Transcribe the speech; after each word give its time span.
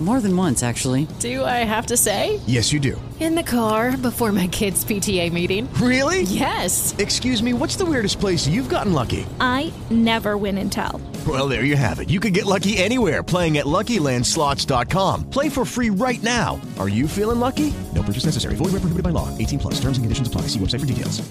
More 0.00 0.20
than 0.20 0.36
once, 0.36 0.62
actually. 0.62 1.08
Do 1.18 1.44
I 1.44 1.64
have 1.64 1.86
to 1.86 1.96
say? 1.96 2.38
Yes, 2.46 2.72
you 2.72 2.78
do. 2.78 3.00
In 3.18 3.34
the 3.34 3.42
car 3.42 3.96
before 3.96 4.30
my 4.30 4.46
kids' 4.46 4.84
PTA 4.84 5.32
meeting. 5.32 5.68
Really? 5.74 6.22
Yes. 6.22 6.94
Excuse 6.98 7.42
me, 7.42 7.52
what's 7.52 7.74
the 7.74 7.84
weirdest 7.84 8.20
place 8.20 8.46
you've 8.46 8.68
gotten 8.68 8.92
lucky? 8.92 9.26
I 9.40 9.72
never 9.90 10.36
win 10.36 10.56
and 10.58 10.70
tell. 10.70 11.00
Well, 11.26 11.48
there 11.48 11.64
you 11.64 11.74
have 11.74 11.98
it. 11.98 12.10
You 12.10 12.20
can 12.20 12.32
get 12.32 12.46
lucky 12.46 12.78
anywhere 12.78 13.24
playing 13.24 13.58
at 13.58 13.66
LuckyLandSlots.com. 13.66 15.30
Play 15.30 15.48
for 15.48 15.64
free 15.64 15.90
right 15.90 16.22
now. 16.22 16.60
Are 16.78 16.88
you 16.88 17.08
feeling 17.08 17.40
lucky? 17.40 17.74
No 17.92 18.04
purchase 18.04 18.24
necessary. 18.24 18.54
Void 18.54 18.66
where 18.66 18.80
prohibited 18.80 19.02
by 19.02 19.10
law. 19.10 19.36
18 19.36 19.58
plus. 19.58 19.74
Terms 19.80 19.98
and 19.98 20.04
conditions 20.04 20.28
apply. 20.28 20.42
See 20.42 20.60
website 20.60 20.80
for 20.80 20.86
details. 20.86 21.28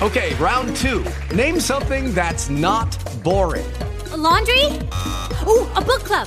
Okay, 0.00 0.34
round 0.36 0.74
two. 0.76 1.04
Name 1.36 1.60
something 1.60 2.14
that's 2.14 2.48
not 2.48 2.96
boring. 3.22 3.70
A 4.12 4.16
laundry? 4.16 4.64
Ooh, 5.46 5.68
a 5.76 5.84
book 5.84 6.00
club. 6.04 6.26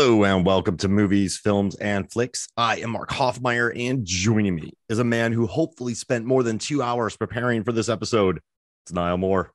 Hello 0.00 0.22
and 0.22 0.46
welcome 0.46 0.76
to 0.76 0.86
Movies, 0.86 1.38
Films, 1.38 1.74
and 1.74 2.08
Flicks. 2.08 2.46
I 2.56 2.76
am 2.76 2.90
Mark 2.90 3.10
Hoffmeyer, 3.10 3.72
and 3.76 4.06
joining 4.06 4.54
me 4.54 4.74
is 4.88 5.00
a 5.00 5.04
man 5.04 5.32
who 5.32 5.48
hopefully 5.48 5.92
spent 5.92 6.24
more 6.24 6.44
than 6.44 6.56
two 6.56 6.80
hours 6.80 7.16
preparing 7.16 7.64
for 7.64 7.72
this 7.72 7.88
episode. 7.88 8.38
It's 8.84 8.92
Niall 8.92 9.16
Moore. 9.16 9.50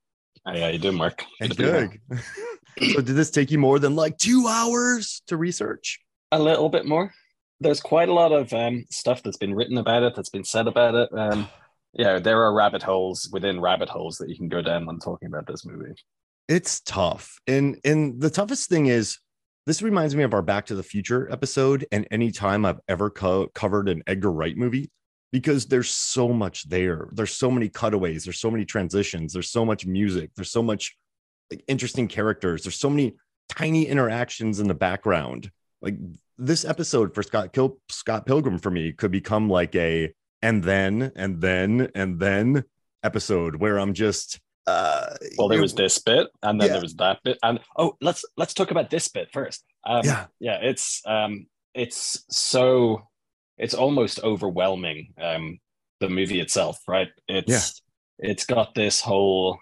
Hey, 0.45 0.59
how 0.59 0.67
you 0.67 0.79
doing, 0.79 0.97
Mark? 0.97 1.23
Hey, 1.39 1.47
good. 1.47 1.97
so, 2.91 2.99
did 2.99 3.15
this 3.15 3.31
take 3.31 3.51
you 3.51 3.57
more 3.57 3.79
than 3.79 3.95
like 3.95 4.17
two 4.17 4.45
hours 4.49 5.21
to 5.27 5.37
research? 5.37 6.01
A 6.33 6.39
little 6.39 6.67
bit 6.67 6.85
more. 6.85 7.13
There's 7.61 7.79
quite 7.79 8.09
a 8.09 8.13
lot 8.13 8.33
of 8.33 8.51
um, 8.51 8.83
stuff 8.91 9.23
that's 9.23 9.37
been 9.37 9.55
written 9.55 9.77
about 9.77 10.03
it, 10.03 10.13
that's 10.13 10.29
been 10.29 10.43
said 10.43 10.67
about 10.67 10.93
it. 10.93 11.09
Um, 11.17 11.47
yeah, 11.93 12.19
there 12.19 12.43
are 12.43 12.53
rabbit 12.53 12.83
holes 12.83 13.29
within 13.31 13.61
rabbit 13.61 13.87
holes 13.87 14.17
that 14.17 14.27
you 14.27 14.35
can 14.35 14.49
go 14.49 14.61
down 14.61 14.87
when 14.87 14.99
talking 14.99 15.29
about 15.29 15.47
this 15.47 15.65
movie. 15.65 15.95
It's 16.49 16.81
tough, 16.81 17.39
and 17.47 17.79
and 17.85 18.19
the 18.19 18.29
toughest 18.29 18.67
thing 18.67 18.87
is 18.87 19.19
this 19.65 19.81
reminds 19.81 20.15
me 20.15 20.23
of 20.23 20.33
our 20.33 20.41
Back 20.41 20.65
to 20.67 20.75
the 20.75 20.83
Future 20.83 21.31
episode 21.31 21.85
and 21.91 22.07
any 22.11 22.31
time 22.31 22.65
I've 22.65 22.79
ever 22.87 23.09
co- 23.09 23.47
covered 23.55 23.87
an 23.87 24.03
Edgar 24.07 24.31
Wright 24.31 24.57
movie 24.57 24.91
because 25.31 25.65
there's 25.65 25.89
so 25.89 26.29
much 26.29 26.67
there. 26.69 27.09
There's 27.13 27.33
so 27.33 27.49
many 27.49 27.69
cutaways, 27.69 28.23
there's 28.23 28.39
so 28.39 28.51
many 28.51 28.65
transitions, 28.65 29.33
there's 29.33 29.49
so 29.49 29.65
much 29.65 29.85
music, 29.85 30.31
there's 30.35 30.51
so 30.51 30.61
much 30.61 30.95
like 31.49 31.63
interesting 31.67 32.07
characters, 32.07 32.63
there's 32.63 32.79
so 32.79 32.89
many 32.89 33.15
tiny 33.49 33.87
interactions 33.87 34.59
in 34.59 34.67
the 34.67 34.73
background. 34.73 35.49
Like 35.81 35.95
this 36.37 36.65
episode 36.65 37.15
for 37.15 37.23
Scott 37.23 37.53
Kil- 37.53 37.79
Scott 37.89 38.25
Pilgrim 38.25 38.59
for 38.59 38.69
me 38.69 38.91
could 38.91 39.11
become 39.11 39.49
like 39.49 39.75
a 39.75 40.13
and 40.41 40.63
then 40.63 41.11
and 41.15 41.39
then 41.41 41.89
and 41.95 42.19
then 42.19 42.63
episode 43.01 43.55
where 43.55 43.79
I'm 43.79 43.93
just 43.93 44.39
uh 44.67 45.15
well 45.37 45.47
there 45.49 45.61
was 45.61 45.73
this 45.73 45.99
bit 45.99 46.27
and 46.41 46.59
then 46.59 46.67
Yeah. 46.67 46.73
there 46.73 46.81
was 46.81 46.95
that 46.95 47.19
bit 47.23 47.37
and 47.43 47.59
oh 47.77 47.97
let's 48.01 48.23
let's 48.37 48.53
talk 48.53 48.71
about 48.71 48.89
this 48.89 49.07
bit 49.09 49.29
first. 49.33 49.63
Um 49.85 50.05
Yeah. 50.05 50.25
yeah 50.39 50.59
it's 50.61 51.01
um 51.05 51.47
it's 51.73 52.23
so 52.29 53.01
it's 53.57 53.73
almost 53.73 54.23
overwhelming 54.23 55.13
um 55.21 55.59
the 55.99 56.09
movie 56.09 56.39
itself 56.39 56.79
right? 56.87 57.09
It's 57.27 57.81
it's 58.19 58.45
got 58.45 58.73
this 58.75 59.01
whole 59.01 59.57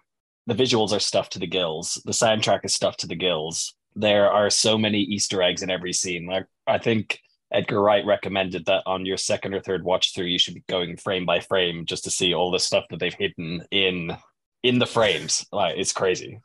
the 0.48 0.54
visuals 0.56 0.92
are 0.92 1.00
stuffed 1.00 1.34
to 1.34 1.40
the 1.40 1.48
gills 1.48 2.02
the 2.06 2.12
soundtrack 2.12 2.64
is 2.64 2.74
stuffed 2.74 3.00
to 3.02 3.08
the 3.08 3.16
gills. 3.16 3.74
There 3.96 4.32
are 4.32 4.50
so 4.50 4.78
many 4.78 5.00
easter 5.00 5.42
eggs 5.42 5.64
in 5.64 5.70
every 5.72 5.94
scene. 5.94 6.26
Like 6.28 6.46
i 6.68 6.78
think 6.78 7.20
edgar 7.52 7.82
wright 7.82 8.06
recommended 8.06 8.66
that 8.66 8.82
on 8.86 9.06
your 9.06 9.18
second 9.18 9.54
or 9.54 9.60
third 9.62 9.84
watch 9.84 10.14
through 10.14 10.26
you 10.28 10.40
should 10.40 10.54
be 10.54 10.64
going 10.70 10.96
frame 10.96 11.26
by 11.26 11.40
frame 11.42 11.86
just 11.86 12.04
to 12.06 12.10
see 12.12 12.34
all 12.34 12.50
the 12.52 12.60
stuff 12.60 12.86
that 12.90 13.00
they've 13.00 13.14
hidden 13.16 13.62
in 13.72 14.16
in 14.64 14.80
the 14.80 14.86
frames 14.86 15.46
like 15.52 15.78
it's 15.78 15.94
crazy 15.94 16.40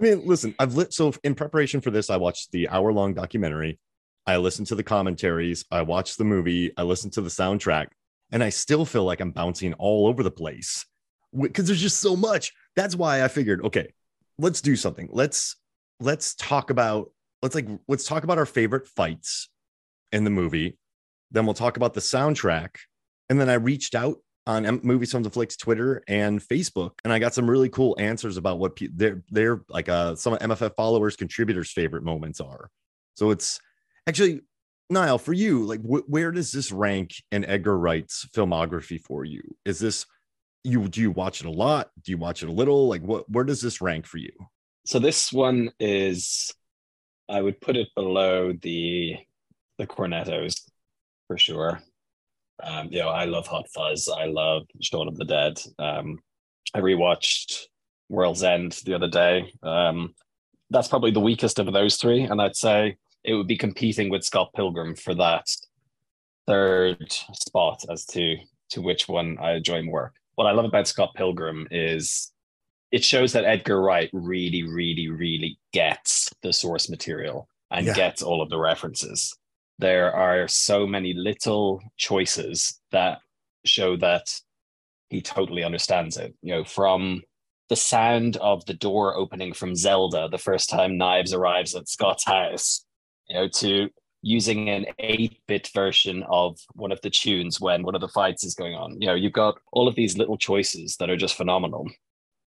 I 0.00 0.04
mean, 0.04 0.22
listen, 0.26 0.54
I've 0.58 0.74
lit 0.74 0.92
so 0.92 1.14
in 1.22 1.34
preparation 1.34 1.80
for 1.80 1.90
this, 1.90 2.10
I 2.10 2.16
watched 2.16 2.50
the 2.50 2.68
hour 2.68 2.92
long 2.92 3.14
documentary. 3.14 3.78
I 4.26 4.36
listened 4.36 4.68
to 4.68 4.74
the 4.74 4.82
commentaries. 4.82 5.64
I 5.70 5.82
watched 5.82 6.18
the 6.18 6.24
movie. 6.24 6.72
I 6.76 6.82
listened 6.82 7.12
to 7.14 7.20
the 7.20 7.28
soundtrack, 7.28 7.88
and 8.30 8.42
I 8.42 8.48
still 8.48 8.84
feel 8.84 9.04
like 9.04 9.20
I'm 9.20 9.32
bouncing 9.32 9.74
all 9.74 10.06
over 10.06 10.22
the 10.22 10.30
place 10.30 10.86
because 11.38 11.66
there's 11.66 11.80
just 11.80 12.00
so 12.00 12.16
much. 12.16 12.52
That's 12.76 12.96
why 12.96 13.22
I 13.22 13.28
figured, 13.28 13.64
okay, 13.64 13.92
let's 14.38 14.60
do 14.60 14.76
something. 14.76 15.08
Let's 15.12 15.56
let's 16.00 16.34
talk 16.34 16.70
about 16.70 17.10
let's 17.42 17.54
like 17.54 17.68
let's 17.86 18.06
talk 18.06 18.24
about 18.24 18.38
our 18.38 18.46
favorite 18.46 18.86
fights 18.86 19.50
in 20.12 20.24
the 20.24 20.30
movie. 20.30 20.78
Then 21.30 21.44
we'll 21.44 21.54
talk 21.54 21.76
about 21.76 21.94
the 21.94 22.00
soundtrack, 22.00 22.76
and 23.28 23.40
then 23.40 23.48
I 23.48 23.54
reached 23.54 23.94
out 23.94 24.18
on 24.46 24.80
Movies 24.82 25.12
from 25.12 25.22
the 25.22 25.30
Flicks 25.30 25.56
Twitter 25.56 26.02
and 26.08 26.40
Facebook, 26.40 26.92
and 27.04 27.12
I 27.12 27.18
got 27.18 27.34
some 27.34 27.48
really 27.48 27.68
cool 27.68 27.96
answers 27.98 28.36
about 28.36 28.58
what 28.58 28.76
pe- 28.76 28.88
their 28.92 29.22
their 29.30 29.62
like 29.68 29.88
uh 29.88 30.16
some 30.16 30.34
MFF 30.36 30.74
followers 30.76 31.16
contributors 31.16 31.70
favorite 31.70 32.02
moments 32.02 32.40
are. 32.40 32.70
So 33.14 33.30
it's 33.30 33.60
actually 34.06 34.40
Niall 34.90 35.18
for 35.18 35.32
you. 35.32 35.64
Like, 35.64 35.80
wh- 35.82 36.08
where 36.08 36.32
does 36.32 36.50
this 36.52 36.72
rank 36.72 37.14
in 37.30 37.44
Edgar 37.44 37.78
Wright's 37.78 38.26
filmography 38.34 39.00
for 39.00 39.24
you? 39.24 39.42
Is 39.64 39.78
this 39.78 40.06
you? 40.64 40.88
Do 40.88 41.00
you 41.00 41.10
watch 41.10 41.40
it 41.40 41.46
a 41.46 41.50
lot? 41.50 41.90
Do 42.02 42.12
you 42.12 42.18
watch 42.18 42.42
it 42.42 42.48
a 42.48 42.52
little? 42.52 42.88
Like, 42.88 43.02
what? 43.02 43.30
Where 43.30 43.44
does 43.44 43.60
this 43.60 43.80
rank 43.80 44.06
for 44.06 44.18
you? 44.18 44.32
so 44.84 44.98
this 44.98 45.32
one 45.32 45.70
is 45.78 46.52
i 47.28 47.40
would 47.40 47.60
put 47.60 47.76
it 47.76 47.86
below 47.94 48.52
the 48.62 49.16
the 49.78 49.86
cornettos 49.86 50.60
for 51.28 51.38
sure 51.38 51.80
um 52.62 52.88
you 52.90 52.98
know 53.00 53.08
i 53.08 53.24
love 53.24 53.46
hot 53.46 53.66
fuzz 53.74 54.08
i 54.18 54.26
love 54.26 54.62
shaun 54.80 55.08
of 55.08 55.16
the 55.16 55.24
dead 55.24 55.60
um 55.78 56.18
i 56.74 56.80
rewatched 56.80 57.62
world's 58.08 58.42
end 58.42 58.72
the 58.84 58.94
other 58.94 59.08
day 59.08 59.52
um 59.62 60.14
that's 60.70 60.88
probably 60.88 61.10
the 61.10 61.20
weakest 61.20 61.58
of 61.58 61.72
those 61.72 61.96
three 61.96 62.22
and 62.22 62.40
i'd 62.40 62.56
say 62.56 62.96
it 63.24 63.34
would 63.34 63.46
be 63.46 63.56
competing 63.56 64.08
with 64.10 64.24
scott 64.24 64.50
pilgrim 64.54 64.94
for 64.94 65.14
that 65.14 65.46
third 66.46 67.10
spot 67.32 67.82
as 67.90 68.04
to 68.04 68.36
to 68.70 68.80
which 68.82 69.08
one 69.08 69.36
i 69.40 69.52
enjoy 69.52 69.82
more 69.82 70.12
what 70.34 70.46
i 70.46 70.52
love 70.52 70.64
about 70.64 70.88
scott 70.88 71.10
pilgrim 71.14 71.66
is 71.70 72.32
it 72.90 73.02
shows 73.02 73.32
that 73.32 73.46
Edgar 73.46 73.80
Wright 73.80 74.10
really, 74.12 74.62
really, 74.68 75.08
really 75.08 75.58
gets 75.72 76.30
the 76.42 76.52
source 76.52 76.90
material 76.90 77.48
and 77.70 77.86
Yeah. 77.86 77.94
gets 77.94 78.20
all 78.22 78.42
of 78.42 78.50
the 78.50 78.58
references. 78.58 79.34
There 79.78 80.12
are 80.14 80.48
so 80.48 80.86
many 80.86 81.12
little 81.12 81.82
choices 81.96 82.80
that 82.92 83.18
show 83.64 83.96
that 83.96 84.34
he 85.08 85.20
totally 85.20 85.64
understands 85.64 86.16
it. 86.16 86.34
You 86.42 86.54
know, 86.54 86.64
from 86.64 87.22
the 87.68 87.76
sound 87.76 88.36
of 88.36 88.64
the 88.66 88.74
door 88.74 89.16
opening 89.16 89.52
from 89.52 89.74
Zelda 89.74 90.28
the 90.28 90.38
first 90.38 90.68
time 90.68 90.98
Knives 90.98 91.32
arrives 91.32 91.74
at 91.74 91.88
Scott's 91.88 92.24
house, 92.24 92.84
you 93.28 93.36
know, 93.36 93.48
to 93.48 93.88
using 94.22 94.68
an 94.70 94.86
8-bit 95.00 95.70
version 95.74 96.22
of 96.28 96.56
one 96.74 96.92
of 96.92 97.00
the 97.02 97.10
tunes 97.10 97.60
when 97.60 97.82
one 97.82 97.94
of 97.94 98.00
the 98.00 98.08
fights 98.08 98.44
is 98.44 98.54
going 98.54 98.74
on. 98.74 99.00
You 99.00 99.08
know, 99.08 99.14
you've 99.14 99.32
got 99.32 99.58
all 99.72 99.88
of 99.88 99.96
these 99.96 100.16
little 100.16 100.38
choices 100.38 100.96
that 100.98 101.10
are 101.10 101.16
just 101.16 101.34
phenomenal 101.34 101.88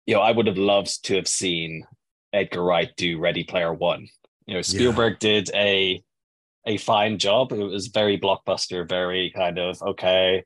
you 0.06 0.16
know, 0.16 0.22
I 0.22 0.32
would 0.32 0.48
have 0.48 0.58
loved 0.58 1.04
to 1.06 1.16
have 1.16 1.28
seen 1.28 1.86
Edgar 2.34 2.64
Wright 2.64 2.92
do 2.96 3.20
Ready 3.20 3.44
Player 3.44 3.74
One. 3.74 4.08
You 4.46 4.56
know, 4.56 4.62
Spielberg 4.62 5.20
did 5.20 5.50
a 5.56 6.04
a 6.66 6.78
fine 6.78 7.18
job. 7.20 7.52
It 7.52 7.64
was 7.64 7.88
very 7.88 8.20
blockbuster, 8.20 8.88
very 8.88 9.32
kind 9.36 9.60
of 9.60 9.82
okay. 9.82 10.44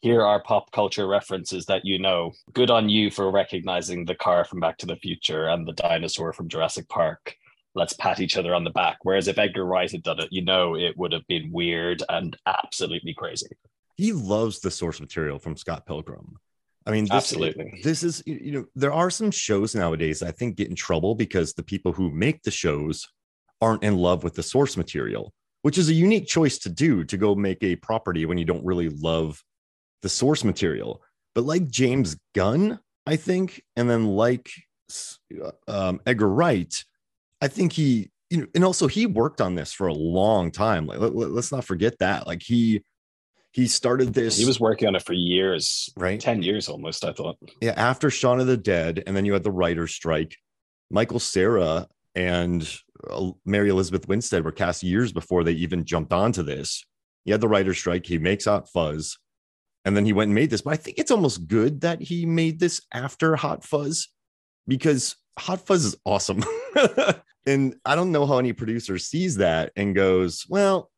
Here 0.00 0.22
are 0.22 0.42
pop 0.42 0.70
culture 0.72 1.06
references 1.08 1.66
that 1.66 1.84
you 1.84 1.98
know. 1.98 2.32
Good 2.52 2.70
on 2.70 2.88
you 2.88 3.10
for 3.10 3.30
recognizing 3.30 4.04
the 4.04 4.14
car 4.14 4.44
from 4.44 4.60
Back 4.60 4.78
to 4.78 4.86
the 4.86 4.96
Future 4.96 5.48
and 5.48 5.66
the 5.66 5.72
dinosaur 5.72 6.32
from 6.32 6.48
Jurassic 6.48 6.88
Park. 6.88 7.36
let's 7.76 7.92
pat 7.92 8.20
each 8.20 8.36
other 8.36 8.54
on 8.54 8.64
the 8.64 8.70
back. 8.70 8.98
Whereas 9.02 9.28
if 9.28 9.38
Edgar 9.38 9.64
Wright 9.66 9.90
had 9.90 10.02
done 10.02 10.18
it, 10.18 10.32
you 10.32 10.42
know, 10.42 10.74
it 10.74 10.96
would 10.96 11.12
have 11.12 11.26
been 11.28 11.52
weird 11.52 12.02
and 12.08 12.36
absolutely 12.46 13.14
crazy. 13.14 13.48
He 13.96 14.12
loves 14.12 14.60
the 14.60 14.70
source 14.70 15.00
material 15.00 15.38
from 15.38 15.56
Scott 15.56 15.86
Pilgrim. 15.86 16.38
I 16.86 16.90
mean, 16.90 17.04
this, 17.04 17.12
Absolutely. 17.12 17.80
This 17.82 18.02
is, 18.02 18.22
you 18.26 18.38
you 18.42 18.52
know, 18.52 18.64
there 18.74 18.92
are 18.92 19.10
some 19.10 19.30
shows 19.30 19.74
nowadays 19.74 20.22
I 20.22 20.30
think 20.30 20.56
get 20.56 20.70
in 20.70 20.76
trouble 20.76 21.14
because 21.14 21.52
the 21.52 21.62
people 21.62 21.92
who 21.92 22.10
make 22.10 22.42
the 22.42 22.50
shows 22.50 23.06
aren't 23.60 23.82
in 23.82 23.96
love 23.96 24.24
with 24.24 24.34
the 24.34 24.42
source 24.42 24.76
material, 24.76 25.32
which 25.66 25.78
is 25.78 25.88
a 25.88 25.92
unique 25.92 26.28
choice 26.28 26.58
to 26.58 26.68
do 26.68 27.02
to 27.02 27.16
go 27.16 27.34
make 27.34 27.60
a 27.64 27.74
property 27.74 28.24
when 28.24 28.38
you 28.38 28.44
don't 28.44 28.64
really 28.64 28.88
love 28.88 29.42
the 30.00 30.08
source 30.08 30.44
material. 30.44 31.02
But 31.34 31.42
like 31.42 31.66
James 31.66 32.16
Gunn, 32.36 32.78
I 33.04 33.16
think, 33.16 33.64
and 33.74 33.90
then 33.90 34.06
like 34.06 34.48
um, 35.66 36.00
Edgar 36.06 36.28
Wright, 36.28 36.72
I 37.40 37.48
think 37.48 37.72
he, 37.72 38.12
you 38.30 38.42
know, 38.42 38.46
and 38.54 38.62
also 38.62 38.86
he 38.86 39.06
worked 39.06 39.40
on 39.40 39.56
this 39.56 39.72
for 39.72 39.88
a 39.88 39.92
long 39.92 40.52
time. 40.52 40.86
Like, 40.86 41.00
let, 41.00 41.32
us 41.32 41.50
not 41.50 41.64
forget 41.64 41.98
that. 41.98 42.28
Like 42.28 42.44
he, 42.44 42.84
he 43.50 43.66
started 43.66 44.14
this. 44.14 44.38
He 44.38 44.44
was 44.44 44.60
working 44.60 44.86
on 44.86 44.94
it 44.94 45.02
for 45.02 45.14
years, 45.14 45.90
right? 45.96 46.20
10 46.20 46.44
years 46.44 46.68
almost, 46.68 47.04
I 47.04 47.12
thought. 47.12 47.38
Yeah. 47.60 47.74
After 47.76 48.08
Shaun 48.08 48.38
of 48.38 48.46
the 48.46 48.56
Dead, 48.56 49.02
and 49.04 49.16
then 49.16 49.24
you 49.24 49.32
had 49.32 49.42
the 49.42 49.50
writer's 49.50 49.92
strike. 49.92 50.36
Michael 50.92 51.18
Cera 51.18 51.88
and 52.16 52.68
uh, 53.08 53.30
Mary 53.44 53.68
Elizabeth 53.68 54.08
Winstead 54.08 54.44
were 54.44 54.50
cast 54.50 54.82
years 54.82 55.12
before 55.12 55.44
they 55.44 55.52
even 55.52 55.84
jumped 55.84 56.12
onto 56.12 56.42
this. 56.42 56.84
He 57.24 57.30
had 57.30 57.42
the 57.42 57.48
writer's 57.48 57.78
strike. 57.78 58.06
He 58.06 58.18
makes 58.18 58.46
Hot 58.46 58.68
Fuzz. 58.68 59.18
And 59.84 59.96
then 59.96 60.04
he 60.04 60.12
went 60.12 60.28
and 60.28 60.34
made 60.34 60.50
this. 60.50 60.62
But 60.62 60.72
I 60.72 60.76
think 60.76 60.98
it's 60.98 61.10
almost 61.12 61.46
good 61.46 61.82
that 61.82 62.00
he 62.00 62.26
made 62.26 62.58
this 62.58 62.80
after 62.92 63.36
Hot 63.36 63.62
Fuzz 63.62 64.08
because 64.66 65.14
Hot 65.38 65.64
Fuzz 65.64 65.84
is 65.84 65.96
awesome. 66.04 66.42
and 67.46 67.76
I 67.84 67.94
don't 67.94 68.10
know 68.10 68.26
how 68.26 68.38
any 68.38 68.52
producer 68.52 68.98
sees 68.98 69.36
that 69.36 69.72
and 69.76 69.94
goes, 69.94 70.46
well, 70.48 70.90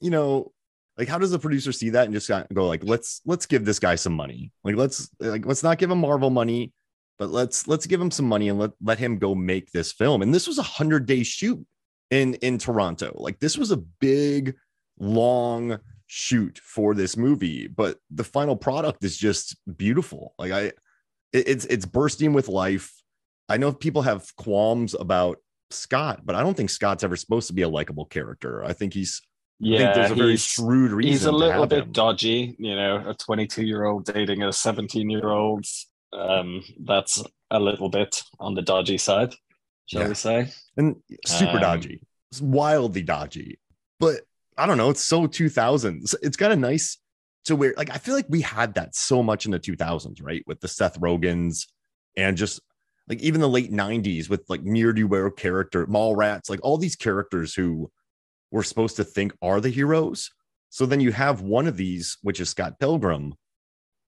you 0.00 0.10
know, 0.10 0.52
like 0.98 1.08
how 1.08 1.18
does 1.18 1.32
a 1.32 1.38
producer 1.38 1.72
see 1.72 1.90
that 1.90 2.04
and 2.04 2.14
just 2.14 2.30
go 2.52 2.66
like, 2.66 2.84
let's 2.84 3.20
let's 3.24 3.46
give 3.46 3.64
this 3.64 3.78
guy 3.78 3.96
some 3.96 4.14
money. 4.14 4.52
Like 4.62 4.76
let's 4.76 5.10
like 5.20 5.44
let's 5.44 5.62
not 5.62 5.78
give 5.78 5.90
him 5.90 5.98
Marvel 5.98 6.30
money, 6.30 6.72
but 7.18 7.30
let's 7.30 7.66
let's 7.66 7.86
give 7.86 8.00
him 8.00 8.10
some 8.10 8.26
money 8.26 8.48
and 8.48 8.58
let 8.58 8.72
let 8.82 8.98
him 8.98 9.18
go 9.18 9.34
make 9.34 9.72
this 9.72 9.92
film. 9.92 10.22
And 10.22 10.34
this 10.34 10.46
was 10.46 10.58
a 10.58 10.62
hundred 10.62 11.06
day 11.06 11.22
shoot 11.22 11.64
in 12.10 12.34
in 12.34 12.58
Toronto. 12.58 13.12
Like 13.16 13.38
this 13.40 13.56
was 13.56 13.70
a 13.70 13.76
big, 13.76 14.54
long 14.98 15.78
shoot 16.06 16.58
for 16.62 16.94
this 16.94 17.16
movie, 17.16 17.66
but 17.66 17.98
the 18.10 18.24
final 18.24 18.56
product 18.56 19.04
is 19.04 19.16
just 19.16 19.56
beautiful. 19.76 20.34
Like 20.38 20.52
I, 20.52 20.60
it, 20.60 20.74
it's 21.32 21.64
it's 21.66 21.86
bursting 21.86 22.32
with 22.32 22.48
life. 22.48 22.92
I 23.48 23.56
know 23.56 23.72
people 23.72 24.02
have 24.02 24.34
qualms 24.36 24.94
about 24.94 25.38
Scott, 25.70 26.20
but 26.24 26.34
I 26.34 26.42
don't 26.42 26.56
think 26.56 26.70
Scott's 26.70 27.04
ever 27.04 27.16
supposed 27.16 27.48
to 27.48 27.54
be 27.54 27.62
a 27.62 27.68
likable 27.68 28.06
character. 28.06 28.64
I 28.64 28.72
think 28.72 28.92
he's 28.92 29.22
yeah, 29.58 29.76
I 29.76 29.78
think 29.78 29.94
there's 29.94 30.10
a 30.10 30.14
very 30.14 30.36
shrewd 30.36 30.92
reason. 30.92 31.12
He's 31.12 31.24
a 31.24 31.32
little 31.32 31.66
bit 31.66 31.84
him. 31.84 31.92
dodgy, 31.92 32.56
you 32.58 32.76
know, 32.76 33.02
a 33.08 33.14
22 33.14 33.64
year 33.64 33.84
old 33.84 34.04
dating 34.04 34.42
a 34.42 34.52
17 34.52 35.08
year 35.08 35.28
old. 35.28 35.64
Um, 36.12 36.62
that's 36.84 37.22
a 37.50 37.60
little 37.60 37.88
bit 37.88 38.22
on 38.40 38.54
the 38.54 38.62
dodgy 38.62 38.98
side, 38.98 39.34
shall 39.86 40.02
Yeah. 40.02 40.08
we 40.08 40.14
say? 40.14 40.52
and 40.76 40.96
super 41.26 41.52
Um, 41.56 41.60
dodgy. 41.60 42.00
It's 42.30 42.40
wildly 42.40 43.02
dodgy. 43.02 43.58
But 43.98 44.22
I 44.58 44.66
don't 44.66 44.78
know. 44.78 44.90
It's 44.90 45.02
so 45.02 45.26
2000s. 45.26 46.14
It's 46.22 46.36
kind 46.36 46.52
of 46.52 46.58
nice 46.58 46.98
to 47.44 47.56
where, 47.56 47.74
like, 47.76 47.90
I 47.90 47.98
feel 47.98 48.14
like 48.14 48.26
we 48.28 48.40
had 48.42 48.74
that 48.74 48.94
so 48.94 49.22
much 49.22 49.46
in 49.46 49.52
the 49.52 49.58
2000s, 49.60 50.20
right? 50.22 50.42
With 50.46 50.60
the 50.60 50.68
Seth 50.68 50.98
Rogens 51.00 51.66
and 52.16 52.36
just 52.36 52.60
like 53.08 53.20
even 53.20 53.40
the 53.40 53.48
late 53.48 53.70
90s 53.70 54.28
with 54.28 54.42
like 54.48 54.62
near 54.64 54.92
duo 54.92 55.30
character, 55.30 55.86
Mallrats, 55.86 56.50
like 56.50 56.58
all 56.62 56.76
these 56.76 56.96
characters 56.96 57.54
who 57.54 57.90
we're 58.50 58.64
supposed 58.64 58.96
to 58.96 59.04
think 59.04 59.32
are 59.42 59.60
the 59.60 59.70
heroes. 59.70 60.30
So 60.70 60.86
then 60.86 61.00
you 61.00 61.12
have 61.12 61.40
one 61.40 61.66
of 61.68 61.76
these, 61.76 62.18
which 62.22 62.40
is 62.40 62.48
Scott 62.50 62.80
Pilgrim, 62.80 63.34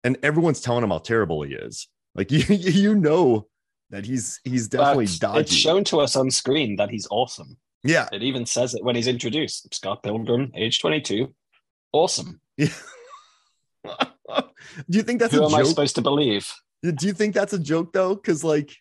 and 0.04 0.16
everyone's 0.22 0.60
telling 0.60 0.84
him 0.84 0.90
how 0.90 0.98
terrible 0.98 1.42
he 1.42 1.54
is. 1.54 1.88
Like 2.14 2.30
you, 2.32 2.40
you 2.48 2.94
know 2.94 3.48
that 3.90 4.04
he's 4.04 4.40
he's 4.44 4.68
definitely 4.68 5.06
But 5.06 5.18
dodgy. 5.20 5.40
It's 5.40 5.52
shown 5.54 5.84
to 5.84 6.00
us 6.00 6.16
on 6.16 6.30
screen 6.30 6.76
that 6.76 6.90
he's 6.90 7.06
awesome. 7.10 7.56
yeah, 7.84 8.08
It 8.12 8.22
even 8.22 8.44
says 8.46 8.74
it 8.74 8.84
when 8.84 8.96
he's 8.96 9.06
introduced. 9.08 9.72
Scott 9.74 10.02
Pilgrim, 10.02 10.52
age 10.54 10.80
22. 10.80 11.32
Awesome. 11.92 12.40
Yeah. 12.58 12.68
Do 14.90 14.98
you 14.98 15.02
think 15.02 15.20
that's 15.20 15.32
Who 15.32 15.42
a 15.42 15.46
am 15.46 15.54
I 15.54 15.58
joke? 15.60 15.68
supposed 15.68 15.94
to 15.94 16.02
believe? 16.02 16.52
Do 16.82 17.06
you 17.06 17.12
think 17.12 17.34
that's 17.34 17.52
a 17.52 17.58
joke 17.58 17.92
though? 17.92 18.14
Because 18.14 18.44
like 18.44 18.76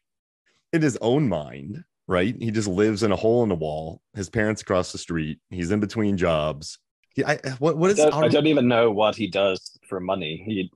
in 0.74 0.82
his 0.82 0.98
own 1.02 1.30
mind, 1.30 1.84
right? 2.08 2.36
He 2.38 2.52
just 2.52 2.68
lives 2.68 3.04
in 3.04 3.12
a 3.12 3.16
hole 3.16 3.44
in 3.44 3.50
the 3.50 3.56
wall. 3.56 4.02
His 4.16 4.30
parents 4.30 4.62
across 4.62 4.92
the 4.92 4.98
street. 4.98 5.40
He's 5.50 5.72
in 5.72 5.80
between 5.80 6.18
jobs. 6.18 6.80
He, 7.16 7.24
I, 7.24 7.36
what 7.60 7.78
what 7.78 7.92
I 7.92 7.94
don't, 7.94 8.14
I 8.24 8.28
don't 8.28 8.48
even 8.48 8.68
know 8.68 8.92
what 8.92 9.16
he 9.16 9.28
does 9.28 9.78
for 9.88 10.00
money. 10.00 10.44
He 10.46 10.72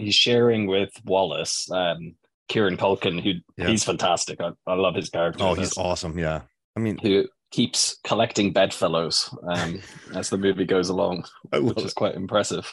he's 0.00 0.14
sharing 0.14 0.66
with 0.66 0.90
Wallace, 1.04 1.70
um, 1.70 2.14
Kieran 2.48 2.76
Culkin, 2.76 3.20
who 3.22 3.34
Yeah. 3.56 3.68
he's 3.68 3.84
fantastic. 3.84 4.40
I, 4.40 4.50
I 4.66 4.74
love 4.74 4.94
his 4.94 5.08
character. 5.10 5.42
oh, 5.44 5.54
he's 5.54 5.76
awesome. 5.78 6.18
Yeah. 6.18 6.42
I 6.76 6.80
mean, 6.80 6.98
who 6.98 7.26
keeps 7.50 7.98
collecting 8.04 8.52
bedfellows 8.52 9.34
um, 9.48 9.80
as 10.14 10.30
the 10.30 10.38
movie 10.38 10.64
goes 10.64 10.88
along, 10.88 11.24
which 11.52 11.78
is 11.78 11.92
it. 11.92 11.94
quite 11.94 12.14
impressive. 12.14 12.72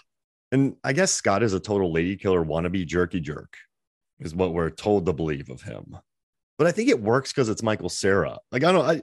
And 0.51 0.75
I 0.83 0.94
guess 0.94 1.12
Scott 1.12 1.44
is 1.44 1.53
a 1.53 1.59
total 1.59 1.91
lady 1.91 2.15
killer 2.15 2.44
wannabe 2.44 2.85
jerky 2.85 3.19
jerk, 3.19 3.53
is 4.19 4.33
what 4.33 4.53
we're 4.53 4.69
told 4.69 5.06
to 5.07 5.13
believe 5.13 5.50
of 5.50 5.62
him. 5.62 5.97
But 6.57 6.68
I 6.68 6.71
think 6.71 6.89
it 6.89 7.01
works 7.01 7.31
because 7.33 7.50
it's 7.50 7.62
Michael 7.62 7.89
Cera. 7.89 8.38
Like 8.51 8.63
I 8.63 8.71
don't, 8.71 8.85
I, 8.85 8.94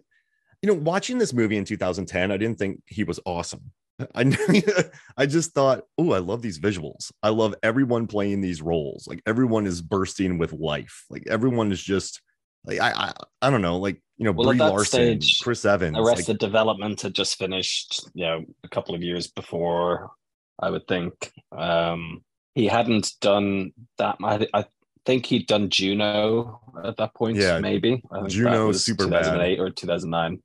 you 0.63 0.69
know, 0.69 0.75
watching 0.75 1.19
this 1.19 1.33
movie 1.33 1.57
in 1.57 1.65
2010, 1.65 2.33
I 2.33 2.37
didn't 2.37 2.59
think 2.59 2.81
he 2.87 3.05
was 3.05 3.21
awesome. 3.27 3.71
I, 4.15 4.85
I 5.17 5.27
just 5.27 5.53
thought, 5.53 5.85
oh, 5.99 6.13
I 6.13 6.19
love 6.19 6.43
these 6.43 6.59
visuals. 6.59 7.13
I 7.23 7.29
love 7.29 7.55
everyone 7.63 8.07
playing 8.07 8.41
these 8.41 8.61
roles. 8.61 9.07
Like 9.07 9.23
everyone 9.27 9.67
is 9.67 9.81
bursting 9.81 10.39
with 10.39 10.53
life. 10.53 11.05
Like 11.11 11.25
everyone 11.29 11.71
is 11.71 11.83
just 11.83 12.21
like 12.65 12.81
I, 12.81 12.91
I, 12.91 13.13
I 13.43 13.51
don't 13.51 13.63
know, 13.63 13.77
like 13.79 14.01
you 14.17 14.25
know, 14.25 14.33
Well, 14.33 14.49
Brie 14.49 14.59
Larson, 14.59 15.21
stage, 15.21 15.41
Chris 15.43 15.65
Evans. 15.65 15.97
Arrested 15.99 16.35
like, 16.35 16.39
Development 16.39 17.01
had 17.01 17.15
just 17.15 17.39
finished, 17.39 18.09
you 18.15 18.25
know, 18.25 18.45
a 18.63 18.69
couple 18.69 18.95
of 18.95 19.03
years 19.03 19.29
before, 19.29 20.11
I 20.59 20.71
would 20.71 20.87
think. 20.87 21.33
Um, 21.57 22.23
he 22.55 22.67
hadn't 22.67 23.13
done 23.21 23.73
that. 23.99 24.17
I, 24.23 24.47
I 24.55 24.65
think 25.05 25.27
he'd 25.27 25.47
done 25.47 25.69
Juno 25.69 26.61
at 26.85 26.97
that 26.97 27.15
point, 27.15 27.37
Yeah, 27.37 27.59
maybe. 27.59 28.03
I 28.11 28.21
think 28.21 28.31
Juno, 28.31 28.71
Superbad. 28.71 29.25
2008 29.25 29.61
or 29.61 29.71
2009, 29.71 30.43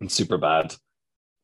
and 0.00 0.12
super 0.12 0.38
bad. 0.38 0.74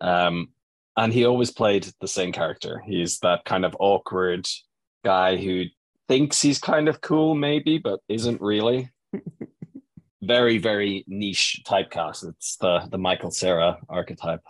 Um, 0.01 0.49
and 0.97 1.13
he 1.13 1.25
always 1.25 1.51
played 1.51 1.91
the 2.01 2.09
same 2.09 2.33
character. 2.33 2.83
He's 2.87 3.19
that 3.21 3.45
kind 3.45 3.65
of 3.65 3.77
awkward 3.79 4.49
guy 5.05 5.37
who 5.37 5.65
thinks 6.09 6.41
he's 6.41 6.59
kind 6.59 6.89
of 6.89 7.01
cool, 7.01 7.35
maybe, 7.35 7.79
but 7.79 8.01
isn't 8.09 8.41
really. 8.41 8.91
very, 10.23 10.59
very 10.59 11.05
niche 11.07 11.63
typecast. 11.67 12.29
It's 12.29 12.57
the 12.57 12.87
the 12.91 12.99
Michael 12.99 13.31
Cera 13.31 13.79
archetype. 13.89 14.41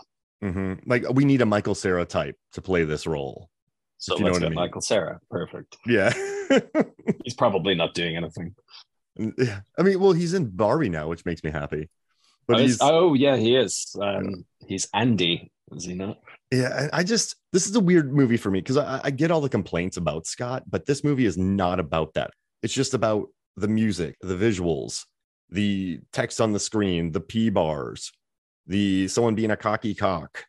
Mm-hmm. 0.42 0.90
like 0.90 1.04
we 1.10 1.24
need 1.24 1.40
a 1.40 1.46
Michael 1.46 1.74
Cera 1.74 2.04
type 2.04 2.36
to 2.52 2.60
play 2.60 2.84
this 2.84 3.06
role. 3.06 3.48
So 3.96 4.18
you 4.18 4.24
know 4.24 4.32
what 4.32 4.42
I 4.42 4.48
mean. 4.48 4.54
Michael 4.54 4.82
Cera. 4.82 5.18
Perfect. 5.30 5.78
Yeah. 5.86 6.12
He's 7.24 7.32
probably 7.34 7.74
not 7.74 7.94
doing 7.94 8.16
anything. 8.16 8.54
Yeah. 9.16 9.60
I 9.78 9.82
mean, 9.82 9.98
well, 10.00 10.12
he's 10.12 10.34
in 10.34 10.50
Barbie 10.50 10.90
now, 10.90 11.08
which 11.08 11.24
makes 11.24 11.42
me 11.42 11.50
happy. 11.50 11.88
But 12.46 12.56
oh, 12.56 12.60
he's 12.60 12.78
oh, 12.80 13.14
yeah, 13.14 13.36
he 13.36 13.56
is. 13.56 13.96
Um, 13.98 14.44
he's 14.66 14.88
Andy, 14.92 15.50
is 15.72 15.84
he 15.84 15.94
not? 15.94 16.18
Yeah. 16.54 16.88
I 16.92 17.02
just 17.02 17.36
this 17.52 17.66
is 17.66 17.76
a 17.76 17.80
weird 17.80 18.12
movie 18.12 18.36
for 18.36 18.50
me 18.50 18.60
because 18.60 18.76
I, 18.76 19.00
I 19.04 19.10
get 19.10 19.30
all 19.30 19.40
the 19.40 19.48
complaints 19.48 19.96
about 19.96 20.26
Scott, 20.26 20.64
but 20.68 20.86
this 20.86 21.04
movie 21.04 21.26
is 21.26 21.38
not 21.38 21.80
about 21.80 22.14
that. 22.14 22.30
It's 22.62 22.74
just 22.74 22.94
about 22.94 23.28
the 23.56 23.68
music, 23.68 24.16
the 24.20 24.34
visuals, 24.34 25.04
the 25.50 26.00
text 26.12 26.40
on 26.40 26.52
the 26.52 26.58
screen, 26.58 27.12
the 27.12 27.20
P 27.20 27.50
bars, 27.50 28.12
the 28.66 29.08
someone 29.08 29.34
being 29.34 29.50
a 29.50 29.56
cocky 29.56 29.94
cock, 29.94 30.46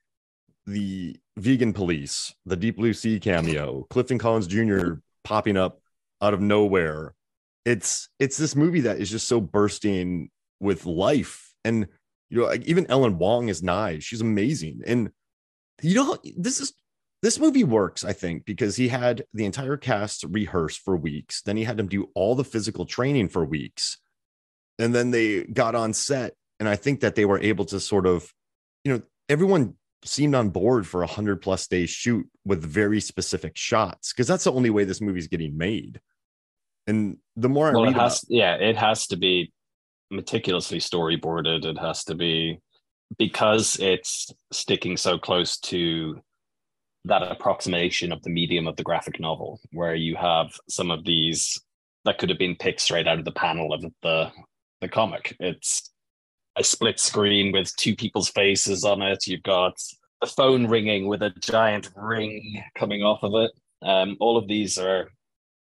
the 0.66 1.18
vegan 1.38 1.74
police, 1.74 2.34
the 2.46 2.56
Deep 2.56 2.78
Blue 2.78 2.94
Sea 2.94 3.20
cameo, 3.20 3.86
Clifton 3.90 4.18
Collins 4.18 4.48
Jr. 4.48 4.96
popping 5.24 5.58
up 5.58 5.80
out 6.22 6.34
of 6.34 6.42
nowhere. 6.42 7.14
It's 7.66 8.10
it's 8.20 8.38
this 8.38 8.56
movie 8.56 8.82
that 8.82 9.00
is 9.00 9.10
just 9.10 9.28
so 9.28 9.42
bursting 9.42 10.30
with 10.60 10.86
life, 10.86 11.54
and 11.64 11.88
you 12.30 12.40
know, 12.40 12.46
like 12.46 12.64
even 12.66 12.86
Ellen 12.90 13.18
Wong 13.18 13.50
is 13.50 13.64
nice. 13.64 14.04
She's 14.04 14.22
amazing, 14.22 14.82
and 14.86 15.12
you 15.82 15.96
know, 15.96 16.18
this 16.38 16.60
is 16.60 16.74
this 17.22 17.40
movie 17.40 17.64
works, 17.64 18.04
I 18.04 18.14
think, 18.14 18.46
because 18.46 18.76
he 18.76 18.88
had 18.88 19.26
the 19.34 19.46
entire 19.46 19.78
cast 19.78 20.24
rehearse 20.30 20.78
for 20.78 20.96
weeks. 20.96 21.42
Then 21.42 21.58
he 21.58 21.64
had 21.64 21.78
them 21.78 21.88
do 21.88 22.10
all 22.14 22.36
the 22.36 22.44
physical 22.44 22.86
training 22.86 23.30
for 23.30 23.44
weeks. 23.44 23.98
And 24.78 24.94
then 24.94 25.12
they 25.12 25.44
got 25.44 25.74
on 25.74 25.94
set. 25.94 26.34
And 26.60 26.70
I 26.70 26.76
think 26.76 27.00
that 27.00 27.16
they 27.16 27.26
were 27.26 27.40
able 27.40 27.66
to 27.66 27.80
sort 27.80 28.06
of, 28.06 28.32
you 28.84 28.94
know, 28.94 29.02
everyone 29.28 29.74
seemed 30.04 30.36
on 30.36 30.50
board 30.50 30.86
for 30.86 31.02
a 31.02 31.08
hundred 31.08 31.42
plus 31.42 31.68
day 31.68 31.88
shoot 31.88 32.28
with 32.46 32.64
very 32.64 33.02
specific 33.02 33.58
shots 33.58 34.14
because 34.14 34.28
that's 34.28 34.44
the 34.44 34.52
only 34.52 34.70
way 34.70 34.84
this 34.84 35.02
movie's 35.02 35.28
getting 35.28 35.58
made. 35.58 36.00
And 36.88 37.18
the 37.36 37.50
more 37.50 37.70
I 37.70 37.72
read 37.72 37.88
it 37.90 37.96
about, 37.96 38.20
yeah, 38.30 38.54
it 38.54 38.78
has 38.78 39.08
to 39.08 39.18
be 39.18 39.52
meticulously 40.12 40.78
storyboarded. 40.78 41.66
It 41.66 41.80
has 41.80 42.04
to 42.06 42.16
be 42.16 42.60
because 43.18 43.78
it's 43.80 44.32
sticking 44.52 44.98
so 44.98 45.18
close 45.18 45.58
to 45.58 46.22
that 47.06 47.24
approximation 47.24 48.12
of 48.12 48.22
the 48.24 48.30
medium 48.30 48.68
of 48.68 48.76
the 48.76 48.84
graphic 48.84 49.20
novel, 49.20 49.60
where 49.72 49.96
you 49.96 50.16
have 50.16 50.52
some 50.68 50.92
of 50.92 51.06
these 51.06 51.60
that 52.04 52.18
could 52.18 52.30
have 52.30 52.40
been 52.40 52.56
picked 52.56 52.82
straight 52.82 53.08
out 53.08 53.20
of 53.20 53.26
the 53.26 53.32
panel 53.32 53.74
of 53.74 53.86
the 54.02 54.32
the 54.82 54.90
comic. 54.90 55.36
It's 55.40 55.92
a 56.56 56.64
split 56.64 57.00
screen 57.00 57.52
with 57.52 57.76
two 57.76 57.96
people's 57.96 58.30
faces 58.30 58.84
on 58.84 59.02
it. 59.02 59.28
You've 59.28 59.44
got 59.44 59.78
a 60.22 60.28
phone 60.28 60.68
ringing 60.68 61.08
with 61.08 61.22
a 61.22 61.32
giant 61.42 61.90
ring 61.96 62.64
coming 62.78 63.04
off 63.04 63.24
of 63.24 63.34
it. 63.36 63.52
Um, 63.82 64.18
all 64.20 64.38
of 64.38 64.48
these 64.48 64.78
are 64.78 65.10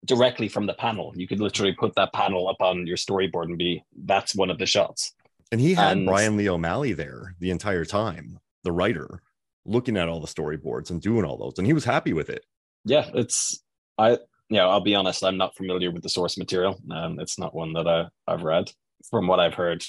directly 0.04 0.48
from 0.48 0.66
the 0.66 0.74
panel. 0.74 1.12
You 1.16 1.26
could 1.26 1.40
literally 1.40 1.72
put 1.72 1.94
that 1.94 2.12
panel 2.12 2.48
up 2.48 2.60
on 2.60 2.86
your 2.86 2.96
storyboard 2.96 3.44
and 3.44 3.58
be 3.58 3.82
that's 4.04 4.34
one 4.34 4.50
of 4.50 4.58
the 4.58 4.66
shots. 4.66 5.14
And 5.52 5.60
he 5.60 5.74
had 5.74 5.98
And- 5.98 6.06
Bryan 6.06 6.36
Lee 6.36 6.48
O'Malley 6.48 6.92
there 6.94 7.36
the 7.38 7.50
entire 7.50 7.84
time, 7.84 8.40
the 8.64 8.72
writer, 8.72 9.22
looking 9.64 9.96
at 9.96 10.08
all 10.08 10.18
the 10.20 10.26
storyboards 10.26 10.90
and 10.90 11.00
doing 11.00 11.24
all 11.24 11.36
those. 11.36 11.54
And 11.58 11.66
he 11.66 11.72
was 11.72 11.84
happy 11.84 12.12
with 12.12 12.28
it. 12.30 12.44
Yeah, 12.84 13.08
it's 13.14 13.62
I 13.96 14.18
yeah, 14.48 14.66
I'll 14.66 14.80
be 14.80 14.94
honest, 14.96 15.22
I'm 15.24 15.36
not 15.38 15.54
familiar 15.56 15.90
with 15.92 16.02
the 16.02 16.08
source 16.08 16.36
material. 16.36 16.80
Um, 16.90 17.20
it's 17.20 17.38
not 17.38 17.54
one 17.54 17.72
that 17.74 17.86
I, 17.86 18.08
I've 18.26 18.42
read. 18.42 18.70
From 19.10 19.26
what 19.26 19.40
I've 19.40 19.54
heard, 19.54 19.84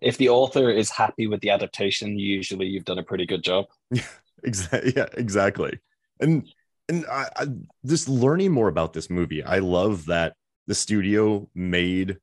if 0.00 0.16
the 0.16 0.28
author 0.28 0.70
is 0.70 0.90
happy 0.90 1.26
with 1.26 1.40
the 1.40 1.50
adaptation, 1.50 2.18
usually 2.18 2.66
you've 2.66 2.84
done 2.84 2.98
a 2.98 3.02
pretty 3.02 3.26
good 3.26 3.42
job. 3.42 3.66
Yeah, 3.90 4.02
Exactly. 4.44 4.92
Yeah, 4.96 5.06
exactly. 5.14 5.78
And 6.20 6.46
and 6.88 7.04
I, 7.10 7.28
I 7.36 7.46
just 7.84 8.08
learning 8.08 8.52
more 8.52 8.68
about 8.68 8.92
this 8.92 9.10
movie. 9.10 9.42
I 9.42 9.58
love 9.58 10.06
that 10.06 10.34
the 10.66 10.74
studio 10.74 11.48
made 11.54 12.18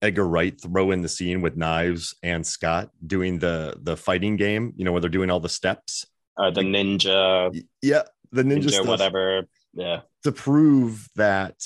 Edgar 0.00 0.28
Wright 0.28 0.58
throw 0.60 0.90
in 0.90 1.02
the 1.02 1.08
scene 1.08 1.40
with 1.40 1.56
knives 1.56 2.14
and 2.22 2.46
Scott 2.46 2.90
doing 3.06 3.38
the 3.38 3.76
the 3.82 3.96
fighting 3.96 4.36
game. 4.36 4.72
You 4.76 4.84
know 4.84 4.92
where 4.92 5.00
they're 5.00 5.10
doing 5.10 5.30
all 5.30 5.40
the 5.40 5.48
steps. 5.48 6.06
Uh, 6.36 6.50
the 6.50 6.60
ninja, 6.60 7.64
Yeah, 7.82 8.02
the 8.30 8.42
ninja, 8.42 8.64
ninja, 8.64 8.70
stuff 8.70 8.86
whatever. 8.86 9.44
Yeah, 9.74 10.02
to 10.22 10.32
prove 10.32 11.08
that 11.16 11.56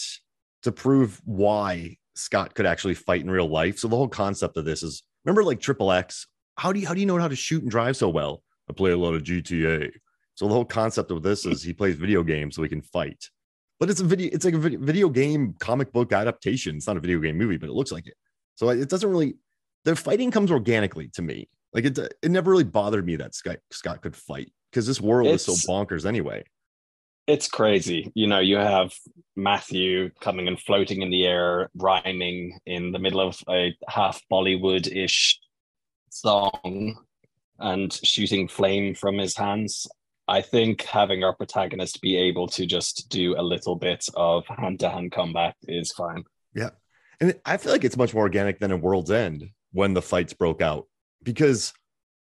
to 0.62 0.72
prove 0.72 1.20
why 1.24 1.98
Scott 2.14 2.54
could 2.54 2.66
actually 2.66 2.94
fight 2.94 3.20
in 3.20 3.30
real 3.30 3.48
life. 3.48 3.78
So 3.78 3.88
the 3.88 3.96
whole 3.96 4.08
concept 4.08 4.56
of 4.56 4.64
this 4.64 4.82
is 4.82 5.02
remember 5.24 5.44
like 5.44 5.60
Triple 5.60 5.92
X. 5.92 6.26
How 6.56 6.72
do 6.72 6.80
you 6.80 6.86
how 6.86 6.94
do 6.94 7.00
you 7.00 7.06
know 7.06 7.18
how 7.18 7.28
to 7.28 7.36
shoot 7.36 7.62
and 7.62 7.70
drive 7.70 7.96
so 7.96 8.08
well? 8.08 8.42
I 8.70 8.72
play 8.72 8.92
a 8.92 8.96
lot 8.96 9.14
of 9.14 9.22
GTA. 9.22 9.90
So 10.34 10.48
the 10.48 10.54
whole 10.54 10.64
concept 10.64 11.10
of 11.10 11.22
this 11.22 11.44
is 11.44 11.62
he 11.62 11.74
plays 11.74 11.96
video 11.96 12.22
games 12.22 12.56
so 12.56 12.62
he 12.62 12.68
can 12.68 12.80
fight. 12.80 13.28
But 13.78 13.90
it's 13.90 14.00
a 14.00 14.04
video. 14.04 14.30
It's 14.32 14.44
like 14.44 14.54
a 14.54 14.58
video 14.58 15.08
game 15.08 15.54
comic 15.58 15.92
book 15.92 16.12
adaptation. 16.12 16.76
It's 16.76 16.86
not 16.86 16.96
a 16.96 17.00
video 17.00 17.18
game 17.18 17.36
movie, 17.36 17.56
but 17.56 17.68
it 17.68 17.72
looks 17.72 17.92
like 17.92 18.06
it. 18.06 18.14
So 18.56 18.68
it 18.68 18.88
doesn't 18.88 19.10
really. 19.10 19.34
The 19.84 19.96
fighting 19.96 20.30
comes 20.30 20.50
organically 20.50 21.08
to 21.14 21.22
me. 21.22 21.48
Like 21.72 21.84
it. 21.84 21.98
It 21.98 22.30
never 22.30 22.50
really 22.50 22.64
bothered 22.64 23.06
me 23.06 23.16
that 23.16 23.34
Scott 23.34 23.58
Scott 23.70 24.02
could 24.02 24.14
fight 24.16 24.52
because 24.70 24.86
this 24.86 25.00
world 25.00 25.28
is 25.28 25.44
so 25.44 25.52
bonkers 25.52 26.06
anyway. 26.06 26.44
it's 27.26 27.48
crazy. 27.48 28.10
You 28.14 28.26
know, 28.26 28.40
you 28.40 28.56
have 28.56 28.92
Matthew 29.36 30.10
coming 30.20 30.48
and 30.48 30.58
floating 30.58 31.02
in 31.02 31.10
the 31.10 31.24
air, 31.24 31.70
rhyming 31.74 32.58
in 32.66 32.92
the 32.92 32.98
middle 32.98 33.20
of 33.20 33.38
a 33.48 33.74
half 33.88 34.20
Bollywood 34.30 34.86
ish 34.94 35.38
song 36.10 36.96
and 37.58 37.92
shooting 38.04 38.48
flame 38.48 38.94
from 38.94 39.18
his 39.18 39.36
hands. 39.36 39.86
I 40.28 40.40
think 40.42 40.82
having 40.82 41.24
our 41.24 41.34
protagonist 41.34 42.00
be 42.00 42.16
able 42.16 42.48
to 42.48 42.66
just 42.66 43.08
do 43.08 43.38
a 43.38 43.42
little 43.42 43.76
bit 43.76 44.06
of 44.14 44.44
hand 44.46 44.80
to 44.80 44.90
hand 44.90 45.12
combat 45.12 45.54
is 45.64 45.92
fine. 45.92 46.24
And 47.22 47.34
I 47.46 47.56
feel 47.56 47.70
like 47.72 47.84
it's 47.84 47.96
much 47.96 48.12
more 48.12 48.24
organic 48.24 48.58
than 48.58 48.72
in 48.72 48.80
World's 48.82 49.10
End 49.12 49.48
when 49.72 49.94
the 49.94 50.02
fights 50.02 50.32
broke 50.34 50.60
out 50.60 50.88
because 51.22 51.72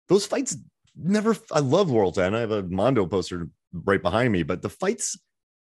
those 0.09 0.25
fights 0.27 0.57
never. 0.97 1.37
I 1.53 1.61
love 1.61 1.91
World's 1.91 2.17
End. 2.19 2.35
I 2.35 2.41
have 2.41 2.51
a 2.51 2.63
Mondo 2.63 3.07
poster 3.07 3.49
right 3.73 4.01
behind 4.03 4.33
me, 4.33 4.43
but 4.43 4.63
the 4.63 4.71
fights 4.71 5.19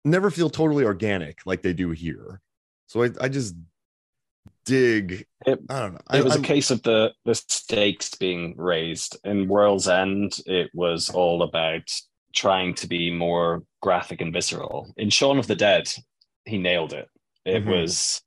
never 0.06 0.30
feel 0.30 0.48
totally 0.48 0.84
organic 0.84 1.40
like 1.44 1.60
they 1.60 1.74
do 1.74 1.90
here. 1.90 2.40
So 2.86 3.02
I, 3.02 3.10
I 3.20 3.28
just 3.28 3.54
dig. 4.64 5.26
It- 5.46 5.60
I 5.68 5.80
don't 5.80 5.92
know. 5.92 6.00
It 6.14 6.20
I, 6.20 6.22
was 6.22 6.36
a 6.36 6.40
I- 6.40 6.42
case 6.42 6.70
of 6.70 6.82
the 6.82 7.12
the 7.26 7.34
stakes 7.34 8.14
being 8.14 8.54
raised. 8.56 9.18
In 9.24 9.48
World's 9.48 9.86
End, 9.88 10.40
it 10.46 10.70
was 10.74 11.10
all 11.10 11.42
about 11.42 11.82
trying 12.34 12.74
to 12.74 12.86
be 12.86 13.10
more 13.10 13.64
graphic 13.82 14.20
and 14.20 14.32
visceral. 14.32 14.92
In 14.96 15.10
Shaun 15.10 15.38
of 15.38 15.46
the 15.46 15.56
Dead, 15.56 15.92
he 16.46 16.58
nailed 16.58 16.92
it. 16.92 17.08
It 17.44 17.64
Mhm. 17.64 17.82
was 17.82 18.22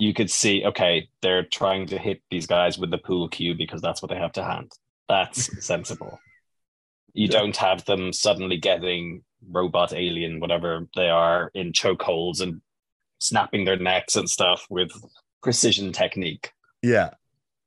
you 0.00 0.14
could 0.14 0.30
see, 0.30 0.64
okay, 0.64 1.08
they're 1.22 1.44
trying 1.44 1.86
to 1.88 1.98
hit 1.98 2.22
these 2.30 2.46
guys 2.46 2.78
with 2.78 2.90
the 2.90 2.98
pool 2.98 3.28
cue 3.28 3.54
because 3.54 3.80
that's 3.82 4.02
what 4.02 4.10
they 4.10 4.16
have 4.18 4.32
to 4.32 4.44
hand. 4.44 4.72
That's 5.08 5.64
sensible. 5.66 6.18
You 7.12 7.28
Yeah. 7.30 7.38
don't 7.40 7.56
have 7.56 7.84
them 7.84 8.12
suddenly 8.12 8.56
getting 8.56 9.22
robot 9.48 9.92
alien, 9.92 10.40
whatever 10.40 10.86
they 10.96 11.08
are, 11.08 11.50
in 11.54 11.72
chokeholds 11.72 12.40
and 12.40 12.60
snapping 13.20 13.64
their 13.64 13.76
necks 13.78 14.16
and 14.16 14.28
stuff 14.30 14.66
with 14.70 14.90
precision 15.42 15.92
technique 15.92 16.52
yeah, 16.82 17.10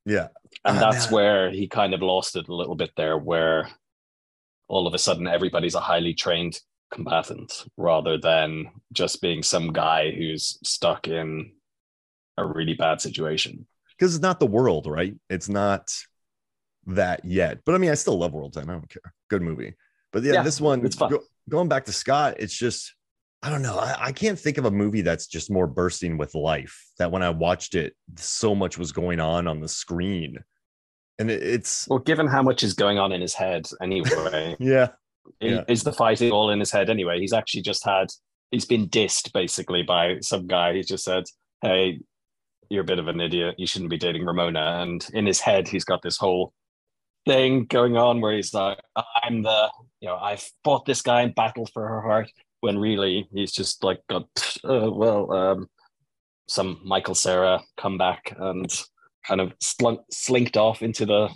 yeah. 0.06 0.28
and 0.66 0.78
Ah, 0.78 0.92
that's 0.92 1.06
man. 1.06 1.14
where 1.14 1.52
he 1.52 1.68
kind 1.68 1.94
of 1.94 2.02
lost 2.02 2.36
it 2.36 2.48
a 2.48 2.54
little 2.56 2.76
bit 2.76 2.92
there 2.98 3.18
where 3.18 3.70
all 4.68 4.88
of 4.88 4.94
a 4.94 4.98
sudden 5.00 5.28
everybody's 5.28 5.76
a 5.76 5.80
highly 5.80 6.14
trained 6.14 6.60
combatant 6.92 7.66
rather 7.78 8.18
than 8.18 8.70
just 8.92 9.22
being 9.22 9.42
some 9.44 9.74
guy 9.74 10.12
who's 10.12 10.58
stuck 10.64 11.08
in 11.08 11.52
a 12.38 12.46
really 12.46 12.74
bad 12.74 13.00
situation 13.02 13.66
Because 13.98 14.16
it's 14.16 14.22
not 14.22 14.40
the 14.40 14.46
world, 14.48 14.88
right? 14.88 15.16
It's 15.30 15.50
not 15.50 15.92
that 16.88 17.24
yet. 17.26 17.60
But 17.66 17.76
I 17.76 17.78
mean, 17.78 17.92
I 17.92 17.96
still 17.96 18.18
love 18.18 18.34
World's 18.34 18.58
End. 18.58 18.70
I 18.70 18.74
don't 18.74 18.90
care. 18.90 19.14
Good 19.30 19.42
movie. 19.42 19.76
But 20.12 20.24
yeah, 20.24 20.34
Yeah, 20.34 20.42
this 20.44 20.60
one, 20.60 20.86
it's 20.86 20.96
fun. 20.96 21.12
go- 21.12 21.24
going 21.50 21.70
back 21.70 21.86
to 21.86 21.94
Scott, 21.94 22.36
it's 22.40 22.58
just, 22.58 22.94
I 23.42 23.50
don't 23.50 23.62
know. 23.62 23.78
I, 23.78 23.96
I 24.08 24.12
can't 24.12 24.38
think 24.40 24.58
of 24.58 24.66
a 24.66 24.72
movie 24.72 25.02
that's 25.02 25.28
just 25.28 25.52
more 25.52 25.68
bursting 25.68 26.18
with 26.18 26.34
life. 26.36 26.84
That 26.98 27.12
when 27.12 27.24
I 27.24 27.30
watched 27.30 27.76
it, 27.76 27.96
so 28.18 28.54
much 28.56 28.78
was 28.78 28.92
going 28.92 29.20
on 29.20 29.48
on 29.48 29.60
the 29.62 29.68
screen. 29.68 30.38
And 31.20 31.30
it, 31.30 31.44
it's, 31.44 31.88
well 31.88 32.00
given 32.00 32.28
how 32.28 32.42
much 32.42 32.64
is 32.64 32.74
going 32.74 32.98
on 32.98 33.12
in 33.12 33.22
his 33.22 33.36
head 33.36 33.68
anyway 33.82 34.56
yeah, 34.60 34.88
Yeah. 35.40 35.64
is 35.68 35.84
the 35.84 35.94
fighting 35.94 36.32
all 36.32 36.50
in 36.50 36.60
his 36.60 36.72
head 36.72 36.90
anyway 36.90 37.20
he's 37.20 37.34
actually 37.34 37.62
just 37.62 37.86
had 37.86 38.08
he's 38.50 38.66
been 38.66 38.90
dissed 38.90 39.32
basically 39.32 39.84
by 39.84 40.18
some 40.22 40.48
guy 40.48 40.74
he 40.74 40.82
just 40.82 41.04
said 41.04 41.26
hey 41.62 42.00
you're 42.74 42.82
a 42.82 42.86
bit 42.86 43.00
of 43.00 43.08
an 43.08 43.22
idiot 43.22 43.56
you 43.58 43.68
shouldn't 43.68 43.92
be 43.92 43.98
dating 43.98 44.26
ramona 44.26 44.80
and 44.82 45.08
in 45.14 45.26
his 45.26 45.40
head 45.40 45.68
he's 45.68 45.86
got 45.86 46.02
this 46.02 46.18
whole 46.18 46.52
thing 47.26 47.66
going 47.66 47.96
on 47.96 48.20
where 48.20 48.34
he's 48.36 48.54
like 48.54 48.80
i'm 49.24 49.44
the 49.44 49.70
you 50.02 50.08
know 50.10 50.16
i 50.18 50.38
fought 50.64 50.86
this 50.86 51.02
guy 51.02 51.22
in 51.22 51.32
battle 51.34 51.68
for 51.74 51.88
her 51.88 52.02
heart 52.02 52.32
when 52.62 52.78
really 52.78 53.28
he's 53.34 53.52
just 53.52 53.84
like 53.84 54.00
got 54.10 54.28
uh, 54.64 54.90
well 54.92 55.32
um 55.32 55.68
some 56.48 56.80
michael 56.84 57.16
cera 57.16 57.62
come 57.78 57.98
back 57.98 58.36
and 58.38 58.84
kind 59.28 59.40
of 59.40 59.54
slunk, 59.62 60.02
slinked 60.12 60.58
off 60.58 60.82
into 60.82 61.06
the 61.06 61.30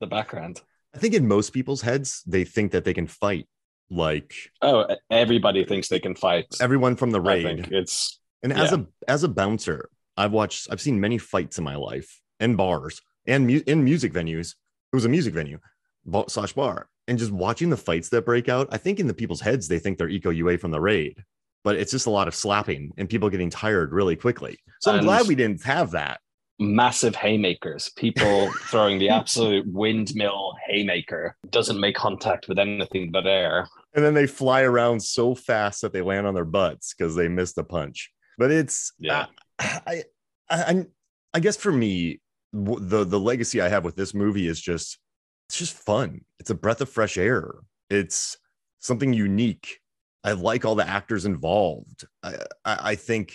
the 0.00 0.06
background 0.06 0.60
I 0.92 0.98
think 0.98 1.14
in 1.14 1.28
most 1.28 1.50
people's 1.50 1.82
heads, 1.82 2.20
they 2.26 2.42
think 2.42 2.72
that 2.72 2.82
they 2.84 2.94
can 2.94 3.06
fight 3.06 3.46
like 3.90 4.34
Oh, 4.60 4.86
everybody 5.08 5.64
thinks 5.64 5.86
they 5.86 6.00
can 6.00 6.16
fight. 6.16 6.46
everyone 6.60 6.96
from 6.96 7.12
the 7.12 7.20
I 7.20 7.34
raid. 7.34 7.42
think 7.58 7.68
it's 7.70 8.18
And 8.42 8.52
as 8.52 8.72
Yeah. 8.72 8.78
a 8.78 8.86
as 9.06 9.22
a 9.22 9.28
bouncer, 9.28 9.88
I've 10.20 10.32
watched 10.32 10.68
I've 10.70 10.80
seen 10.80 11.00
many 11.00 11.18
fights 11.18 11.58
in 11.58 11.64
my 11.64 11.76
life 11.76 12.20
in 12.40 12.56
bars 12.56 13.00
and 13.26 13.46
mu- 13.46 13.62
in 13.66 13.84
music 13.84 14.12
venues. 14.12 14.54
It 14.92 14.96
was 14.96 15.04
a 15.04 15.08
music 15.08 15.34
venue 15.34 15.58
ba- 16.04 16.24
slash 16.28 16.52
bar, 16.52 16.88
and 17.08 17.18
just 17.18 17.30
watching 17.32 17.70
the 17.70 17.76
fights 17.76 18.08
that 18.10 18.24
break 18.26 18.48
out. 18.48 18.68
I 18.70 18.76
think 18.76 19.00
in 19.00 19.06
the 19.06 19.14
people's 19.14 19.40
heads 19.40 19.68
they 19.68 19.78
think 19.78 19.98
they're 19.98 20.08
Iko 20.08 20.36
Uwais 20.36 20.60
from 20.60 20.70
the 20.72 20.80
raid, 20.80 21.24
but 21.64 21.76
it's 21.76 21.90
just 21.92 22.06
a 22.06 22.10
lot 22.10 22.28
of 22.28 22.34
slapping 22.34 22.92
and 22.98 23.08
people 23.08 23.30
getting 23.30 23.50
tired 23.50 23.92
really 23.92 24.16
quickly. 24.16 24.58
So 24.80 24.90
I'm 24.92 24.98
And- 24.98 25.06
glad 25.06 25.26
we 25.28 25.34
didn't 25.34 25.62
have 25.64 25.90
that. 25.92 26.20
massive 26.62 27.14
haymakers. 27.14 27.90
People 27.96 28.50
throwing 28.70 28.98
the 28.98 29.08
absolute 29.08 29.66
windmill 29.66 30.52
haymaker 30.68 31.34
doesn't 31.50 31.80
make 31.80 31.94
contact 31.96 32.48
with 32.48 32.58
anything 32.58 33.10
but 33.10 33.26
air. 33.26 33.66
And 33.94 34.04
then 34.04 34.12
they 34.14 34.26
fly 34.26 34.60
around 34.62 35.00
so 35.02 35.34
fast 35.34 35.80
that 35.80 35.92
they 35.94 36.02
land 36.02 36.26
on 36.26 36.34
their 36.34 36.44
butts 36.44 36.92
because 36.94 37.14
they 37.16 37.28
missed 37.28 37.56
a 37.56 37.64
punch. 37.64 38.10
But 38.36 38.50
it's 38.50 38.92
Yeah. 38.98 39.20
I, 39.20 39.26
I, 39.60 40.02
I, 40.48 40.86
I 41.34 41.40
guess 41.40 41.56
for 41.56 41.72
me, 41.72 42.20
the 42.52 43.04
the 43.04 43.20
legacy 43.20 43.60
I 43.60 43.68
have 43.68 43.84
with 43.84 43.94
this 43.94 44.14
movie 44.14 44.48
is 44.48 44.60
just 44.60 44.98
it's 45.48 45.58
just 45.58 45.76
fun. 45.76 46.22
It's 46.38 46.50
a 46.50 46.54
breath 46.54 46.80
of 46.80 46.88
fresh 46.88 47.18
air. 47.18 47.54
It's 47.88 48.38
something 48.80 49.12
unique. 49.12 49.80
I 50.22 50.32
like 50.32 50.64
all 50.64 50.74
the 50.74 50.88
actors 50.88 51.24
involved. 51.24 52.04
I, 52.22 52.34
I, 52.64 52.78
I 52.90 52.94
think, 52.94 53.32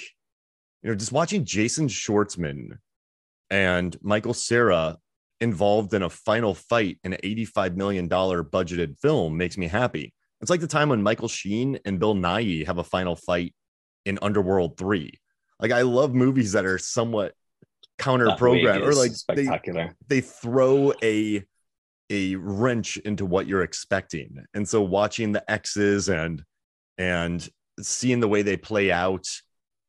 you 0.82 0.89
know, 0.89 0.96
just 0.96 1.12
watching 1.12 1.46
Jason 1.46 1.88
Schwartzman 1.88 2.77
and 3.50 3.98
Michael 4.01 4.34
Cera 4.34 4.98
involved 5.41 5.94
in 5.94 6.03
a 6.03 6.10
final 6.10 6.53
fight 6.53 7.00
in 7.03 7.13
an 7.13 7.20
$85 7.24 7.75
million 7.75 8.08
budgeted 8.08 8.98
film 9.00 9.38
makes 9.38 9.58
me 9.58 9.67
happy. 9.67 10.13
It's 10.41 10.50
like 10.50 10.62
the 10.62 10.67
time 10.67 10.89
when 10.89 11.03
Michael 11.03 11.27
Sheen 11.27 11.79
and 11.86 12.00
Bill 12.00 12.15
Nighy 12.15 12.65
have 12.65 12.77
a 12.77 12.84
final 12.84 13.15
fight 13.15 13.53
in 14.05 14.20
Underworld 14.22 14.77
3. 14.77 15.12
Like 15.60 15.72
I 15.72 15.82
love 15.84 16.14
movies 16.14 16.54
that 16.54 16.66
are 16.66 16.78
somewhat 16.78 17.34
counter 17.98 18.36
program 18.38 18.84
or 18.84 18.94
like 18.94 19.12
they, 19.34 19.48
they 20.08 20.22
throw 20.22 20.94
a 21.02 21.44
a 22.10 22.36
wrench 22.36 22.98
into 22.98 23.26
what 23.26 23.48
you're 23.48 23.64
expecting. 23.64 24.44
And 24.54 24.68
so 24.68 24.82
watching 24.82 25.32
the 25.32 25.50
X's 25.50 26.10
and 26.10 26.44
and 26.98 27.48
seeing 27.82 28.20
the 28.20 28.28
way 28.28 28.42
they 28.42 28.58
play 28.58 28.92
out, 28.92 29.26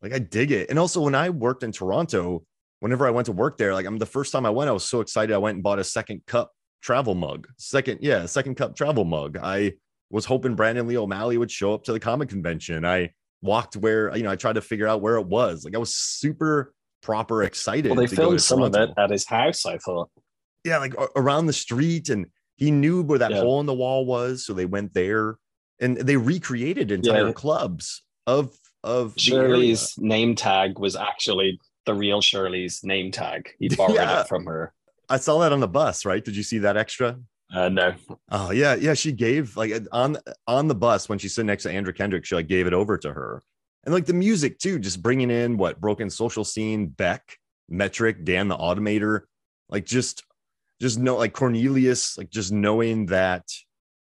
like 0.02 0.12
I 0.12 0.18
dig 0.18 0.50
it. 0.52 0.70
And 0.70 0.78
also 0.78 1.00
when 1.00 1.14
I 1.14 1.30
worked 1.30 1.62
in 1.62 1.72
Toronto, 1.72 2.44
whenever 2.80 3.06
I 3.06 3.10
went 3.10 3.26
to 3.26 3.32
work 3.32 3.58
there, 3.58 3.74
like 3.74 3.86
I'm 3.86 3.98
the 3.98 4.06
first 4.06 4.32
time 4.32 4.46
I 4.46 4.50
went, 4.50 4.70
I 4.70 4.72
was 4.72 4.84
so 4.84 5.00
excited. 5.00 5.34
I 5.34 5.38
went 5.38 5.56
and 5.56 5.62
bought 5.62 5.78
a 5.78 5.84
second 5.84 6.22
cup 6.26 6.52
travel 6.82 7.14
mug. 7.14 7.48
Second, 7.58 7.98
yeah, 8.02 8.26
second 8.26 8.54
cup 8.56 8.76
travel 8.76 9.04
mug. 9.04 9.38
I 9.42 9.74
was 10.10 10.24
hoping 10.24 10.54
Brandon 10.54 10.86
Lee 10.86 10.96
O'Malley 10.96 11.38
would 11.38 11.50
show 11.50 11.74
up 11.74 11.84
to 11.84 11.92
the 11.92 12.00
comic 12.00 12.28
convention. 12.28 12.84
I 12.84 13.10
walked 13.46 13.76
where, 13.76 14.14
you 14.16 14.22
know, 14.22 14.30
I 14.30 14.36
tried 14.36 14.54
to 14.54 14.60
figure 14.60 14.86
out 14.86 15.00
where 15.00 15.16
it 15.16 15.26
was. 15.26 15.64
Like 15.64 15.74
I 15.74 15.78
was 15.78 15.94
super 15.94 16.74
proper 17.02 17.42
excited. 17.44 17.90
Well, 17.90 18.00
they 18.00 18.06
to 18.06 18.16
go 18.16 18.22
filmed 18.24 18.38
to 18.38 18.44
some 18.44 18.62
of 18.62 18.74
it 18.74 18.90
at 18.98 19.10
his 19.10 19.26
house, 19.26 19.64
I 19.64 19.78
thought. 19.78 20.10
Yeah, 20.64 20.78
like 20.78 20.94
around 21.14 21.46
the 21.46 21.52
street. 21.52 22.08
And 22.08 22.26
he 22.56 22.70
knew 22.70 23.02
where 23.02 23.18
that 23.20 23.30
Yeah. 23.30 23.40
hole 23.40 23.60
in 23.60 23.66
the 23.66 23.74
wall 23.74 24.04
was. 24.04 24.44
So 24.44 24.52
they 24.52 24.66
went 24.66 24.92
there 24.94 25.36
and 25.80 25.96
they 25.96 26.16
recreated 26.16 26.90
entire 26.90 27.28
Yeah. 27.28 27.32
clubs 27.32 28.02
of 28.26 28.56
of 28.84 29.14
Shirley's 29.16 29.94
name 29.98 30.36
tag 30.36 30.78
was 30.78 30.94
actually 30.94 31.58
the 31.86 31.94
real 31.94 32.20
Shirley's 32.20 32.84
name 32.84 33.10
tag. 33.10 33.48
He 33.58 33.68
borrowed 33.68 33.94
Yeah. 33.96 34.20
it 34.20 34.28
from 34.28 34.46
her. 34.46 34.72
I 35.08 35.16
saw 35.18 35.38
that 35.40 35.52
on 35.52 35.58
the 35.60 35.66
bus, 35.68 36.04
right? 36.04 36.24
Did 36.24 36.36
you 36.36 36.42
see 36.44 36.58
that 36.58 36.76
extra? 36.76 37.18
Uh, 37.52 37.68
no, 37.68 37.94
Oh 38.30 38.50
yeah, 38.50 38.74
yeah. 38.74 38.94
She 38.94 39.12
gave 39.12 39.56
like 39.56 39.72
on 39.92 40.18
on 40.46 40.66
the 40.68 40.74
bus 40.74 41.08
when 41.08 41.18
she 41.18 41.28
stood 41.28 41.46
next 41.46 41.62
to 41.62 41.70
Andrew 41.70 41.92
Kendrick, 41.92 42.24
she 42.24 42.34
like 42.34 42.48
gave 42.48 42.66
it 42.66 42.72
over 42.72 42.98
to 42.98 43.12
her, 43.12 43.40
and 43.84 43.94
like 43.94 44.06
the 44.06 44.12
music 44.12 44.58
too, 44.58 44.78
just 44.78 45.00
bringing 45.02 45.30
in 45.30 45.56
what 45.56 45.80
broken 45.80 46.10
social 46.10 46.44
scene, 46.44 46.88
Beck, 46.88 47.38
Metric, 47.68 48.24
Dan 48.24 48.48
the 48.48 48.56
Automator, 48.56 49.22
like 49.68 49.84
just 49.86 50.24
just 50.80 50.98
know 50.98 51.16
like 51.16 51.34
Cornelius, 51.34 52.18
like 52.18 52.30
just 52.30 52.52
knowing 52.52 53.06
that 53.06 53.44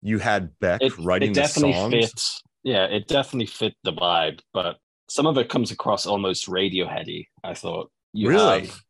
you 0.02 0.18
had 0.18 0.50
Beck 0.60 0.80
it, 0.82 0.96
writing 0.98 1.32
it 1.32 1.34
the 1.34 1.40
definitely 1.42 1.72
songs. 1.72 2.10
fit. 2.10 2.22
Yeah, 2.62 2.84
it 2.84 3.08
definitely 3.08 3.46
fit 3.46 3.74
the 3.82 3.92
vibe, 3.92 4.38
but 4.52 4.78
some 5.08 5.26
of 5.26 5.36
it 5.36 5.48
comes 5.48 5.72
across 5.72 6.06
almost 6.06 6.46
Radioheady. 6.46 7.26
I 7.42 7.54
thought 7.54 7.90
you 8.12 8.28
Really? 8.28 8.60
have. 8.68 8.80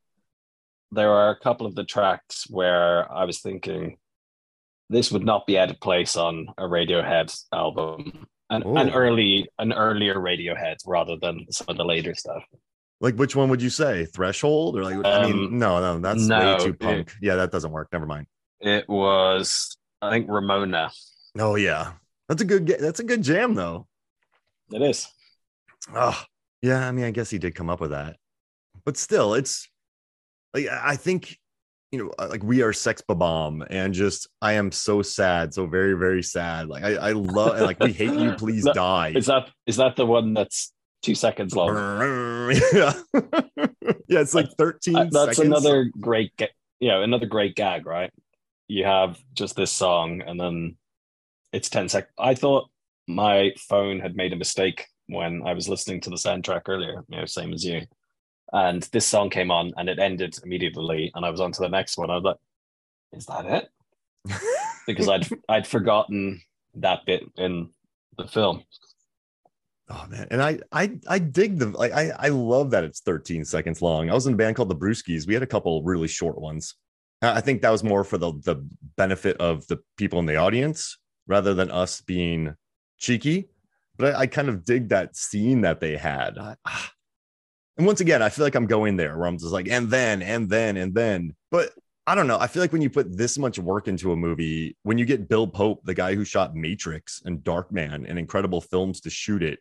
There 0.90 1.11
are 1.11 1.30
a 1.30 1.38
couple 1.38 1.66
of 1.66 1.75
the 1.75 1.85
tracks 1.85 2.44
where 2.50 3.11
I 3.11 3.25
was 3.25 3.40
thinking 3.40 3.97
this 4.92 5.11
would 5.12 5.25
not 5.25 5.46
be 5.46 5.58
out 5.58 5.70
of 5.70 5.80
place 5.80 6.16
on 6.16 6.46
a 6.58 6.62
Radiohead 6.62 7.34
album, 7.52 8.26
an, 8.50 8.62
an 8.76 8.90
early, 8.90 9.49
an 9.58 9.72
earlier 9.72 10.14
Radiohead 10.16 10.76
rather 10.87 11.16
than 11.20 11.46
some 11.50 11.66
of 11.68 11.76
the 11.76 11.84
later 11.84 12.14
stuff. 12.14 12.44
Like 13.00 13.16
which 13.16 13.34
one 13.34 13.49
would 13.49 13.61
you 13.62 13.70
say? 13.70 14.04
Threshold 14.06 14.78
or 14.78 14.84
like 14.84 15.04
I 15.04 15.26
mean, 15.26 15.46
Um, 15.46 15.58
no, 15.58 15.80
no, 15.80 15.99
that's 15.99 16.26
no, 16.26 16.38
way 16.56 16.58
too 16.64 16.70
it- 16.70 16.78
punk. 16.78 17.12
yeah, 17.20 17.34
that 17.37 17.50
doesn't 17.50 17.72
work. 17.72 17.88
Never 17.92 18.06
mind. 18.06 18.26
It 18.61 18.88
was, 18.88 19.76
I 20.00 20.11
think, 20.11 20.26
Ramona. 20.28 20.90
Oh 21.38 21.56
yeah, 21.56 21.94
that's 22.28 22.42
a 22.42 22.44
good. 22.44 22.66
That's 22.66 23.00
a 23.00 23.04
good 23.04 23.22
jam 23.22 23.54
though. 23.54 23.88
It 24.70 24.82
is. 24.82 25.08
Oh, 25.94 26.22
yeah. 26.62 26.87
I 26.87 26.92
mean, 26.92 27.04
I 27.06 27.11
guess 27.11 27.28
he 27.28 27.38
did 27.38 27.56
come 27.56 27.68
up 27.68 27.80
with 27.80 27.90
that, 27.90 28.16
but 28.84 28.96
still, 28.96 29.34
it's 29.34 29.68
like 30.54 30.66
I 30.68 30.94
think 30.94 31.38
you 31.92 31.99
know, 31.99 32.11
uh, 32.18 32.26
like 32.30 32.42
we 32.42 32.62
are 32.62 32.72
Sex 32.72 33.02
Bob-Omb, 33.06 33.66
and 33.68 33.92
just 33.92 34.26
I 34.40 34.54
am 34.54 34.72
so 34.72 35.02
sad, 35.02 35.52
so 35.52 35.66
very, 35.66 35.92
very 35.92 36.22
sad. 36.22 36.68
Like 36.68 36.82
I, 36.82 36.94
I 36.94 37.12
love, 37.12 37.61
like 37.61 37.78
we 37.80 37.92
hate 37.92 38.14
you, 38.14 38.32
please 38.38 38.64
No, 38.64 38.72
die. 38.72 39.12
Is 39.14 39.26
that 39.26 39.50
is 39.66 39.76
that 39.76 39.96
the 39.96 40.06
one 40.06 40.32
that's 40.32 40.72
two 41.02 41.14
seconds 41.14 41.54
long? 41.54 41.68
yeah, 42.72 42.94
yeah. 44.08 44.20
It's 44.20 44.34
like. 44.34 44.46
Uh, 44.58 44.72
that's 44.82 45.14
seconds. 45.14 45.38
another 45.40 45.90
great, 46.00 46.34
ga- 46.38 46.49
you 46.80 46.88
know, 46.88 47.02
another 47.02 47.26
great 47.26 47.54
gag, 47.56 47.84
right? 47.84 48.11
You 48.68 48.87
have 48.87 49.18
just 49.34 49.54
this 49.54 49.70
song, 49.70 50.22
and 50.22 50.40
then 50.40 50.78
it's 51.52 51.68
ten 51.68 51.90
seconds. 51.90 52.14
I 52.18 52.34
thought 52.34 52.70
my 53.06 53.52
phone 53.68 54.00
had 54.00 54.16
made 54.16 54.32
a 54.32 54.37
mistake 54.37 54.87
when 55.08 55.42
I 55.46 55.52
was 55.52 55.68
listening 55.68 56.00
to 56.02 56.11
the 56.11 56.16
soundtrack 56.16 56.62
earlier. 56.68 57.04
You 57.08 57.18
know, 57.18 57.26
same 57.26 57.52
as 57.52 57.66
you. 57.66 57.82
And 58.52 58.82
this 58.92 59.06
song 59.06 59.30
came 59.30 59.50
on, 59.50 59.73
and 59.76 59.88
it 59.88 59.99
ended 59.99 60.36
immediately, 60.45 61.10
and 61.15 61.25
I 61.25 61.30
was 61.30 61.41
on 61.41 61.52
to 61.52 61.60
the 61.62 61.69
next 61.69 61.97
one. 61.97 62.10
I 62.10 62.17
was 62.17 62.25
like, 62.25 62.36
"Is 63.12 63.26
that 63.26 63.47
it?" 63.47 63.71
Because 64.86 65.08
I'd 65.08 65.28
I'd 65.49 65.67
forgotten 65.67 66.43
that 66.75 67.06
bit 67.06 67.23
in 67.36 67.71
the 68.19 68.26
film. 68.26 68.65
Oh 69.88 70.06
man, 70.08 70.26
and 70.30 70.43
I 70.43 70.58
I 70.73 70.99
I 71.06 71.19
dig 71.21 71.58
the 71.58 71.67
like 71.67 71.93
I 71.93 72.10
I 72.19 72.28
love 72.28 72.73
that 72.73 72.82
it's 72.82 73.00
13 73.00 73.45
seconds 73.45 73.80
long. 73.80 74.10
I 74.10 74.15
was 74.15 74.26
in 74.26 74.34
a 74.34 74.36
band 74.36 74.56
called 74.56 74.71
the 74.71 74.76
Brewskis. 74.76 75.26
We 75.26 75.34
had 75.34 75.43
a 75.45 75.47
couple 75.47 75.82
really 75.84 76.08
short 76.08 76.41
ones. 76.41 76.75
I 77.23 77.36
I 77.36 77.41
think 77.41 77.62
that 77.62 77.71
was 77.71 77.84
more 77.84 78.02
for 78.02 78.19
the 78.19 78.32
the 78.45 78.56
benefit 78.97 79.36
of 79.36 79.67
the 79.69 79.78
people 79.97 80.19
in 80.19 80.26
the 80.26 80.36
audience 80.36 80.99
rather 81.28 81.54
than 81.54 81.71
us 81.71 82.00
being 82.00 82.56
cheeky. 82.99 83.50
But 83.99 84.15
I, 84.17 84.21
I 84.21 84.26
kind 84.26 84.49
of 84.49 84.65
dig 84.65 84.88
that 84.88 85.15
scene 85.17 85.60
that 85.60 85.78
they 85.80 85.97
had. 85.97 86.38
I- 86.38 86.56
ah. 86.67 86.91
And 87.76 87.87
once 87.87 88.00
again, 88.00 88.23
I 88.23 88.28
feel 88.28 88.45
like 88.45 88.54
I'm 88.54 88.67
going 88.67 88.97
there 88.97 89.17
where 89.17 89.26
I'm 89.26 89.39
just 89.39 89.52
like, 89.52 89.69
and 89.69 89.89
then, 89.91 90.23
and 90.23 90.49
then, 90.49 90.76
and 90.76 90.95
then. 90.95 91.35
But 91.50 91.73
I 92.06 92.15
don't 92.15 92.26
know. 92.26 92.39
I 92.39 92.47
feel 92.47 92.63
like 92.63 92.73
when 92.73 92.82
you 92.82 92.91
put 92.91 93.17
this 93.17 93.39
much 93.39 93.58
work 93.58 93.89
into 93.89 94.13
a 94.13 94.17
movie, 94.17 94.76
when 94.82 94.99
you 94.99 95.04
get 95.04 95.28
Bill 95.28 95.47
Pope, 95.47 95.82
the 95.85 95.95
guy 95.95 96.15
who 96.15 96.25
shot 96.25 96.54
Matrix 96.54 97.23
and 97.25 97.39
Darkman 97.41 98.08
and 98.08 98.19
incredible 98.19 98.61
films 98.61 99.00
to 99.02 99.11
shoot 99.11 99.43
it, 99.43 99.61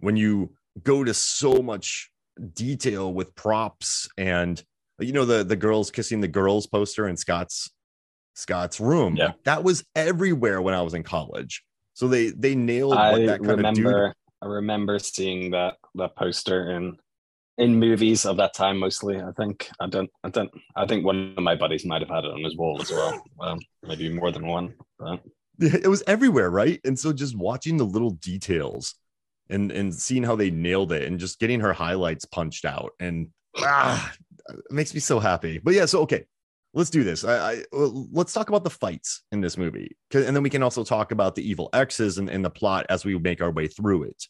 when 0.00 0.16
you 0.16 0.52
go 0.82 1.04
to 1.04 1.12
so 1.14 1.62
much 1.62 2.10
detail 2.54 3.12
with 3.12 3.34
props 3.34 4.08
and 4.16 4.62
you 4.98 5.12
know 5.12 5.24
the 5.24 5.44
the 5.44 5.56
girls 5.56 5.90
kissing 5.90 6.20
the 6.20 6.28
girls 6.28 6.66
poster 6.66 7.08
in 7.08 7.16
Scott's 7.16 7.70
Scott's 8.34 8.80
room. 8.80 9.16
Yeah. 9.16 9.32
That 9.44 9.62
was 9.62 9.84
everywhere 9.94 10.62
when 10.62 10.74
I 10.74 10.82
was 10.82 10.94
in 10.94 11.02
college. 11.02 11.62
So 11.94 12.08
they 12.08 12.30
they 12.30 12.54
nailed 12.54 12.94
I 12.94 13.12
what 13.12 13.26
that 13.26 13.38
kind 13.40 13.50
remember 13.50 14.06
of 14.06 14.14
I 14.40 14.46
remember 14.46 14.98
seeing 14.98 15.50
that 15.50 15.74
that 15.96 16.16
poster 16.16 16.70
in 16.70 16.96
in 17.58 17.78
movies 17.78 18.24
of 18.24 18.36
that 18.38 18.54
time 18.54 18.78
mostly. 18.78 19.20
I 19.20 19.32
think 19.32 19.68
I 19.80 19.86
don't 19.86 20.10
I 20.24 20.30
don't 20.30 20.50
I 20.76 20.86
think 20.86 21.04
one 21.04 21.34
of 21.36 21.42
my 21.42 21.54
buddies 21.54 21.84
might 21.84 22.00
have 22.00 22.10
had 22.10 22.24
it 22.24 22.32
on 22.32 22.42
his 22.42 22.56
wall 22.56 22.80
as 22.80 22.90
well. 22.90 23.22
Um, 23.40 23.58
maybe 23.82 24.08
more 24.08 24.32
than 24.32 24.46
one. 24.46 24.74
But. 24.98 25.20
It 25.60 25.88
was 25.88 26.02
everywhere, 26.06 26.50
right? 26.50 26.80
And 26.84 26.98
so 26.98 27.12
just 27.12 27.36
watching 27.36 27.76
the 27.76 27.84
little 27.84 28.10
details 28.10 28.94
and 29.50 29.70
and 29.70 29.94
seeing 29.94 30.22
how 30.22 30.34
they 30.34 30.50
nailed 30.50 30.92
it 30.92 31.02
and 31.02 31.20
just 31.20 31.38
getting 31.38 31.60
her 31.60 31.72
highlights 31.72 32.24
punched 32.24 32.64
out 32.64 32.92
and 32.98 33.28
ah, 33.58 34.12
it 34.48 34.72
makes 34.72 34.94
me 34.94 35.00
so 35.00 35.20
happy. 35.20 35.58
But 35.58 35.74
yeah, 35.74 35.86
so 35.86 36.00
okay, 36.00 36.24
let's 36.74 36.90
do 36.90 37.04
this. 37.04 37.24
I, 37.24 37.52
I 37.52 37.62
let's 37.72 38.32
talk 38.32 38.48
about 38.48 38.64
the 38.64 38.70
fights 38.70 39.22
in 39.30 39.40
this 39.40 39.56
movie, 39.56 39.96
and 40.12 40.34
then 40.34 40.42
we 40.42 40.50
can 40.50 40.62
also 40.62 40.84
talk 40.84 41.12
about 41.12 41.34
the 41.34 41.48
evil 41.48 41.68
X's 41.72 42.18
and, 42.18 42.30
and 42.30 42.44
the 42.44 42.50
plot 42.50 42.86
as 42.88 43.04
we 43.04 43.16
make 43.18 43.42
our 43.42 43.50
way 43.50 43.68
through 43.68 44.04
it, 44.04 44.24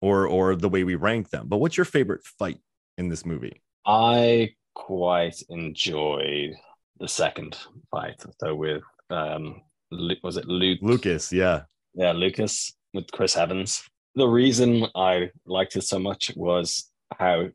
or 0.00 0.26
or 0.26 0.56
the 0.56 0.68
way 0.68 0.84
we 0.84 0.94
rank 0.94 1.30
them. 1.30 1.48
But 1.48 1.58
what's 1.58 1.76
your 1.76 1.84
favorite 1.84 2.24
fight 2.24 2.58
in 2.98 3.08
this 3.08 3.24
movie? 3.24 3.62
I 3.86 4.54
quite 4.74 5.42
enjoyed 5.48 6.52
the 6.98 7.08
second 7.08 7.56
fight. 7.90 8.22
So 8.40 8.54
with 8.54 8.82
um 9.10 9.62
was 10.22 10.36
it 10.36 10.46
Luke 10.46 10.78
Lucas, 10.82 11.32
yeah, 11.32 11.62
Yeah, 11.94 12.12
Lucas 12.12 12.72
with 12.94 13.10
Chris 13.12 13.36
Evans. 13.36 13.82
The 14.14 14.26
reason 14.26 14.86
I 14.94 15.30
liked 15.46 15.76
it 15.76 15.82
so 15.82 15.98
much 15.98 16.32
was 16.36 16.90
how 17.18 17.48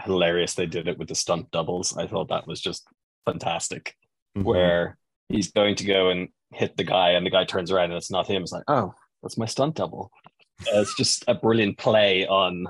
hilarious 0.00 0.54
they 0.54 0.66
did 0.66 0.88
it 0.88 0.98
with 0.98 1.08
the 1.08 1.14
stunt 1.14 1.50
doubles. 1.50 1.96
I 1.96 2.06
thought 2.06 2.28
that 2.28 2.46
was 2.46 2.60
just 2.60 2.86
fantastic. 3.24 3.94
Mhm. 4.36 4.44
Where 4.44 4.98
he's 5.28 5.50
going 5.52 5.74
to 5.76 5.84
go 5.84 6.10
and 6.10 6.28
hit 6.52 6.76
the 6.76 6.84
guy, 6.84 7.10
and 7.10 7.26
the 7.26 7.30
guy 7.30 7.44
turns 7.44 7.70
around 7.70 7.86
and 7.86 7.94
it's 7.94 8.10
not 8.10 8.26
him. 8.26 8.42
It's 8.42 8.52
like, 8.52 8.64
oh, 8.68 8.94
that's 9.22 9.36
my 9.38 9.46
stunt 9.46 9.74
double. 9.76 10.10
Uh, 10.62 10.80
it's 10.80 10.96
just 10.96 11.24
a 11.28 11.34
brilliant 11.34 11.78
play 11.78 12.26
on, 12.26 12.66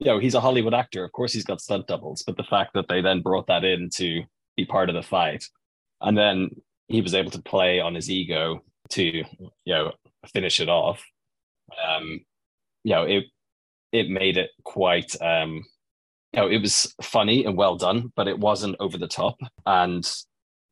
you 0.00 0.06
know, 0.06 0.18
he's 0.18 0.34
a 0.34 0.40
Hollywood 0.40 0.74
actor. 0.74 1.04
Of 1.04 1.12
course, 1.12 1.32
he's 1.32 1.44
got 1.44 1.60
stunt 1.60 1.86
doubles, 1.86 2.22
but 2.26 2.36
the 2.36 2.44
fact 2.44 2.74
that 2.74 2.86
they 2.88 3.00
then 3.00 3.22
brought 3.22 3.46
that 3.46 3.64
in 3.64 3.90
to 3.94 4.22
be 4.56 4.64
part 4.64 4.88
of 4.88 4.94
the 4.94 5.02
fight, 5.02 5.44
and 6.00 6.16
then 6.16 6.50
he 6.88 7.00
was 7.00 7.14
able 7.14 7.30
to 7.30 7.42
play 7.42 7.80
on 7.80 7.94
his 7.94 8.10
ego 8.10 8.62
to, 8.90 9.02
you 9.04 9.24
know, 9.66 9.92
finish 10.32 10.60
it 10.60 10.68
off. 10.68 11.02
Um, 11.86 12.20
you 12.84 12.92
know, 12.94 13.04
it 13.04 13.24
it 13.92 14.08
made 14.10 14.36
it 14.36 14.50
quite 14.64 15.14
um 15.22 15.64
you 16.32 16.40
know, 16.40 16.48
it 16.48 16.60
was 16.60 16.94
funny 17.02 17.44
and 17.44 17.56
well 17.56 17.76
done, 17.76 18.12
but 18.14 18.28
it 18.28 18.38
wasn't 18.38 18.76
over 18.80 18.98
the 18.98 19.08
top. 19.08 19.38
And 19.64 20.06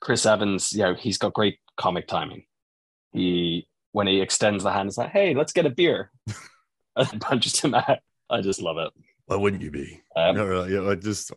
Chris 0.01 0.27
Evans, 0.27 0.73
you 0.73 0.83
know, 0.83 0.95
he's 0.95 1.19
got 1.19 1.33
great 1.33 1.59
comic 1.77 2.07
timing. 2.07 2.45
He 3.13 3.67
when 3.93 4.07
he 4.07 4.21
extends 4.21 4.65
the 4.65 4.73
hand, 4.73 4.89
it's 4.89 4.99
like, 4.99 5.11
hey, 5.11 5.35
let's 5.35 5.53
get 5.53 5.67
a 5.67 5.71
beer. 5.71 6.11
and 7.13 7.21
punches 7.21 7.61
him 7.61 7.75
out. 7.75 7.99
I 8.31 8.41
just 8.41 8.61
love 8.61 8.79
it. 8.79 8.91
Why 9.27 9.37
wouldn't 9.37 9.63
you 9.63 9.71
be? 9.71 10.03
Um, 10.17 10.37
No, 10.37 10.67
know, 10.67 10.91
it 10.91 11.03
just 11.03 11.33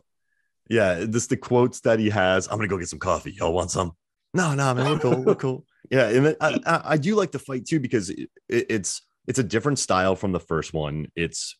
yeah, 0.68 1.04
just 1.04 1.30
the 1.30 1.36
quotes 1.36 1.80
that 1.80 1.98
he 1.98 2.10
has. 2.10 2.46
I'm 2.48 2.56
gonna 2.56 2.68
go 2.68 2.78
get 2.78 2.88
some 2.88 2.98
coffee. 3.00 3.32
Y'all 3.32 3.52
want 3.52 3.70
some? 3.70 3.92
No, 4.34 4.54
no, 4.54 4.72
man, 4.74 4.90
we're 4.92 4.98
cool. 4.98 5.24
We're 5.24 5.34
cool. 5.34 5.64
Yeah, 5.90 6.08
and 6.08 6.24
then 6.24 6.36
I, 6.40 6.60
I, 6.66 6.80
I 6.92 6.96
do 6.98 7.16
like 7.16 7.32
the 7.32 7.40
fight 7.40 7.64
too 7.66 7.80
because 7.80 8.10
it, 8.10 8.30
it- 8.48 8.66
it's 8.68 9.02
it's 9.26 9.40
a 9.40 9.42
different 9.42 9.80
style 9.80 10.14
from 10.14 10.30
the 10.30 10.38
first 10.38 10.72
one. 10.72 11.08
It's 11.16 11.58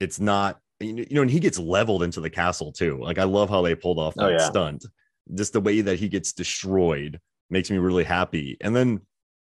it's 0.00 0.18
not 0.18 0.60
you 0.80 0.94
know, 0.94 1.04
you 1.10 1.14
know, 1.16 1.22
and 1.22 1.30
he 1.30 1.40
gets 1.40 1.58
leveled 1.58 2.02
into 2.02 2.20
the 2.22 2.30
castle 2.30 2.72
too. 2.72 2.98
Like 3.02 3.18
I 3.18 3.24
love 3.24 3.50
how 3.50 3.60
they 3.60 3.74
pulled 3.74 3.98
off 3.98 4.14
that 4.14 4.24
Oh, 4.24 4.28
yeah. 4.30 4.38
stunt. 4.38 4.86
Just 5.34 5.52
the 5.52 5.60
way 5.60 5.82
that 5.82 5.98
he 5.98 6.08
gets 6.08 6.32
destroyed. 6.32 7.20
makes 7.50 7.70
me 7.70 7.76
really 7.76 8.04
happy. 8.04 8.56
And 8.62 8.74
then 8.74 9.00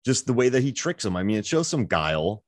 just 0.05 0.25
the 0.25 0.33
way 0.33 0.49
that 0.49 0.61
he 0.63 0.71
tricks 0.71 1.05
him. 1.05 1.15
I 1.15 1.21
mean, 1.23 1.37
it 1.37 1.45
shows 1.45 1.67
some 1.67 1.85
guile 1.85 2.43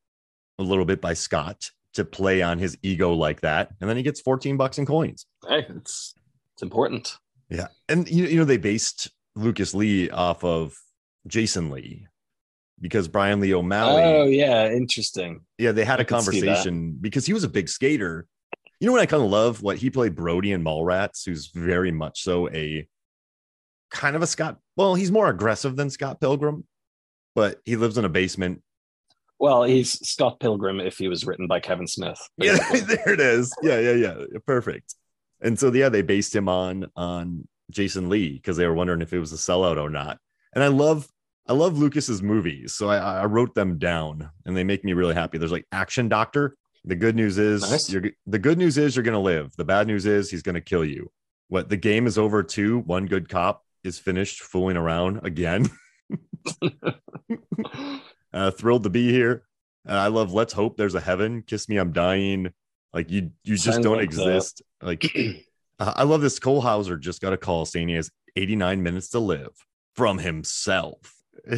a 0.60 0.64
little 0.64 0.86
bit 0.86 1.02
by 1.02 1.14
Scott 1.14 1.72
to 1.94 2.06
play 2.06 2.42
on 2.42 2.60
his 2.60 2.78
ego 2.84 3.14
like 3.14 3.42
that. 3.42 3.72
And 3.82 3.90
then 3.90 3.98
he 3.98 4.04
gets 4.04 4.22
14 4.22 4.58
bucks 4.58 4.78
in 4.78 4.86
coins. 4.86 5.26
Hey, 5.48 5.66
it's 5.70 6.14
it's 6.54 6.64
important. 6.64 7.18
Yeah. 7.50 7.68
And 7.90 8.10
you, 8.10 8.26
you 8.26 8.38
know, 8.38 8.46
they 8.46 8.58
based 8.58 9.10
Lucas 9.36 9.74
Lee 9.74 10.10
off 10.10 10.44
of 10.44 10.76
Jason 11.28 11.70
Lee 11.70 12.08
because 12.80 13.08
Bryan 13.08 13.40
Lee 13.40 13.54
O'Malley. 13.54 14.04
Oh 14.04 14.26
yeah, 14.26 14.70
interesting. 14.72 15.42
Yeah, 15.58 15.72
they 15.72 15.86
had 15.86 16.00
I 16.00 16.04
a 16.04 16.06
could 16.06 16.22
see 16.22 16.42
that. 16.42 16.46
conversation 16.46 16.98
because 17.00 17.26
he 17.26 17.34
was 17.34 17.44
a 17.44 17.50
big 17.50 17.70
skater. 17.70 18.28
You 18.80 18.86
know 18.86 18.94
what 18.94 19.02
I 19.02 19.06
kind 19.08 19.24
of 19.24 19.30
love? 19.30 19.64
What 19.64 19.78
he 19.78 19.90
played 19.90 20.16
Brody 20.16 20.52
in 20.52 20.64
Mallrats, 20.64 21.26
who's 21.26 21.48
very 21.48 21.92
much 21.92 22.22
so 22.22 22.50
a 22.50 22.88
kind 23.90 24.16
of 24.16 24.22
a 24.22 24.28
Scott. 24.28 24.58
Well, 24.76 24.96
he's 24.96 25.12
more 25.12 25.30
aggressive 25.30 25.76
than 25.76 25.90
Scott 25.90 26.22
Pilgrim, 26.22 26.66
but 27.34 27.60
he 27.66 27.76
lives 27.76 27.98
in 27.98 28.06
a 28.06 28.10
basement. 28.10 28.62
Well, 29.40 29.64
he's 29.64 29.92
Scott 30.08 30.40
Pilgrim 30.40 30.80
if 30.80 30.98
he 30.98 31.08
was 31.08 31.26
written 31.26 31.48
by 31.48 31.60
Kevin 31.60 31.88
Smith. 31.88 32.20
Yeah, 32.38 32.58
there 32.72 33.10
it 33.14 33.20
is. 33.20 33.54
Yeah, 33.62 33.80
yeah, 33.80 33.92
yeah. 33.94 34.16
Perfect. 34.46 34.96
And 35.42 35.58
so 35.60 35.72
yeah, 35.72 35.90
they 35.90 36.02
based 36.02 36.36
him 36.36 36.50
on 36.50 36.88
on 36.96 37.48
Jason 37.70 38.10
Lee 38.10 38.34
because 38.34 38.58
they 38.58 38.66
were 38.66 38.74
wondering 38.74 39.02
if 39.02 39.14
it 39.14 39.20
was 39.20 39.34
a 39.34 39.38
sellout 39.38 39.78
or 39.82 39.90
not. 39.90 40.18
And 40.54 40.64
I 40.64 40.68
love 40.68 41.08
I 41.48 41.54
love 41.54 41.78
Lucas's 41.78 42.22
movies, 42.22 42.74
so 42.74 42.90
I, 42.90 43.22
I 43.22 43.26
wrote 43.26 43.54
them 43.56 43.78
down, 43.78 44.30
and 44.46 44.58
they 44.58 44.64
make 44.66 44.84
me 44.84 44.94
really 44.94 45.14
happy. 45.14 45.38
There's 45.38 45.52
like 45.52 45.66
Action 45.72 46.10
Doctor. 46.10 46.56
The 46.84 46.96
good 46.96 47.16
news 47.16 47.38
is 47.38 47.70
Nice. 47.70 47.90
you're 47.90 48.04
the 48.26 48.40
good 48.40 48.58
news 48.58 48.78
is 48.78 48.96
you're 48.96 49.04
gonna 49.04 49.20
live. 49.20 49.56
The 49.58 49.66
bad 49.66 49.88
news 49.88 50.06
is 50.06 50.30
he's 50.32 50.42
gonna 50.42 50.62
kill 50.62 50.84
you. 50.86 51.12
What 51.50 51.70
the 51.70 51.78
game 51.78 52.08
is 52.08 52.18
over 52.18 52.44
too. 52.44 52.80
One 52.80 53.06
good 53.06 53.30
cop 53.30 53.64
is 53.84 54.00
finished 54.00 54.42
fooling 54.42 54.78
around 54.78 55.20
again. 55.26 55.70
uh, 58.38 58.52
thrilled 58.52 58.84
to 58.84 58.90
be 58.90 59.12
here. 59.12 59.44
Uh, 59.88 59.94
I 59.94 60.08
love 60.08 60.34
Let's 60.34 60.54
Hope 60.54 60.78
There's 60.78 60.96
a 60.96 61.00
Heaven. 61.00 61.42
Kiss 61.42 61.68
Me, 61.68 61.78
I'm 61.78 61.92
Dying. 61.92 62.54
Like 62.94 63.10
you, 63.10 63.32
you 63.44 63.56
just 63.56 63.66
Sounds 63.66 63.86
don't 63.86 64.00
exist. 64.00 64.62
Like 64.82 65.12
uh, 65.80 65.94
I 65.96 66.04
love 66.04 66.22
this. 66.22 66.40
Cole 66.40 66.62
Hauser 66.62 66.98
just 66.98 67.22
got 67.22 67.34
a 67.34 67.38
call 67.38 67.66
saying 67.66 67.90
he 67.90 67.96
has 67.96 68.12
89 68.36 68.84
minutes 68.84 69.10
to 69.10 69.20
live 69.20 69.52
from 69.96 70.20
himself. 70.20 71.14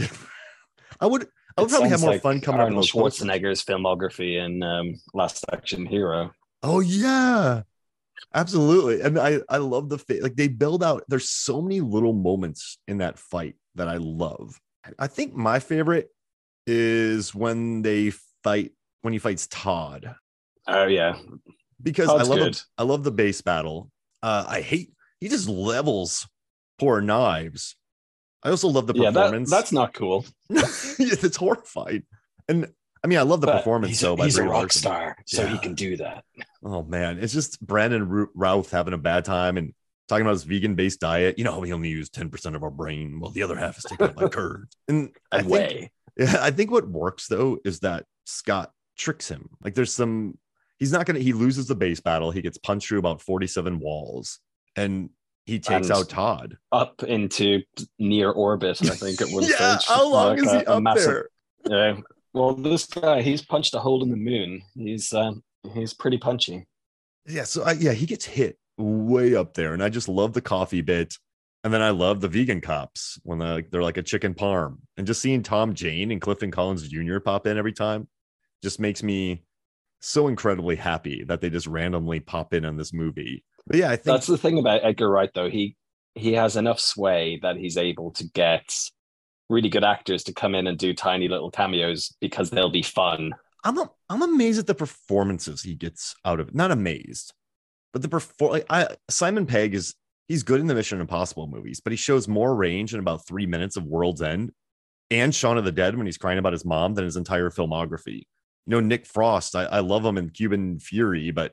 I 1.02 1.06
would, 1.06 1.28
I 1.58 1.62
would 1.62 1.70
It 1.70 1.72
probably 1.72 1.90
have 1.90 2.02
more 2.02 2.12
like 2.12 2.22
fun 2.22 2.42
coming 2.42 2.62
up 2.62 2.68
with 2.68 2.76
Arnold 2.76 2.84
those 2.84 2.92
posters. 2.92 3.28
Schwarzenegger's 3.28 3.64
filmography 3.64 4.44
in 4.44 4.64
um, 4.64 4.96
Last 5.14 5.46
Action 5.52 5.86
Hero. 5.86 6.32
Oh 6.64 6.80
yeah, 6.80 7.64
absolutely. 8.34 9.02
And 9.02 9.18
I 9.18 9.40
I 9.50 9.58
love 9.58 9.90
the 9.90 9.98
fa- 9.98 10.20
like 10.22 10.36
they 10.36 10.48
build 10.48 10.84
out. 10.84 11.04
There's 11.08 11.30
so 11.30 11.62
many 11.62 11.80
little 11.82 12.14
moments 12.14 12.80
in 12.88 12.98
that 12.98 13.18
fight 13.18 13.56
that 13.76 13.88
I 13.88 13.98
love. 13.98 14.60
I 14.98 15.08
think 15.08 15.36
my 15.36 15.60
favorite 15.60 16.10
is 16.70 17.34
when 17.34 17.82
they 17.82 18.12
fight 18.44 18.72
when 19.02 19.14
he 19.14 19.20
fights 19.20 19.48
Todd 19.48 20.16
Oh 20.68 20.86
yeah, 20.86 21.18
because 21.82 22.08
Todd's 22.08 22.30
I 22.30 22.32
love 22.32 22.40
good. 22.40 22.62
I 22.78 22.84
love 22.84 23.04
the 23.04 23.12
base 23.12 23.42
battle. 23.42 23.90
Uh, 24.22 24.46
I 24.48 24.62
hate 24.62 24.92
he 25.20 25.28
just 25.28 25.50
levels 25.50 26.28
poor 26.78 27.02
knives. 27.02 27.76
I 28.44 28.52
also 28.52 28.68
love 28.68 28.86
the 28.88 28.94
yeah. 28.94 29.10
That, 29.10 29.20
performance. 29.24 29.50
that's 29.50 29.72
not 29.72 29.94
cool. 29.94 30.26
it's 30.50 31.36
horrified. 31.38 32.04
And 32.48 32.68
I 33.04 33.08
mean, 33.08 33.18
I 33.18 33.24
love 33.24 33.42
the 33.42 33.48
But 33.48 33.58
performance 33.58 33.92
He's, 33.92 34.02
though. 34.02 34.14
a, 34.14 34.18
by 34.18 34.26
he's 34.26 34.38
a 34.38 34.44
rock 34.44 34.54
Larson. 34.54 34.80
star, 34.82 35.18
so 35.26 35.48
he 35.48 35.58
can 35.58 35.74
do 35.74 35.98
that. 35.98 36.24
Oh 36.64 36.84
man, 36.84 37.18
it's 37.20 37.34
just 37.34 37.60
Brandon 37.66 38.28
Routh 38.36 38.72
having 38.72 38.94
a 38.94 38.98
bad 38.98 39.26
time 39.26 39.58
and 39.58 39.74
talking 40.08 40.22
about 40.22 40.34
his 40.34 40.44
vegan-based 40.44 41.00
diet. 41.00 41.38
You 41.38 41.46
know, 41.46 41.60
we 41.60 41.74
only 41.74 41.90
use 41.90 42.10
ten 42.10 42.30
percent 42.30 42.56
of 42.56 42.64
our 42.64 42.72
brain, 42.72 43.20
while 43.20 43.32
the 43.32 43.44
other 43.44 43.56
half 43.56 43.78
is 43.78 43.86
taken 43.86 44.08
up 44.08 44.16
by 44.16 44.28
curds. 44.30 44.76
And 44.88 45.16
I 45.32 45.40
think, 45.40 45.52
way. 45.52 45.92
Yeah, 46.20 46.38
I 46.42 46.52
think 46.52 46.70
what 46.72 46.88
works 46.90 47.28
though 47.28 47.58
is 47.66 47.80
that 47.80 48.06
Scott 48.26 48.72
tricks 48.98 49.28
him. 49.30 49.50
Like, 49.64 49.74
there's 49.76 49.94
some. 49.94 50.38
He's 50.78 50.92
not 50.92 51.06
gonna. 51.06 51.20
He 51.20 51.34
loses 51.34 51.68
the 51.68 51.76
base 51.76 52.00
battle. 52.00 52.32
He 52.32 52.42
gets 52.42 52.58
punched 52.58 52.88
through 52.90 53.00
about 53.00 53.22
forty-seven 53.22 53.80
walls, 53.80 54.40
and 54.76 55.10
he 55.46 55.60
takes 55.60 55.88
And- 55.90 55.98
out 55.98 56.10
Todd. 56.10 56.58
up 56.72 57.02
into 57.04 57.64
near 57.98 58.32
orbit. 58.32 58.80
I 58.84 58.90
think 58.96 59.20
at 59.22 59.30
one 59.30 59.44
yeah, 59.50 59.78
stage. 59.78 59.88
how 59.88 60.10
long 60.12 60.38
Like 60.38 60.40
is 60.46 60.52
a- 60.54 60.60
he 60.60 60.66
up 60.66 60.84
massive- 60.84 61.06
there? 61.06 61.30
Yeah. 61.96 62.02
Well, 62.34 62.54
this 62.54 62.86
guy, 62.86 63.24
he's 63.24 63.42
punched 63.44 63.74
a 63.74 63.80
hole 63.80 64.04
in 64.04 64.12
the 64.12 64.16
moon. 64.16 64.62
He's 64.76 65.12
um, 65.14 65.44
he's 65.74 65.94
pretty 65.96 66.18
punchy. 66.20 66.68
Yeah, 67.28 67.44
so 67.44 67.64
I, 67.64 67.72
yeah, 67.74 67.92
he 67.94 68.06
gets 68.06 68.26
hit 68.26 68.58
way 68.78 69.36
up 69.36 69.56
there, 69.56 69.74
and 69.74 69.84
I 69.84 69.90
just 69.90 70.08
love 70.08 70.34
the 70.34 70.42
coffee 70.42 70.82
bit. 70.82 71.16
And 71.64 71.74
then 71.74 71.82
I 71.82 71.90
love 71.90 72.22
the 72.22 72.30
vegan 72.30 72.62
cops 72.62 73.20
when 73.24 73.40
they're 73.40 73.54
like, 73.54 73.70
they're 73.70 73.84
like 73.84 73.98
a 73.98 74.04
chicken 74.04 74.34
parm, 74.34 74.78
and 74.98 75.06
just 75.06 75.22
seeing 75.22 75.44
Tom 75.44 75.74
Jane 75.74 76.12
and 76.12 76.22
Clifton 76.22 76.52
Collins 76.52 76.88
Jr. 76.88 77.20
pop 77.20 77.48
in 77.48 77.58
every 77.58 77.74
time 77.74 78.08
just 78.64 78.80
makes 78.80 79.04
me 79.04 79.44
so 80.00 80.28
incredibly 80.28 80.76
happy 80.76 81.24
that 81.26 81.42
they 81.42 81.50
just 81.50 81.68
randomly 81.68 82.20
pop 82.20 82.54
in 82.54 82.66
on 82.66 82.78
this 82.78 82.94
movie. 82.94 83.44
But 83.68 83.78
yeah, 83.78 83.88
I 83.88 83.96
think 83.96 84.06
That's 84.06 84.28
the 84.28 84.38
thing 84.38 84.58
about 84.58 84.84
Edgar 84.84 85.10
Wright, 85.10 85.30
though. 85.34 85.50
He 85.50 85.76
he 86.16 86.34
has 86.34 86.56
enough 86.56 86.80
sway 86.80 87.40
that 87.42 87.56
he's 87.56 87.78
able 87.78 88.12
to 88.12 88.26
get 88.26 88.74
really 89.50 89.70
good 89.70 89.84
actors 89.84 90.24
to 90.24 90.34
come 90.34 90.56
in 90.56 90.68
and 90.68 90.78
do 90.78 90.94
tiny 90.94 91.28
little 91.28 91.52
cameos 91.52 92.14
because 92.20 92.50
they'll 92.50 92.72
be 92.72 92.82
fun. 92.82 93.34
I'm 93.64 93.78
a, 93.78 93.90
I'm 94.10 94.22
amazed 94.22 94.60
at 94.60 94.68
the 94.68 94.76
performances 94.76 95.62
he 95.62 95.76
gets 95.76 96.16
out 96.24 96.40
of 96.40 96.50
it. 96.50 96.56
Not 96.56 96.72
amazed, 96.72 97.34
but 97.92 98.02
the 98.02 98.10
perform. 98.10 98.54
Like 98.54 98.66
I, 98.70 98.88
Simon 99.10 99.46
Pegg 99.46 99.76
is 99.76 99.96
he's 100.30 100.44
good 100.44 100.62
in 100.62 100.68
the 100.68 100.76
Mission 100.76 101.02
Impossible 101.02 101.48
movies, 101.48 101.82
but 101.82 101.92
he 101.92 101.98
shows 101.98 102.28
more 102.28 102.56
range 102.56 102.94
in 102.94 103.02
about 103.02 103.28
three 103.28 103.46
minutes 103.46 103.76
of 103.76 103.86
World's 103.86 104.22
End 104.22 104.52
and 105.12 105.36
Shaun 105.36 105.58
of 105.58 105.66
the 105.66 105.72
Dead 105.72 105.98
when 105.98 106.06
he's 106.06 106.18
crying 106.18 106.38
about 106.38 106.54
his 106.54 106.64
mom 106.64 106.94
than 106.94 107.04
his 107.04 107.18
entire 107.18 107.50
filmography. 107.50 108.24
You 108.66 108.72
know, 108.72 108.80
Nick 108.80 109.06
Frost, 109.06 109.56
I, 109.56 109.64
I 109.64 109.80
love 109.80 110.06
him 110.06 110.18
in 110.18 110.30
Cuban 110.30 110.80
Fury, 110.80 111.32
but 111.32 111.52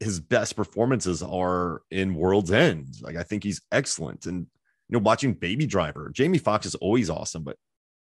his 0.00 0.20
best 0.20 0.54
performances 0.54 1.22
are 1.22 1.82
in 1.90 2.14
World's 2.14 2.52
End. 2.52 2.94
Like 3.00 3.16
I 3.16 3.22
think 3.22 3.42
he's 3.42 3.62
excellent. 3.72 4.26
And 4.26 4.46
you 4.88 4.98
know, 4.98 4.98
watching 4.98 5.32
Baby 5.32 5.66
Driver, 5.66 6.10
Jamie 6.14 6.38
Foxx 6.38 6.66
is 6.66 6.74
always 6.76 7.08
awesome, 7.08 7.42
but 7.42 7.56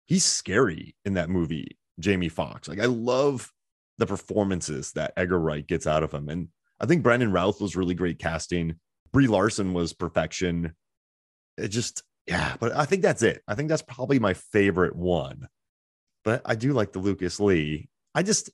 he's 0.05 0.25
scary 0.25 0.95
in 1.05 1.13
that 1.13 1.29
movie, 1.29 1.77
Jamie 1.99 2.29
Foxx. 2.29 2.67
Like 2.67 2.81
I 2.81 2.85
love 2.85 3.51
the 3.97 4.05
performances 4.05 4.91
that 4.93 5.13
Edgar 5.15 5.39
Wright 5.39 5.65
gets 5.65 5.87
out 5.87 6.03
of 6.03 6.13
him. 6.13 6.27
And 6.27 6.49
I 6.79 6.85
think 6.85 7.03
Brandon 7.03 7.31
Routh 7.31 7.61
was 7.61 7.75
really 7.77 7.95
great 7.95 8.19
casting. 8.19 8.75
Brie 9.13 9.27
Larson 9.27 9.73
was 9.73 9.93
perfection. 9.93 10.73
It 11.57 11.69
just, 11.69 12.03
yeah, 12.27 12.55
but 12.59 12.75
I 12.75 12.85
think 12.85 13.03
that's 13.03 13.21
it. 13.21 13.41
I 13.47 13.55
think 13.55 13.69
that's 13.69 13.83
probably 13.83 14.19
my 14.19 14.33
favorite 14.33 14.95
one. 14.95 15.47
But 16.25 16.41
I 16.45 16.55
do 16.55 16.73
like 16.73 16.91
the 16.91 16.99
Lucas 16.99 17.39
Lee. 17.39 17.89
I 18.15 18.23
just, 18.23 18.49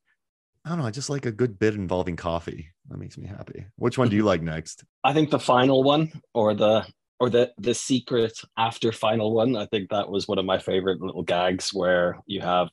I 0.65 0.69
don't 0.69 0.79
know. 0.79 0.85
I 0.85 0.91
just 0.91 1.09
like 1.09 1.25
a 1.25 1.31
good 1.31 1.57
bit 1.57 1.75
involving 1.75 2.17
coffee. 2.17 2.69
That 2.89 2.97
makes 2.97 3.17
me 3.17 3.25
happy. 3.25 3.65
Which 3.77 3.97
one 3.97 4.09
do 4.09 4.15
you 4.15 4.21
mm-hmm. 4.21 4.27
like 4.27 4.41
next? 4.41 4.83
I 5.03 5.13
think 5.13 5.29
the 5.29 5.39
final 5.39 5.83
one, 5.83 6.11
or 6.33 6.53
the 6.53 6.85
or 7.19 7.29
the 7.29 7.51
the 7.57 7.73
secret 7.73 8.37
after 8.57 8.91
final 8.91 9.33
one, 9.33 9.55
I 9.55 9.65
think 9.67 9.89
that 9.89 10.09
was 10.09 10.27
one 10.27 10.39
of 10.39 10.45
my 10.45 10.57
favorite 10.57 11.01
little 11.01 11.23
gags 11.23 11.73
where 11.73 12.19
you 12.25 12.41
have 12.41 12.69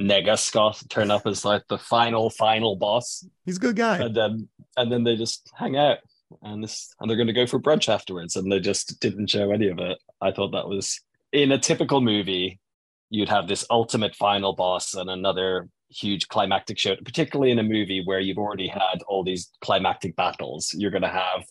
Nega 0.00 0.38
Scott 0.38 0.82
turn 0.88 1.10
up 1.10 1.26
as 1.26 1.44
like 1.44 1.62
the 1.68 1.78
final 1.78 2.30
final 2.30 2.76
boss, 2.76 3.24
He's 3.44 3.58
a 3.58 3.60
good 3.60 3.76
guy. 3.76 3.98
and 3.98 4.16
then 4.16 4.48
and 4.76 4.90
then 4.90 5.04
they 5.04 5.16
just 5.16 5.50
hang 5.54 5.76
out 5.76 5.98
and 6.42 6.62
this 6.62 6.94
and 7.00 7.08
they're 7.08 7.16
going 7.16 7.26
to 7.26 7.32
go 7.32 7.46
for 7.46 7.60
brunch 7.60 7.88
afterwards, 7.88 8.36
and 8.36 8.50
they 8.50 8.60
just 8.60 9.00
didn't 9.00 9.30
show 9.30 9.50
any 9.50 9.68
of 9.68 9.78
it. 9.78 9.98
I 10.20 10.32
thought 10.32 10.52
that 10.52 10.68
was 10.68 11.00
in 11.32 11.52
a 11.52 11.58
typical 11.58 12.00
movie, 12.00 12.58
you'd 13.10 13.28
have 13.28 13.48
this 13.48 13.64
ultimate 13.70 14.14
final 14.14 14.54
boss 14.54 14.94
and 14.94 15.10
another 15.10 15.68
huge 15.90 16.28
climactic 16.28 16.78
show, 16.78 16.96
particularly 17.04 17.50
in 17.50 17.58
a 17.58 17.64
movie 17.64 18.02
where 18.04 18.20
you've 18.20 18.38
already 18.38 18.68
had 18.68 19.02
all 19.08 19.24
these 19.24 19.50
climactic 19.60 20.16
battles. 20.16 20.74
You're 20.76 20.90
going 20.92 21.02
to 21.02 21.08
have, 21.08 21.44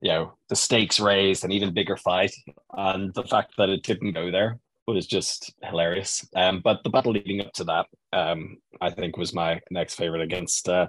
you 0.00 0.10
know, 0.10 0.34
the 0.48 0.56
stakes 0.56 0.98
raised, 0.98 1.44
an 1.44 1.52
even 1.52 1.74
bigger 1.74 1.96
fight, 1.96 2.34
and 2.76 3.14
the 3.14 3.22
fact 3.24 3.54
that 3.58 3.68
it 3.68 3.82
didn't 3.82 4.12
go 4.12 4.30
there 4.30 4.58
was 4.86 5.06
just 5.06 5.52
hilarious. 5.62 6.26
Um, 6.34 6.60
but 6.62 6.82
the 6.82 6.90
battle 6.90 7.12
leading 7.12 7.40
up 7.40 7.52
to 7.54 7.64
that, 7.64 7.86
um, 8.12 8.56
I 8.80 8.90
think, 8.90 9.16
was 9.16 9.32
my 9.32 9.60
next 9.70 9.94
favorite 9.94 10.22
against 10.22 10.68
uh, 10.68 10.88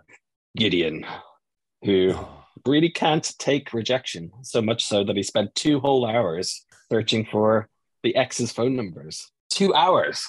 Gideon, 0.57 1.05
who 1.83 2.15
really 2.65 2.89
can't 2.89 3.31
take 3.39 3.73
rejection 3.73 4.31
so 4.41 4.61
much 4.61 4.85
so 4.85 5.03
that 5.03 5.15
he 5.15 5.23
spent 5.23 5.53
two 5.55 5.79
whole 5.79 6.05
hours 6.05 6.65
searching 6.91 7.25
for 7.25 7.69
the 8.03 8.15
ex's 8.15 8.51
phone 8.51 8.75
numbers. 8.75 9.31
Two 9.49 9.73
hours. 9.73 10.27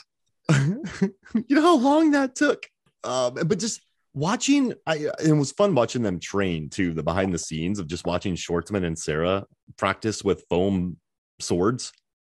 you 0.53 1.15
know 1.51 1.63
how 1.63 1.77
long 1.77 2.11
that 2.11 2.35
took 2.35 2.67
um 3.05 3.35
but 3.35 3.59
just 3.59 3.81
watching 4.15 4.75
i 4.87 5.07
it 5.25 5.33
was 5.33 5.53
fun 5.53 5.75
watching 5.75 6.03
them 6.03 6.19
train 6.19 6.69
too 6.69 6.93
the 6.93 7.03
behind 7.03 7.33
the 7.33 7.39
scenes 7.39 7.79
of 7.79 7.87
just 7.87 8.07
watching 8.07 8.35
schwartzman 8.35 8.85
and 8.85 8.99
cera 8.99 9.45
practice 9.77 10.23
with 10.23 10.45
foam 10.51 10.97
swords 11.41 11.93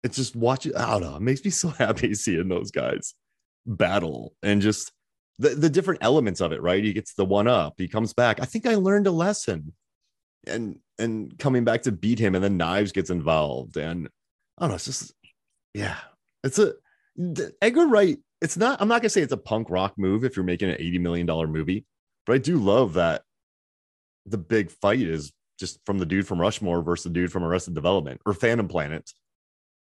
it's 0.03 0.17
just 0.17 0.36
watching 0.36 0.75
i 0.75 0.91
don't 0.91 1.01
know 1.01 1.15
it 1.15 1.21
makes 1.21 1.43
me 1.43 1.49
so 1.49 1.69
happy 1.79 2.13
seeing 2.13 2.47
those 2.47 2.71
guys 2.71 3.15
battle 3.65 4.34
and 4.43 4.62
just 4.62 4.91
the, 5.39 5.49
the 5.49 5.69
different 5.69 6.03
elements 6.03 6.41
of 6.41 6.51
it 6.51 6.62
right 6.62 6.84
he 6.84 6.93
gets 6.93 7.13
the 7.15 7.25
one 7.25 7.47
up 7.47 7.73
he 7.77 7.88
comes 7.88 8.13
back 8.13 8.39
i 8.41 8.45
think 8.45 8.67
i 8.67 8.75
learned 8.75 9.08
a 9.08 9.12
lesson 9.12 9.73
and 10.47 10.79
and 10.99 11.38
coming 11.39 11.63
back 11.63 11.82
to 11.84 11.91
beat 11.91 12.19
him 12.19 12.36
and 12.36 12.43
then 12.43 12.58
knives 12.58 12.91
gets 12.91 13.10
involved 13.10 13.77
and 13.77 14.08
i 14.58 14.63
don't 14.63 14.69
know 14.69 14.75
it's 14.75 14.86
just 14.86 15.13
Yeah, 15.73 15.97
it's 16.43 16.60
a 16.60 16.73
Edgar 17.62 17.88
Wright. 17.88 18.17
It's 18.41 18.58
not. 18.58 18.82
I'm 18.82 18.88
not 18.88 19.01
gonna 19.01 19.10
say 19.10 19.21
it's 19.21 19.34
a 19.34 19.38
punk 19.38 19.69
rock 19.69 19.93
move 19.97 20.23
if 20.23 20.36
you're 20.36 20.45
making 20.45 20.69
an 20.69 20.77
80 20.79 20.99
million 20.99 21.25
dollar 21.25 21.47
movie, 21.47 21.86
but 22.25 22.34
I 22.34 22.38
do 22.38 22.58
love 22.58 22.93
that 22.93 23.23
the 24.25 24.38
big 24.38 24.71
fight 24.71 25.01
is 25.01 25.32
just 25.60 25.79
from 25.86 25.99
the 25.99 26.06
dude 26.06 26.27
from 26.27 26.41
Rushmore 26.41 26.82
versus 26.82 27.06
the 27.06 27.10
dude 27.10 27.32
from 27.32 27.43
Arrested 27.43 27.73
Development 27.73 28.19
or 28.25 28.34
Phantom 28.34 28.67
Planet. 28.67 29.10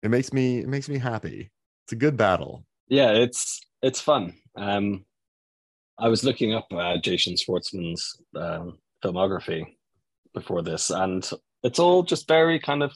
It 0.02 0.10
makes 0.10 0.32
me. 0.32 0.58
It 0.58 0.68
makes 0.68 0.88
me 0.88 0.98
happy. 0.98 1.50
It's 1.86 1.92
a 1.92 1.96
good 1.96 2.16
battle. 2.16 2.64
Yeah, 2.88 3.10
it's 3.10 3.60
it's 3.82 4.00
fun. 4.00 4.34
Um, 4.56 5.04
I 5.98 6.08
was 6.08 6.24
looking 6.24 6.54
up 6.54 6.66
uh, 6.72 6.98
Jason 6.98 7.34
Schwartzman's 7.34 8.16
um, 8.36 8.78
filmography 9.04 9.66
before 10.34 10.62
this, 10.62 10.90
and 10.90 11.28
it's 11.62 11.78
all 11.78 12.02
just 12.02 12.28
very 12.28 12.58
kind 12.58 12.82
of 12.82 12.92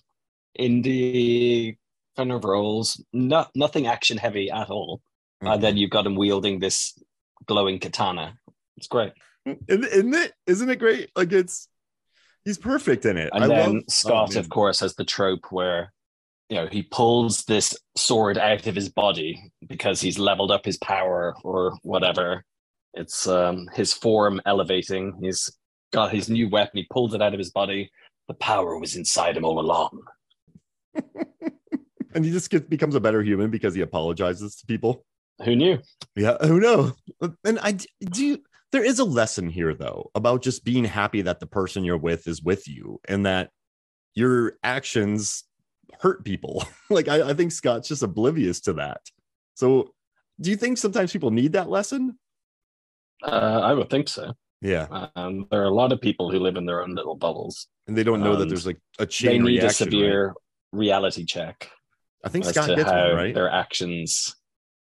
indie 0.59 1.77
kind 2.16 2.33
of 2.33 2.44
roles. 2.44 3.03
Not 3.12 3.51
nothing 3.55 3.87
action 3.87 4.16
heavy 4.18 4.51
at 4.51 4.70
all. 4.70 5.01
And 5.42 5.62
then 5.62 5.77
you've 5.77 5.90
got 5.90 6.07
him 6.07 6.16
wielding 6.16 6.61
this 6.61 6.99
glowing 7.46 7.79
katana. 7.79 8.35
It's 8.77 8.88
great. 8.88 9.12
Isn't 9.44 9.85
isn't 9.85 10.14
it? 10.14 10.33
Isn't 10.46 10.70
it 10.70 10.79
great? 10.79 11.11
Like 11.14 11.33
it's 11.33 11.68
he's 12.44 12.59
perfect 12.59 13.05
in 13.05 13.16
it. 13.16 13.31
And 13.33 13.44
I 13.44 13.46
then 13.49 13.75
love- 13.75 13.85
Scott, 13.88 14.37
oh, 14.37 14.40
of 14.40 14.49
course, 14.49 14.81
has 14.81 14.94
the 14.94 15.05
trope 15.05 15.53
where 15.53 15.92
you 16.49 16.57
know 16.57 16.66
he 16.66 16.83
pulls 16.83 17.44
this 17.44 17.77
sword 17.96 18.38
out 18.38 18.66
of 18.66 18.75
his 18.75 18.88
body 18.88 19.53
because 19.66 20.01
he's 20.01 20.18
leveled 20.18 20.51
up 20.51 20.64
his 20.64 20.79
power 20.79 21.37
or 21.44 21.77
whatever. 21.83 22.44
It's 22.94 23.29
um, 23.29 23.68
his 23.75 23.92
form 23.92 24.40
elevating. 24.46 25.18
He's 25.22 25.53
got 25.97 26.13
his 26.13 26.29
new 26.29 26.47
weapon. 26.49 26.77
He 26.77 26.87
pulls 26.91 27.15
it 27.15 27.23
out 27.23 27.33
of 27.33 27.39
his 27.39 27.51
body. 27.51 27.91
The 28.29 28.35
power 28.35 28.79
was 28.79 28.97
inside 28.97 29.35
him 29.35 29.47
all 29.47 29.59
along. 29.59 30.03
and 32.15 32.23
he 32.23 32.31
just 32.31 32.51
gets, 32.51 32.67
becomes 32.69 32.95
a 32.95 33.01
better 33.01 33.23
human 33.23 33.51
because 33.51 33.75
he 33.75 33.81
apologizes 33.81 34.57
to 34.57 34.67
people. 34.67 35.07
Who 35.43 35.57
knew? 35.57 35.79
Yeah, 36.15 36.37
who 36.43 36.61
knows? 36.61 36.93
And 37.45 37.59
I 37.61 37.79
do. 38.11 38.39
There 38.73 38.85
is 38.85 38.99
a 38.99 39.05
lesson 39.05 39.49
here, 39.49 39.73
though, 39.73 40.11
about 40.15 40.43
just 40.43 40.65
being 40.65 40.85
happy 40.85 41.23
that 41.23 41.41
the 41.41 41.47
person 41.47 41.83
you're 41.83 41.97
with 41.97 42.27
is 42.27 42.43
with 42.43 42.69
you, 42.69 43.01
and 43.09 43.25
that 43.25 43.51
your 44.15 44.55
actions 44.63 45.45
hurt 46.01 46.25
people. 46.25 46.65
like 46.91 47.09
I, 47.09 47.31
I 47.31 47.35
think 47.35 47.53
Scott's 47.53 47.89
just 47.89 48.03
oblivious 48.03 48.61
to 48.63 48.75
that. 48.75 49.01
So, 49.55 49.95
do 50.41 50.51
you 50.51 50.57
think 50.57 50.77
sometimes 50.77 51.13
people 51.13 51.31
need 51.31 51.53
that 51.53 51.71
lesson? 51.71 52.19
Uh, 53.23 53.61
I 53.63 53.73
would 53.73 53.89
think 53.89 54.09
so. 54.09 54.35
Yeah, 54.62 55.09
Um, 55.16 55.47
there 55.51 55.61
are 55.61 55.64
a 55.66 55.71
lot 55.75 55.92
of 55.92 56.01
people 56.01 56.31
who 56.31 56.38
live 56.38 56.57
in 56.57 56.64
their 56.66 56.83
own 56.83 56.95
little 56.95 57.14
bubbles. 57.14 57.66
and 57.87 57.97
they 57.97 58.03
don't 58.03 58.21
know 58.23 58.37
that 58.37 58.49
there's 58.49 58.66
like 58.66 58.81
a 58.99 59.07
chain 59.07 59.31
They 59.45 59.51
need 59.53 59.62
reaction. 59.62 59.64
a 59.64 59.66
right? 59.66 59.75
severe 59.75 60.35
reality 60.73 61.25
check 61.25 61.71
I 62.25 62.29
think 62.29 62.45
Scott 62.45 62.69
gets 62.69 62.90
how 62.90 63.09
one, 63.09 63.14
right? 63.16 63.35
their 63.35 63.49
actions 63.51 64.35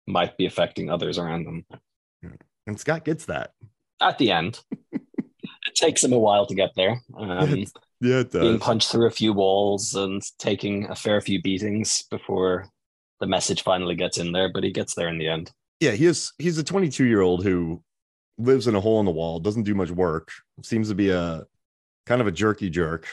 might 0.07 0.35
be 0.37 0.45
affecting 0.45 0.89
others 0.89 1.17
around 1.19 1.45
them. 1.45 1.65
And 2.67 2.79
Scott 2.79 3.05
gets 3.05 3.25
that. 3.25 3.51
At 4.01 4.17
the 4.17 4.31
end, 4.31 4.59
it 4.91 5.75
takes 5.75 6.03
him 6.03 6.13
a 6.13 6.17
while 6.19 6.45
to 6.47 6.55
get 6.55 6.71
there. 6.75 7.01
Um, 7.17 7.65
Yeah, 8.01 8.19
it 8.21 8.31
being 8.31 8.59
punched 8.59 8.91
through 8.91 9.07
a 9.07 9.11
few 9.11 9.31
walls 9.33 9.93
and 9.93 10.21
taking 10.39 10.85
a 10.89 10.95
fair 10.95 11.21
few 11.21 11.41
beatings 11.41 12.03
before 12.09 12.67
the 13.19 13.27
message 13.27 13.61
finally 13.63 13.95
gets 13.95 14.17
in 14.17 14.31
there, 14.31 14.49
but 14.51 14.63
he 14.63 14.71
gets 14.71 14.95
there 14.95 15.07
in 15.09 15.17
the 15.19 15.27
end. 15.27 15.51
yeah, 15.79 15.91
he 15.91 16.05
is. 16.05 16.33
He's 16.39 16.57
a 16.57 16.63
22 16.63 17.05
year 17.05 17.21
old 17.21 17.43
who 17.43 17.83
lives 18.37 18.67
in 18.67 18.75
a 18.75 18.81
hole 18.81 18.99
in 18.99 19.05
the 19.05 19.11
wall, 19.11 19.39
doesn't 19.39 19.63
do 19.63 19.75
much 19.75 19.91
work, 19.91 20.31
seems 20.61 20.89
to 20.89 20.95
be 20.95 21.09
a 21.09 21.45
kind 22.05 22.21
of 22.21 22.27
a 22.27 22.31
jerky 22.31 22.69
jerk. 22.69 23.07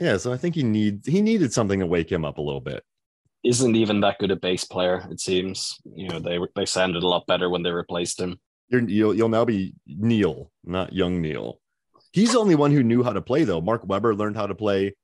Yeah, 0.00 0.16
so 0.16 0.32
I 0.32 0.36
think 0.36 0.54
he 0.54 0.62
need 0.62 1.02
he 1.06 1.22
needed 1.22 1.52
something 1.52 1.80
to 1.80 1.86
wake 1.86 2.10
him 2.10 2.24
up 2.24 2.38
a 2.38 2.42
little 2.42 2.60
bit. 2.60 2.82
Isn't 3.44 3.74
even 3.76 4.00
that 4.00 4.18
good 4.18 4.30
a 4.30 4.36
bass 4.36 4.64
player, 4.64 5.06
it 5.10 5.20
seems. 5.20 5.78
You 5.84 6.08
know, 6.08 6.18
they 6.20 6.38
they 6.56 6.64
sounded 6.66 7.02
a 7.02 7.08
lot 7.08 7.26
better 7.26 7.50
when 7.50 7.62
they 7.62 7.70
replaced 7.70 8.20
him. 8.20 8.38
You're, 8.68 8.88
you'll 8.88 9.14
you'll 9.14 9.28
now 9.28 9.44
be 9.44 9.74
Neil, 9.86 10.50
not 10.64 10.92
young 10.92 11.20
Neil. 11.20 11.60
He's 12.12 12.32
the 12.32 12.38
only 12.38 12.54
one 12.54 12.70
who 12.72 12.82
knew 12.82 13.02
how 13.02 13.12
to 13.12 13.20
play 13.22 13.44
though. 13.44 13.60
Mark 13.60 13.82
Webber 13.86 14.14
learned 14.14 14.36
how 14.36 14.46
to 14.46 14.54
play. 14.54 14.94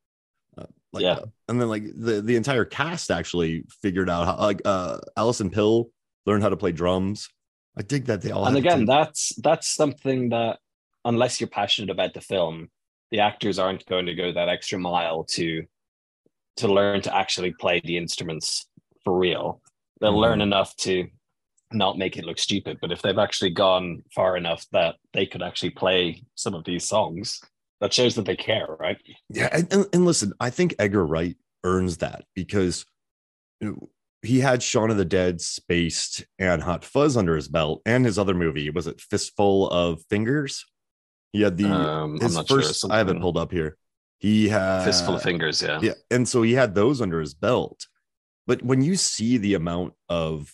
Uh, 0.57 0.67
like, 0.93 1.03
Yeah. 1.03 1.13
uh, 1.13 1.27
and 1.49 1.61
then 1.61 1.69
like 1.69 1.85
the 1.97 2.21
the 2.23 2.37
entire 2.37 2.65
cast 2.65 3.11
actually 3.11 3.65
figured 3.83 4.09
out 4.11 4.27
how. 4.27 4.37
Like 4.37 4.63
uh, 4.65 4.99
Alison 5.17 5.51
Pill 5.51 5.91
learned 6.27 6.43
how 6.43 6.49
to 6.49 6.57
play 6.57 6.73
drums. 6.73 7.29
I 7.79 7.83
dig 7.83 8.07
that 8.07 8.23
they 8.23 8.31
all. 8.33 8.47
and 8.47 8.57
again, 8.57 8.85
that's 8.85 9.33
that's 9.37 9.69
something 9.69 10.31
that 10.31 10.59
unless 11.05 11.41
you're 11.41 11.49
passionate 11.49 11.91
about 11.91 12.13
the 12.13 12.21
film, 12.21 12.69
the 13.11 13.21
actors 13.21 13.59
aren't 13.59 13.87
going 13.87 14.07
to 14.07 14.15
go 14.15 14.33
that 14.33 14.49
extra 14.49 14.79
mile 14.79 15.25
to 15.37 15.63
to 16.57 16.69
learn 16.69 17.01
to 17.03 17.15
actually 17.15 17.53
play 17.53 17.81
the 17.85 17.97
instruments 17.97 18.67
for 19.05 19.17
real. 19.17 19.63
They'll 20.01 20.13
Mhm. 20.13 20.21
learn 20.23 20.41
enough 20.41 20.75
to 20.79 21.07
not 21.73 21.99
make 21.99 22.17
it 22.17 22.25
look 22.25 22.39
stupid, 22.39 22.79
but 22.81 22.91
if 22.91 23.01
they've 23.03 23.19
actually 23.19 23.51
gone 23.51 24.03
far 24.15 24.37
enough 24.37 24.67
that 24.73 24.97
they 25.13 25.27
could 25.27 25.43
actually 25.43 25.71
play 25.71 26.23
some 26.35 26.55
of 26.55 26.65
these 26.65 26.85
songs, 26.85 27.41
that 27.81 27.93
shows 27.93 28.15
that 28.17 28.25
they 28.25 28.37
care, 28.37 28.67
right? 28.81 28.97
Yeah, 29.29 29.51
and, 29.53 29.73
and, 29.73 29.87
and 29.93 30.05
listen, 30.05 30.33
I 30.41 30.51
think 30.51 30.75
Edgar 30.79 31.07
Wright 31.07 31.37
earns 31.63 31.99
that 31.99 32.25
because 32.35 32.85
you 33.61 33.69
know, 33.69 33.89
he 34.23 34.41
had 34.41 34.63
Shaun 34.63 34.91
of 34.91 34.97
the 34.97 35.05
Dead, 35.05 35.41
Spaced, 35.41 36.27
and 36.39 36.63
Hot 36.63 36.85
Fuzz 36.85 37.17
under 37.17 37.37
his 37.37 37.49
belt, 37.49 37.83
and 37.87 38.05
his 38.05 38.19
other 38.19 38.35
movie 38.35 38.71
was 38.71 38.87
it 38.87 39.01
Fistful 39.01 39.69
of 39.71 40.03
Fingers. 40.11 40.65
He 41.33 41.43
had 41.43 41.57
the 41.57 41.67
Um, 41.67 42.15
I'm 42.15 42.21
his 42.21 42.35
not 42.35 42.49
sure, 42.49 42.63
first. 42.63 42.91
I 42.91 42.99
have 42.99 43.09
it 43.09 43.21
pulled 43.21 43.37
up 43.37 43.53
here. 43.53 43.77
He 44.19 44.49
had 44.49 44.85
Fistful 44.85 45.17
of 45.17 45.23
fingers, 45.23 45.63
yeah. 45.63 45.79
yeah, 45.81 45.93
and 46.11 46.29
so 46.29 46.43
he 46.43 46.53
had 46.53 46.75
those 46.75 47.01
under 47.01 47.21
his 47.21 47.35
belt. 47.35 47.87
But 48.47 48.63
when 48.63 48.83
you 48.83 48.97
see 48.97 49.37
the 49.37 49.55
amount 49.55 49.93
of 50.09 50.53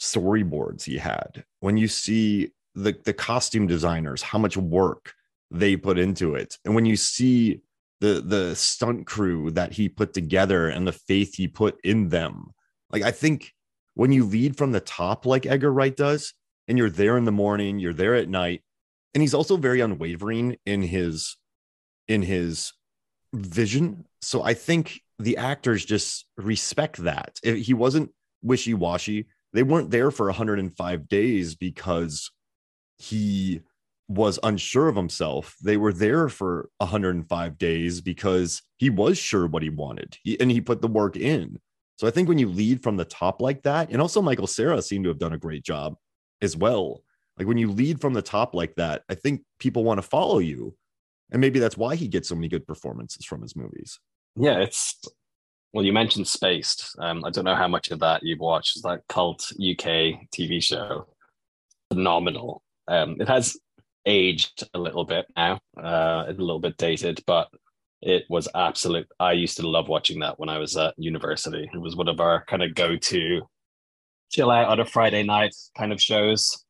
storyboards 0.00 0.84
he 0.84 0.98
had, 0.98 1.44
when 1.60 1.76
you 1.76 1.88
see 1.88 2.50
the 2.74 2.96
the 3.04 3.12
costume 3.12 3.66
designers, 3.66 4.22
how 4.22 4.38
much 4.38 4.56
work 4.56 5.14
they 5.50 5.76
put 5.76 5.98
into 5.98 6.34
it, 6.36 6.56
and 6.64 6.74
when 6.74 6.86
you 6.86 6.96
see 6.96 7.62
the 8.00 8.20
the 8.24 8.54
stunt 8.54 9.06
crew 9.06 9.50
that 9.52 9.72
he 9.72 9.88
put 9.88 10.12
together 10.14 10.68
and 10.68 10.86
the 10.86 10.92
faith 10.92 11.34
he 11.34 11.48
put 11.48 11.80
in 11.82 12.08
them, 12.08 12.52
like 12.92 13.02
I 13.02 13.10
think 13.10 13.52
when 13.94 14.12
you 14.12 14.24
lead 14.24 14.56
from 14.56 14.72
the 14.72 14.80
top 14.80 15.26
like 15.26 15.46
Edgar 15.46 15.72
Wright 15.72 15.96
does, 15.96 16.34
and 16.68 16.78
you're 16.78 16.90
there 16.90 17.16
in 17.16 17.24
the 17.24 17.32
morning, 17.32 17.78
you're 17.78 17.92
there 17.92 18.14
at 18.14 18.28
night, 18.28 18.62
and 19.14 19.20
he's 19.20 19.34
also 19.34 19.56
very 19.56 19.80
unwavering 19.80 20.56
in 20.64 20.82
his 20.82 21.36
in 22.08 22.22
his 22.22 22.72
vision. 23.32 24.04
So 24.20 24.42
I 24.42 24.54
think 24.54 25.00
the 25.18 25.36
actors 25.36 25.84
just 25.84 26.26
respect 26.36 26.98
that. 26.98 27.38
He 27.42 27.74
wasn't 27.74 28.10
wishy 28.42 28.74
washy. 28.74 29.26
They 29.52 29.62
weren't 29.62 29.90
there 29.90 30.10
for 30.10 30.26
105 30.26 31.08
days 31.08 31.54
because 31.54 32.30
he 32.98 33.60
was 34.08 34.38
unsure 34.42 34.88
of 34.88 34.96
himself. 34.96 35.56
They 35.62 35.76
were 35.76 35.92
there 35.92 36.28
for 36.28 36.68
105 36.78 37.58
days 37.58 38.00
because 38.00 38.62
he 38.76 38.90
was 38.90 39.18
sure 39.18 39.46
what 39.46 39.62
he 39.62 39.70
wanted 39.70 40.16
he, 40.22 40.38
and 40.40 40.50
he 40.50 40.60
put 40.60 40.80
the 40.80 40.88
work 40.88 41.16
in. 41.16 41.58
So 41.96 42.06
I 42.06 42.10
think 42.10 42.28
when 42.28 42.38
you 42.38 42.48
lead 42.48 42.82
from 42.82 42.96
the 42.96 43.04
top 43.04 43.40
like 43.40 43.62
that, 43.62 43.90
and 43.90 44.00
also 44.00 44.22
Michael 44.22 44.46
Cera 44.46 44.82
seemed 44.82 45.04
to 45.04 45.08
have 45.10 45.18
done 45.18 45.32
a 45.32 45.38
great 45.38 45.62
job 45.62 45.94
as 46.40 46.56
well. 46.56 47.02
Like 47.38 47.46
when 47.46 47.58
you 47.58 47.70
lead 47.70 48.00
from 48.00 48.12
the 48.12 48.22
top 48.22 48.54
like 48.54 48.74
that, 48.76 49.02
I 49.08 49.14
think 49.14 49.42
people 49.58 49.84
want 49.84 49.98
to 49.98 50.02
follow 50.06 50.38
you. 50.38 50.76
And 51.30 51.40
maybe 51.40 51.58
that's 51.58 51.76
why 51.76 51.96
he 51.96 52.08
gets 52.08 52.28
so 52.28 52.34
many 52.34 52.48
good 52.48 52.66
performances 52.66 53.24
from 53.24 53.42
his 53.42 53.56
movies. 53.56 53.98
Yeah, 54.36 54.58
it's 54.58 55.00
well, 55.72 55.84
you 55.84 55.92
mentioned 55.92 56.28
Spaced. 56.28 56.94
Um, 56.98 57.24
I 57.24 57.30
don't 57.30 57.44
know 57.44 57.54
how 57.54 57.68
much 57.68 57.90
of 57.90 58.00
that 58.00 58.22
you've 58.22 58.40
watched. 58.40 58.76
It's 58.76 58.82
that 58.82 59.02
cult 59.08 59.50
UK 59.52 60.28
TV 60.30 60.62
show. 60.62 61.06
Phenomenal. 61.90 62.62
Um, 62.88 63.16
it 63.20 63.28
has 63.28 63.56
aged 64.04 64.68
a 64.74 64.78
little 64.78 65.04
bit 65.04 65.26
now, 65.36 65.60
uh, 65.78 66.24
a 66.28 66.32
little 66.32 66.58
bit 66.58 66.76
dated, 66.76 67.22
but 67.26 67.48
it 68.02 68.24
was 68.28 68.48
absolute. 68.54 69.08
I 69.20 69.32
used 69.32 69.56
to 69.58 69.68
love 69.68 69.88
watching 69.88 70.20
that 70.20 70.38
when 70.38 70.48
I 70.48 70.58
was 70.58 70.76
at 70.76 70.94
university. 70.98 71.70
It 71.72 71.78
was 71.78 71.96
one 71.96 72.08
of 72.08 72.20
our 72.20 72.44
kind 72.46 72.62
of 72.62 72.74
go 72.74 72.96
to 72.96 73.42
chill 74.30 74.50
out 74.50 74.68
on 74.68 74.80
a 74.80 74.84
Friday 74.84 75.22
night 75.22 75.54
kind 75.76 75.92
of 75.92 76.00
shows. 76.02 76.64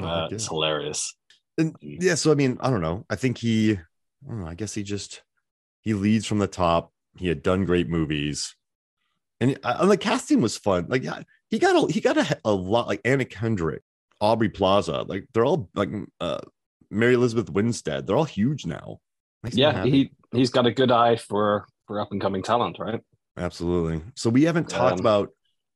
Oh, 0.00 0.04
Uh, 0.04 0.28
it's 0.30 0.46
hilarious. 0.48 1.14
And 1.58 1.76
yeah, 1.80 2.14
so 2.14 2.32
I 2.32 2.34
mean, 2.34 2.56
I 2.60 2.70
don't 2.70 2.80
know. 2.80 3.04
I 3.10 3.16
think 3.16 3.38
he, 3.38 3.72
I 3.72 4.28
don't 4.28 4.40
know. 4.40 4.46
I 4.46 4.54
guess 4.54 4.72
he 4.72 4.82
just 4.82 5.22
he 5.82 5.94
leads 5.94 6.26
from 6.26 6.38
the 6.38 6.46
top. 6.46 6.92
He 7.18 7.28
had 7.28 7.42
done 7.42 7.64
great 7.64 7.88
movies, 7.88 8.54
and, 9.40 9.58
uh, 9.62 9.78
and 9.80 9.90
the 9.90 9.96
casting 9.96 10.40
was 10.40 10.56
fun. 10.56 10.86
Like 10.88 11.02
yeah, 11.02 11.22
he 11.50 11.58
got 11.58 11.76
a 11.76 11.92
he 11.92 12.00
got 12.00 12.16
a, 12.16 12.38
a 12.44 12.52
lot. 12.52 12.86
Like 12.86 13.00
Anna 13.04 13.24
Kendrick, 13.24 13.82
Aubrey 14.20 14.48
Plaza. 14.48 15.02
Like 15.06 15.26
they're 15.34 15.44
all 15.44 15.68
like 15.74 15.90
uh, 16.20 16.38
Mary 16.90 17.14
Elizabeth 17.14 17.50
Winstead. 17.50 18.06
They're 18.06 18.16
all 18.16 18.24
huge 18.24 18.64
now. 18.64 19.00
Makes 19.42 19.56
Yeah, 19.56 19.84
he 19.84 20.10
he's 20.32 20.50
got 20.50 20.66
a 20.66 20.70
good 20.70 20.90
eye 20.90 21.16
for 21.16 21.66
for 21.86 22.00
up 22.00 22.12
and 22.12 22.20
coming 22.20 22.42
talent, 22.42 22.78
right? 22.78 23.00
absolutely. 23.36 24.02
So 24.16 24.28
we 24.30 24.42
haven't 24.44 24.68
talked 24.68 24.94
Um, 24.94 25.00
about. 25.00 25.30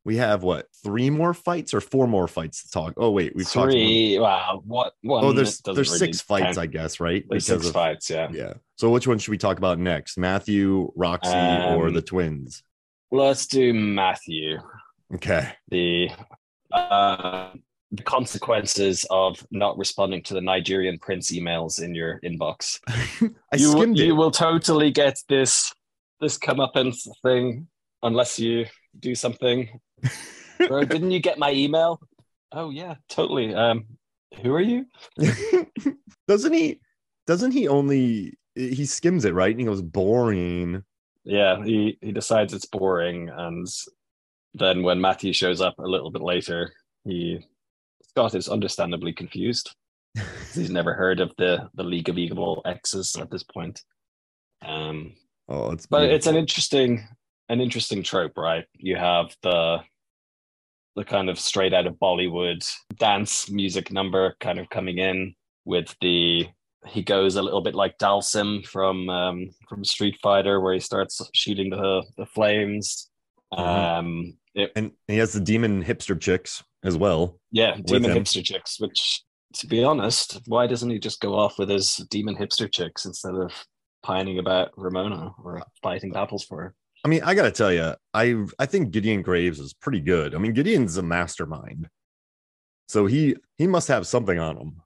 We 0.07 0.16
have 0.18 0.42
what 0.42 0.66
three 0.83 1.09
more 1.09 1.33
fights 1.33 1.72
or 1.72 1.81
four 1.81 2.07
more 2.07 2.29
fights 2.29 2.64
to 2.64 2.70
talk. 2.70 2.92
Oh 2.98 3.11
wait, 3.11 3.35
we've 3.35 3.50
talked. 3.50 3.72
Three. 3.72 4.18
Wow. 4.18 4.61
What? 4.66 4.92
One 5.00 5.24
Oh, 5.24 5.33
there's 5.33 5.61
there's 5.62 5.88
really 5.88 5.98
six 5.98 6.20
fights, 6.20 6.44
count. 6.44 6.59
I 6.59 6.66
guess, 6.66 7.00
right? 7.00 7.24
There's 7.27 7.46
six 7.46 7.66
of- 7.68 7.72
fights. 7.72 8.11
Yeah. 8.11 8.29
Yeah. 8.31 8.53
So 8.77 8.90
which 8.90 9.07
one 9.09 9.18
should 9.18 9.31
we 9.31 9.38
talk 9.38 9.57
about 9.57 9.79
next? 9.79 10.18
Matthew, 10.18 10.92
Roxy, 10.94 11.31
or 11.33 11.87
Um, 11.88 11.94
the 11.94 12.03
twins? 12.03 12.62
Let's 13.11 13.46
do 13.46 13.72
Matthew. 13.72 14.59
Okay. 15.14 15.53
the 15.68 16.11
uh, 16.70 17.50
the 17.96 18.02
consequences 18.02 19.07
of 19.11 19.46
not 19.50 19.78
responding 19.78 20.22
to 20.24 20.35
the 20.35 20.40
Nigerian 20.40 20.98
prince 20.98 21.30
emails 21.30 21.83
in 21.83 21.94
your 21.94 22.20
inbox. 22.20 22.80
I 22.88 23.57
you, 23.57 23.70
skimmed 23.70 23.98
you 23.98 24.16
will 24.16 24.30
totally 24.30 24.90
get 24.90 25.22
this 25.28 25.72
this 26.20 26.38
comeuppance 26.38 27.07
thing 27.22 27.68
unless 28.02 28.38
you 28.38 28.66
do 28.98 29.14
something. 29.14 29.80
Bro, 30.68 30.85
didn't 30.85 31.11
you 31.11 31.20
get 31.20 31.38
my 31.38 31.52
email? 31.52 32.00
Oh 32.52 32.70
yeah, 32.70 32.94
totally. 33.09 33.54
Um, 33.54 33.85
who 34.42 34.52
are 34.54 34.61
you? 34.61 34.87
doesn't 36.28 36.52
he? 36.52 36.80
Doesn't 37.26 37.52
he 37.52 37.68
only? 37.68 38.35
He 38.54 38.87
skims 38.87 39.24
it, 39.24 39.35
right? 39.35 39.50
And 39.50 39.61
he 39.61 39.66
goes 39.66 39.83
boring. 39.83 40.83
Yeah, 41.24 41.62
he 41.64 41.98
he 42.00 42.12
decides 42.12 42.52
it's 42.52 42.66
boring, 42.66 43.28
and 43.28 43.66
then 44.54 44.83
when 44.83 45.00
Matthew 45.00 45.33
shows 45.33 45.61
up 45.61 45.78
a 45.78 45.83
little 45.83 46.11
bit 46.11 46.22
later, 46.22 46.72
he 47.04 47.44
Scott 48.14 48.35
is 48.37 48.48
understandably 48.48 49.12
confused. 49.12 49.74
He's 50.55 50.70
never 50.70 50.94
heard 50.94 51.20
of 51.20 51.33
the 51.37 51.68
the 51.74 51.83
League 51.83 52.09
of 52.09 52.16
Evil 52.16 52.62
X's 52.64 53.16
at 53.16 53.31
this 53.31 53.42
point. 53.42 53.83
Um, 54.64 55.14
Oh, 55.46 55.72
it's 55.72 55.85
but 55.87 56.05
it's 56.05 56.27
an 56.27 56.37
interesting 56.37 57.07
an 57.50 57.61
interesting 57.61 58.03
trope, 58.03 58.38
right? 58.38 58.64
You 58.79 58.96
have 58.96 59.37
the 59.42 59.81
the 60.96 61.05
kind 61.05 61.29
of 61.29 61.38
straight 61.38 61.74
out 61.74 61.87
of 61.87 61.96
Bollywood 61.96 62.66
dance 62.96 63.50
music 63.50 63.92
number 63.92 64.37
kind 64.40 64.59
of 64.59 64.70
coming 64.70 64.98
in 64.98 65.35
with 65.64 65.94
the 66.00 66.46
he 66.87 67.03
goes 67.03 67.37
a 67.37 67.42
little 67.42 67.61
bit 67.62 67.74
like 67.74 67.98
Dhalsim 67.98 68.64
from 68.64 69.11
um, 69.11 69.50
from 69.68 69.85
Street 69.85 70.16
Fighter, 70.22 70.61
where 70.61 70.72
he 70.74 70.81
starts 70.81 71.20
shooting 71.35 71.70
the 71.70 72.05
the 72.16 72.27
flames. 72.27 73.11
Mhm. 73.53 73.59
Um, 73.98 74.35
it, 74.55 74.72
and 74.77 74.92
he 75.09 75.18
has 75.18 75.33
the 75.33 75.40
demon 75.40 75.85
hipster 75.85 76.18
chicks 76.18 76.62
as 76.85 76.97
well. 76.97 77.40
yeah, 77.51 77.77
demon 77.85 78.11
him. 78.11 78.23
hipster 78.23 78.44
chicks. 78.44 78.79
Which, 78.79 79.23
to 79.55 79.66
be 79.66 79.83
honest, 79.83 80.40
why 80.47 80.66
doesn't 80.66 80.90
he 80.90 80.99
just 80.99 81.20
go 81.20 81.35
off 81.35 81.59
with 81.59 81.68
his 81.70 81.97
demon 82.11 82.37
hipster 82.37 82.70
chicks 82.70 83.05
instead 83.05 83.35
of 83.35 83.53
pining 84.03 84.38
about 84.38 84.70
Ramona 84.77 85.33
or 85.42 85.62
fighting 85.83 86.12
battles 86.12 86.44
for 86.44 86.62
her? 86.62 86.75
I 87.05 87.09
mean, 87.09 87.23
I 87.23 87.35
gotta 87.35 87.51
tell 87.51 87.73
you, 87.73 87.94
I 88.14 88.44
I 88.59 88.66
think 88.66 88.90
Gideon 88.90 89.23
Graves 89.23 89.61
is 89.61 89.75
pretty 89.75 90.01
good. 90.01 90.35
I 90.35 90.38
mean, 90.38 90.55
Gideon's 90.55 90.97
a 90.97 91.03
mastermind, 91.03 91.88
so 92.88 93.07
he 93.07 93.37
he 93.57 93.66
must 93.66 93.88
have 93.88 94.07
something 94.07 94.38
on 94.38 94.57
him 94.57 94.83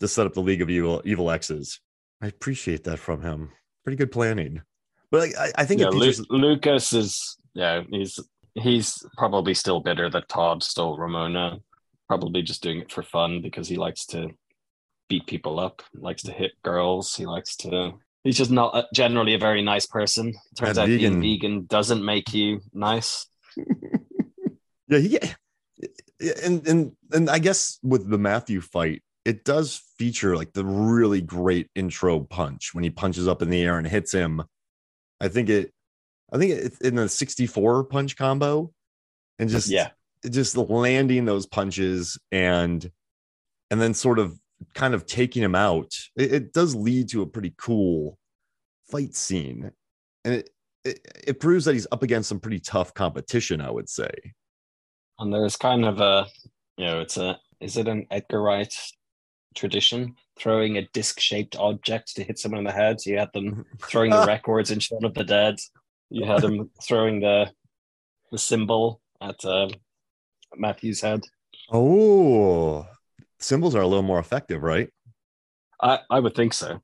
to 0.00 0.08
set 0.08 0.26
up 0.26 0.34
the 0.34 0.40
League 0.40 0.62
of 0.62 0.70
Evil 0.70 1.02
Evil 1.04 1.30
X's. 1.30 1.80
I 2.22 2.26
appreciate 2.26 2.84
that 2.84 2.98
from 2.98 3.22
him. 3.22 3.50
Pretty 3.84 3.96
good 3.96 4.12
planning, 4.12 4.62
but 5.10 5.20
like, 5.20 5.36
I, 5.38 5.62
I 5.62 5.64
think 5.64 5.80
yeah, 5.80 5.88
Lu- 5.88 6.12
Lucas 6.28 6.92
is 6.92 7.36
yeah, 7.54 7.82
he's 7.88 8.18
he's 8.54 9.04
probably 9.16 9.54
still 9.54 9.80
bitter 9.80 10.10
that 10.10 10.28
Todd 10.28 10.62
stole 10.62 10.98
Ramona. 10.98 11.58
Probably 12.08 12.42
just 12.42 12.62
doing 12.62 12.80
it 12.80 12.90
for 12.90 13.02
fun 13.02 13.40
because 13.40 13.68
he 13.68 13.76
likes 13.76 14.04
to 14.06 14.30
beat 15.08 15.26
people 15.26 15.60
up, 15.60 15.82
likes 15.94 16.22
to 16.24 16.32
hit 16.32 16.52
girls. 16.62 17.14
He 17.14 17.24
likes 17.26 17.56
to. 17.58 17.92
He's 18.24 18.36
just 18.36 18.50
not 18.50 18.76
a- 18.76 18.88
generally 18.94 19.34
a 19.34 19.38
very 19.38 19.62
nice 19.62 19.86
person. 19.86 20.34
Turns 20.56 20.76
That 20.76 20.82
out 20.82 20.88
vegan- 20.88 21.20
being 21.20 21.38
vegan 21.40 21.66
doesn't 21.66 22.04
make 22.04 22.32
you 22.34 22.60
nice. 22.72 23.26
yeah, 24.88 24.98
he 24.98 25.18
and 26.44 26.66
and 26.66 26.92
and 27.12 27.30
I 27.30 27.38
guess 27.38 27.78
with 27.82 28.10
the 28.10 28.18
Matthew 28.18 28.60
fight, 28.60 29.02
it 29.24 29.44
does 29.44 29.80
feature 29.96 30.36
like 30.36 30.52
the 30.52 30.64
really 30.64 31.20
great 31.20 31.68
intro 31.74 32.20
punch 32.20 32.74
when 32.74 32.84
he 32.84 32.90
punches 32.90 33.26
up 33.28 33.40
in 33.42 33.50
the 33.50 33.62
air 33.62 33.78
and 33.78 33.86
hits 33.86 34.12
him. 34.12 34.42
I 35.20 35.28
think 35.28 35.48
it, 35.48 35.72
I 36.32 36.38
think 36.38 36.52
it's 36.52 36.78
in 36.80 36.94
the 36.94 37.08
64 37.08 37.84
punch 37.84 38.16
combo, 38.16 38.72
and 39.38 39.48
just 39.50 39.68
Yeah. 39.68 39.90
just 40.28 40.56
landing 40.56 41.24
those 41.24 41.46
punches 41.46 42.18
and 42.30 42.90
and 43.70 43.80
then 43.80 43.94
sort 43.94 44.18
of 44.18 44.38
kind 44.74 44.94
of 44.94 45.06
taking 45.06 45.42
him 45.42 45.54
out. 45.54 45.94
It, 46.16 46.32
it 46.32 46.52
does 46.52 46.74
lead 46.74 47.08
to 47.10 47.22
a 47.22 47.26
pretty 47.26 47.54
cool 47.56 48.18
fight 48.90 49.14
scene, 49.14 49.70
and 50.24 50.34
it, 50.34 50.50
it 50.84 51.00
it 51.26 51.40
proves 51.40 51.64
that 51.64 51.74
he's 51.74 51.86
up 51.92 52.02
against 52.02 52.28
some 52.28 52.40
pretty 52.40 52.60
tough 52.60 52.92
competition. 52.94 53.60
I 53.60 53.70
would 53.70 53.88
say. 53.88 54.10
And 55.18 55.32
there's 55.32 55.56
kind 55.56 55.84
of 55.84 56.00
a, 56.00 56.26
you 56.78 56.86
know, 56.86 57.00
it's 57.00 57.18
a, 57.18 57.38
is 57.60 57.76
it 57.76 57.88
an 57.88 58.06
Edgar 58.10 58.40
Wright 58.40 58.74
tradition? 59.54 60.16
Throwing 60.38 60.78
a 60.78 60.88
disc 60.94 61.20
shaped 61.20 61.56
object 61.56 62.16
to 62.16 62.24
hit 62.24 62.38
someone 62.38 62.60
in 62.60 62.64
the 62.64 62.72
head. 62.72 63.02
So 63.02 63.10
you 63.10 63.18
had 63.18 63.32
them 63.34 63.66
throwing 63.82 64.12
the 64.12 64.24
records 64.24 64.70
in 64.70 64.78
Shaun 64.80 65.04
of 65.04 65.12
the 65.12 65.24
Dead. 65.24 65.56
You 66.10 66.26
had 66.26 66.42
him 66.44 66.70
throwing 66.82 67.20
the 67.20 67.50
the 68.32 68.38
cymbal 68.38 69.00
at 69.20 69.44
um, 69.44 69.70
Matthew's 70.56 71.00
head. 71.00 71.20
Oh, 71.72 72.86
cymbals 73.38 73.74
are 73.74 73.80
a 73.80 73.86
little 73.86 74.02
more 74.02 74.18
effective, 74.18 74.62
right? 74.62 74.88
I, 75.80 76.00
I 76.10 76.20
would 76.20 76.34
think 76.34 76.52
so. 76.52 76.80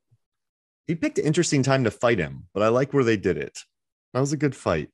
He 0.87 0.95
picked 0.95 1.19
an 1.19 1.25
interesting 1.27 1.63
time 1.63 1.85
to 1.85 1.91
fight 1.91 2.19
him, 2.19 2.47
but 2.55 2.63
I 2.63 2.69
like 2.69 2.93
where 2.93 3.05
they 3.05 3.17
did 3.17 3.37
it. 3.37 3.59
That 4.15 4.21
was 4.21 4.33
a 4.33 4.37
good 4.37 4.55
fight. 4.55 4.89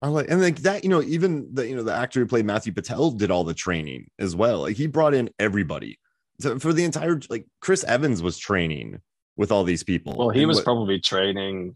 I 0.00 0.08
like, 0.08 0.26
and 0.30 0.40
like 0.40 0.58
that, 0.58 0.84
you 0.84 0.90
know, 0.90 1.02
even 1.02 1.48
the 1.54 1.66
you 1.66 1.74
know 1.74 1.82
the 1.82 1.94
actor 1.94 2.20
who 2.20 2.26
played 2.26 2.44
Matthew 2.44 2.72
Patel 2.72 3.10
did 3.10 3.30
all 3.30 3.42
the 3.44 3.54
training 3.54 4.08
as 4.18 4.36
well. 4.36 4.60
Like 4.60 4.76
he 4.76 4.86
brought 4.86 5.14
in 5.14 5.30
everybody. 5.38 5.98
So 6.40 6.58
for 6.58 6.72
the 6.72 6.84
entire 6.84 7.20
like 7.30 7.46
Chris 7.60 7.82
Evans 7.84 8.22
was 8.22 8.38
training 8.38 9.00
with 9.36 9.50
all 9.50 9.64
these 9.64 9.82
people. 9.82 10.14
Well, 10.16 10.30
he 10.30 10.40
And 10.40 10.48
was 10.48 10.58
what- 10.58 10.64
probably 10.64 11.00
training. 11.00 11.74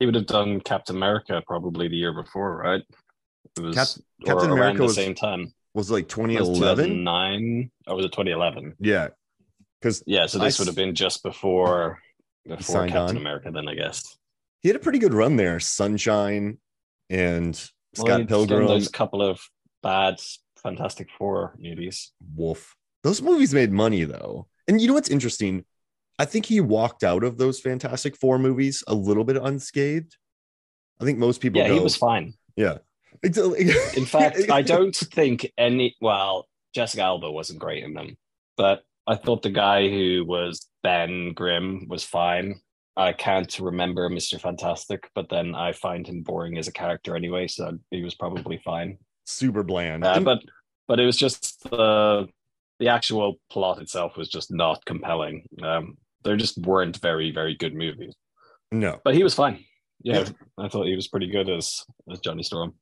He 0.00 0.06
would 0.06 0.14
have 0.16 0.26
done 0.26 0.60
Captain 0.60 0.96
America 0.96 1.40
probably 1.46 1.86
the 1.86 1.96
year 1.96 2.12
before, 2.12 2.56
right? 2.56 2.82
It 3.56 3.60
was 3.62 3.76
Cap- 3.76 4.04
Captain 4.26 4.50
America 4.50 4.78
the 4.78 4.84
was- 4.84 4.94
same 4.96 5.14
time. 5.14 5.52
was 5.74 5.90
it 5.90 5.92
like 5.92 6.08
That 6.08 6.18
was 6.18 6.48
2011. 6.48 6.84
2009 7.04 7.70
or 7.86 7.96
was 7.96 8.04
it 8.06 8.12
2011? 8.12 8.74
Yeah, 8.80 9.08
because 9.80 10.02
Yeah, 10.06 10.26
so 10.26 10.40
I 10.40 10.44
this 10.44 10.58
would 10.58 10.66
have 10.66 10.74
been 10.76 10.94
just 10.94 11.22
before 11.22 12.00
before 12.46 12.86
Captain 12.88 13.16
on? 13.16 13.22
America, 13.22 13.50
then 13.52 13.68
I 13.68 13.74
guess. 13.74 14.16
he 14.62 14.68
had 14.70 14.76
a 14.76 14.80
pretty 14.80 14.98
good 14.98 15.12
run 15.14 15.36
there. 15.36 15.60
Sunshine 15.60 16.58
and 17.10 17.54
Scott 17.94 18.06
done 18.08 18.26
Pilgrim. 18.26 18.66
Those 18.66 18.88
couple 18.88 19.22
of 19.22 19.40
bad 19.82 20.16
Fantastic 20.62 21.08
Four 21.18 21.54
movies. 21.58 22.12
Wolf. 22.34 22.74
Those 23.02 23.20
movies 23.22 23.52
made 23.54 23.70
money 23.72 24.04
though. 24.04 24.46
And 24.68 24.80
you 24.80 24.86
know 24.88 24.94
what's 24.94 25.10
interesting? 25.10 25.64
I 26.20 26.26
think 26.26 26.44
he 26.44 26.60
walked 26.60 27.02
out 27.02 27.24
of 27.24 27.38
those 27.38 27.60
Fantastic 27.60 28.14
Four 28.14 28.38
movies 28.38 28.84
a 28.86 28.94
little 28.94 29.24
bit 29.24 29.36
unscathed. 29.36 30.16
I 31.00 31.04
think 31.04 31.18
most 31.18 31.40
people 31.40 31.62
Yeah, 31.62 31.68
go, 31.68 31.74
he 31.74 31.80
was 31.80 31.96
fine. 31.96 32.34
yeah. 32.56 32.78
In 33.22 34.04
fact, 34.06 34.50
I 34.50 34.62
don't 34.62 34.94
think 34.94 35.50
any. 35.56 35.96
Well, 36.00 36.46
Jessica 36.74 37.02
Alba 37.02 37.30
wasn't 37.30 37.58
great 37.58 37.82
in 37.84 37.94
them, 37.94 38.16
but 38.56 38.82
I 39.06 39.16
thought 39.16 39.42
the 39.42 39.50
guy 39.50 39.88
who 39.88 40.24
was 40.26 40.66
Ben 40.82 41.32
Grimm 41.32 41.86
was 41.88 42.04
fine. 42.04 42.60
I 42.96 43.12
can't 43.14 43.58
remember 43.58 44.10
Mr. 44.10 44.38
Fantastic, 44.38 45.08
but 45.14 45.28
then 45.30 45.54
I 45.54 45.72
find 45.72 46.06
him 46.06 46.22
boring 46.22 46.58
as 46.58 46.68
a 46.68 46.72
character 46.72 47.16
anyway, 47.16 47.46
so 47.48 47.78
he 47.90 48.02
was 48.02 48.14
probably 48.14 48.58
fine. 48.64 48.98
super 49.24 49.62
bland. 49.62 50.04
Uh, 50.04 50.20
but 50.20 50.40
but 50.86 51.00
it 51.00 51.06
was 51.06 51.16
just 51.16 51.62
the 51.70 52.28
the 52.78 52.88
actual 52.88 53.40
plot 53.50 53.80
itself 53.80 54.16
was 54.16 54.28
just 54.28 54.50
not 54.52 54.84
compelling. 54.84 55.44
Um, 55.62 55.96
there 56.24 56.36
just 56.36 56.58
weren't 56.58 56.96
very 56.98 57.30
very 57.32 57.54
good 57.56 57.74
movies. 57.74 58.14
no, 58.72 59.00
But 59.04 59.14
he 59.14 59.22
was 59.22 59.34
fine. 59.34 59.64
Yeah, 60.02 60.20
Yeah. 60.20 60.28
I 60.58 60.68
thought 60.68 60.86
he 60.86 60.96
was 60.96 61.08
pretty 61.08 61.26
good 61.28 61.48
as 61.50 61.84
as 62.10 62.20
Johnny 62.20 62.42
Storm. 62.42 62.74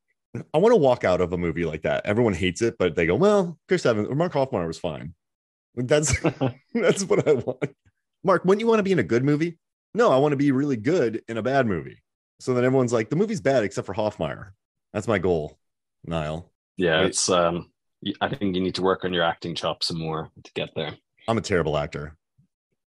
I 0.55 0.59
want 0.59 0.73
to 0.73 0.77
walk 0.77 1.05
out 1.05 1.21
of 1.21 1.33
a 1.33 1.39
movie 1.39 1.65
like 1.65 1.83
that. 1.83 2.05
Everyone 2.05 2.35
hates 2.35 2.61
it, 2.63 2.77
but 2.79 2.95
they 2.95 3.07
go, 3.07 3.15
well, 3.15 3.59
Chris 3.67 3.87
Evans 3.87 4.09
or 4.09 4.15
Mark 4.15 4.33
Hoffmeyer 4.35 4.67
was 4.67 4.79
fine. 4.79 5.15
Like 5.75 5.87
that's 5.89 6.15
that's 6.75 7.05
what 7.05 7.27
I 7.27 7.33
want. 7.35 7.65
Mark, 8.25 8.45
wouldn't 8.45 8.61
you 8.61 8.67
want 8.67 8.79
to 8.81 8.83
be 8.85 8.93
in 8.93 8.99
a 8.99 9.03
good 9.05 9.25
movie? 9.25 9.59
No, 9.95 10.11
I 10.13 10.19
want 10.19 10.33
to 10.33 10.37
be 10.37 10.53
really 10.53 10.77
good 10.77 11.23
in 11.29 11.39
a 11.39 11.43
bad 11.43 11.67
movie. 11.67 12.03
So 12.41 12.53
then 12.55 12.65
everyone's 12.65 12.93
like, 12.93 13.09
the 13.11 13.17
movie's 13.17 13.41
bad 13.41 13.65
except 13.65 13.87
for 13.87 13.95
Hoffmeyer. 13.95 14.51
That's 14.93 15.09
my 15.09 15.19
goal, 15.19 15.59
Niall. 16.05 16.53
Yeah, 16.77 16.97
Right. 16.99 17.07
it's 17.07 17.29
um 17.31 17.71
I 18.21 18.29
think 18.29 18.55
you 18.55 18.61
need 18.63 18.75
to 18.77 18.83
work 18.83 19.05
on 19.05 19.13
your 19.15 19.25
acting 19.25 19.55
chops 19.55 19.87
some 19.89 19.99
more 19.99 20.31
to 20.45 20.53
get 20.53 20.69
there. 20.77 20.95
I'm 21.27 21.39
a 21.39 21.41
terrible 21.41 21.77
actor. 21.79 22.17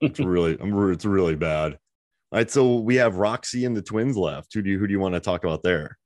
It's 0.01 0.19
really, 0.19 0.57
it's 0.59 1.05
really 1.05 1.35
bad. 1.35 1.73
All 2.31 2.39
right, 2.39 2.49
so 2.49 2.75
we 2.77 2.95
have 2.95 3.17
Roxy 3.17 3.65
and 3.65 3.75
the 3.75 3.81
twins 3.81 4.15
left. 4.15 4.53
Who 4.53 4.61
do 4.61 4.69
you 4.69 4.79
who 4.79 4.87
do 4.87 4.91
you 4.93 4.99
want 4.99 5.15
to 5.15 5.19
talk 5.19 5.43
about 5.43 5.63
there? 5.63 5.97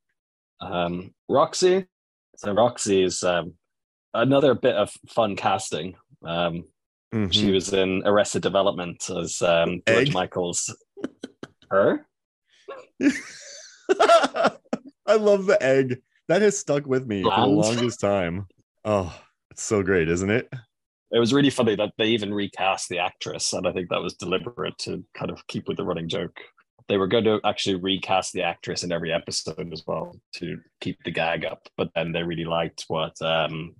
Um 0.62 1.14
Roxy. 1.30 1.86
So 2.38 2.54
Roxy 2.54 3.04
is 3.04 3.24
um 3.24 3.54
another 4.14 4.54
bit 4.56 4.76
of 4.76 4.92
fun 5.10 5.36
casting. 5.36 5.96
Um 6.26 6.66
she 7.30 7.50
Mhm. 7.50 7.54
was 7.54 7.74
in 7.74 8.02
Arrested 8.06 8.42
Development 8.42 9.08
as 9.10 9.42
um 9.42 9.82
George 9.88 10.08
Egg? 10.08 10.14
Michael's 10.14 10.76
her. 11.70 12.06
I 15.06 15.16
love 15.16 15.46
the 15.46 15.62
egg. 15.62 16.02
That 16.30 16.42
has 16.42 16.58
stuck 16.58 16.86
with 16.88 17.06
me 17.06 17.24
for 17.24 17.32
the 17.42 17.48
longest 17.48 18.00
time. 18.00 18.48
Oh, 18.86 19.14
it's 19.52 19.62
so 19.64 19.84
great, 19.84 20.08
isn't 20.10 20.30
it? 20.32 20.52
It 21.14 21.20
was 21.20 21.34
really 21.34 21.52
funny 21.52 21.76
that 21.76 21.94
they 21.98 22.08
even 22.08 22.34
recast 22.34 22.90
the 22.90 22.98
actress, 22.98 23.54
and 23.54 23.68
I 23.68 23.72
think 23.72 23.90
that 23.90 24.02
was 24.02 24.16
deliberate 24.16 24.78
to 24.80 25.04
kind 25.14 25.30
of 25.30 25.46
keep 25.48 25.68
with 25.68 25.78
the 25.78 25.86
running 25.86 26.10
joke. 26.10 26.40
they 26.90 26.98
were 26.98 27.08
going 27.08 27.24
to 27.24 27.40
actually 27.46 27.76
recast 27.76 28.34
the 28.34 28.42
actress 28.42 28.84
in 28.84 28.92
every 28.92 29.14
episode 29.14 29.72
as 29.72 29.84
well 29.88 30.14
to 30.34 30.58
keep 30.82 30.98
the 31.04 31.12
gag 31.12 31.46
up, 31.46 31.70
but 31.78 31.90
then 31.96 32.12
they 32.12 32.24
really 32.24 32.46
liked 32.46 32.86
what 32.88 33.22
um, 33.22 33.76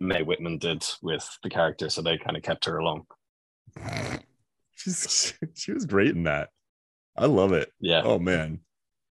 Mae 0.00 0.22
Whitman 0.22 0.58
did 0.58 0.84
with 1.00 1.26
the 1.42 1.48
character, 1.48 1.88
so 1.88 2.02
they 2.02 2.18
kind 2.18 2.36
of 2.36 2.42
kept 2.42 2.64
her 2.66 2.78
along. 2.78 3.06
She's 4.72 5.34
she 5.54 5.72
was 5.72 5.86
great 5.86 6.10
in 6.10 6.24
that. 6.24 6.50
I 7.16 7.26
love 7.26 7.52
it. 7.52 7.70
Yeah. 7.80 8.02
Oh 8.04 8.18
man. 8.18 8.60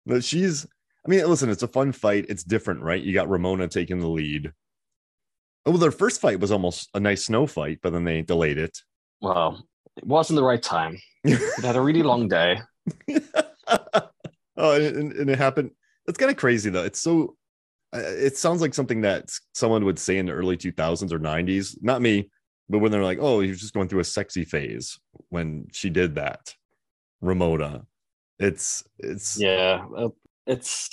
No, 0.05 0.19
she's 0.19 0.65
I 1.05 1.09
mean, 1.09 1.25
listen, 1.27 1.49
it's 1.49 1.63
a 1.63 1.67
fun 1.67 1.91
fight. 1.91 2.25
It's 2.29 2.43
different, 2.43 2.81
right? 2.81 3.01
You 3.01 3.13
got 3.13 3.29
Ramona 3.29 3.67
taking 3.67 3.99
the 3.99 4.09
lead. 4.09 4.51
Oh, 5.67 5.71
well, 5.71 5.79
their 5.79 5.91
first 5.91 6.21
fight 6.21 6.39
was 6.39 6.49
almost 6.49 6.89
a 6.93 6.99
nice 6.99 7.25
snow 7.25 7.45
fight, 7.45 7.79
but 7.83 7.91
then 7.91 8.05
they 8.05 8.21
delayed 8.21 8.57
it. 8.57 8.79
Well, 9.19 9.67
it 9.97 10.07
wasn't 10.07 10.37
the 10.37 10.43
right 10.43 10.63
time. 10.63 10.97
It 11.25 11.41
had 11.65 11.75
a 11.75 11.81
really 11.81 12.03
long 12.03 12.29
day. 12.29 12.61
oh, 13.09 14.81
and, 14.81 15.11
and 15.11 15.29
it 15.29 15.37
happened. 15.37 15.71
It's 16.07 16.17
kind 16.17 16.31
of 16.31 16.37
crazy 16.37 16.69
though. 16.69 16.85
It's 16.85 17.01
so. 17.01 17.35
uh, 17.93 17.99
It 17.99 18.37
sounds 18.37 18.61
like 18.61 18.73
something 18.73 19.01
that 19.01 19.29
someone 19.53 19.83
would 19.83 19.99
say 19.99 20.17
in 20.17 20.25
the 20.25 20.31
early 20.31 20.55
2000s 20.55 21.11
or 21.11 21.19
90s. 21.19 21.75
Not 21.81 22.01
me, 22.01 22.29
but 22.69 22.79
when 22.79 22.93
they're 22.93 23.03
like, 23.03 23.19
"Oh, 23.19 23.41
he 23.41 23.49
was 23.49 23.59
just 23.59 23.73
going 23.73 23.89
through 23.89 23.99
a 23.99 24.05
sexy 24.05 24.45
phase," 24.45 24.97
when 25.29 25.67
she 25.73 25.89
did 25.89 26.15
that, 26.15 26.53
Ramona. 27.19 27.85
It's 28.39 28.85
it's 28.99 29.37
Yeah, 29.37 29.85
uh, 29.97 30.09
it's 30.45 30.89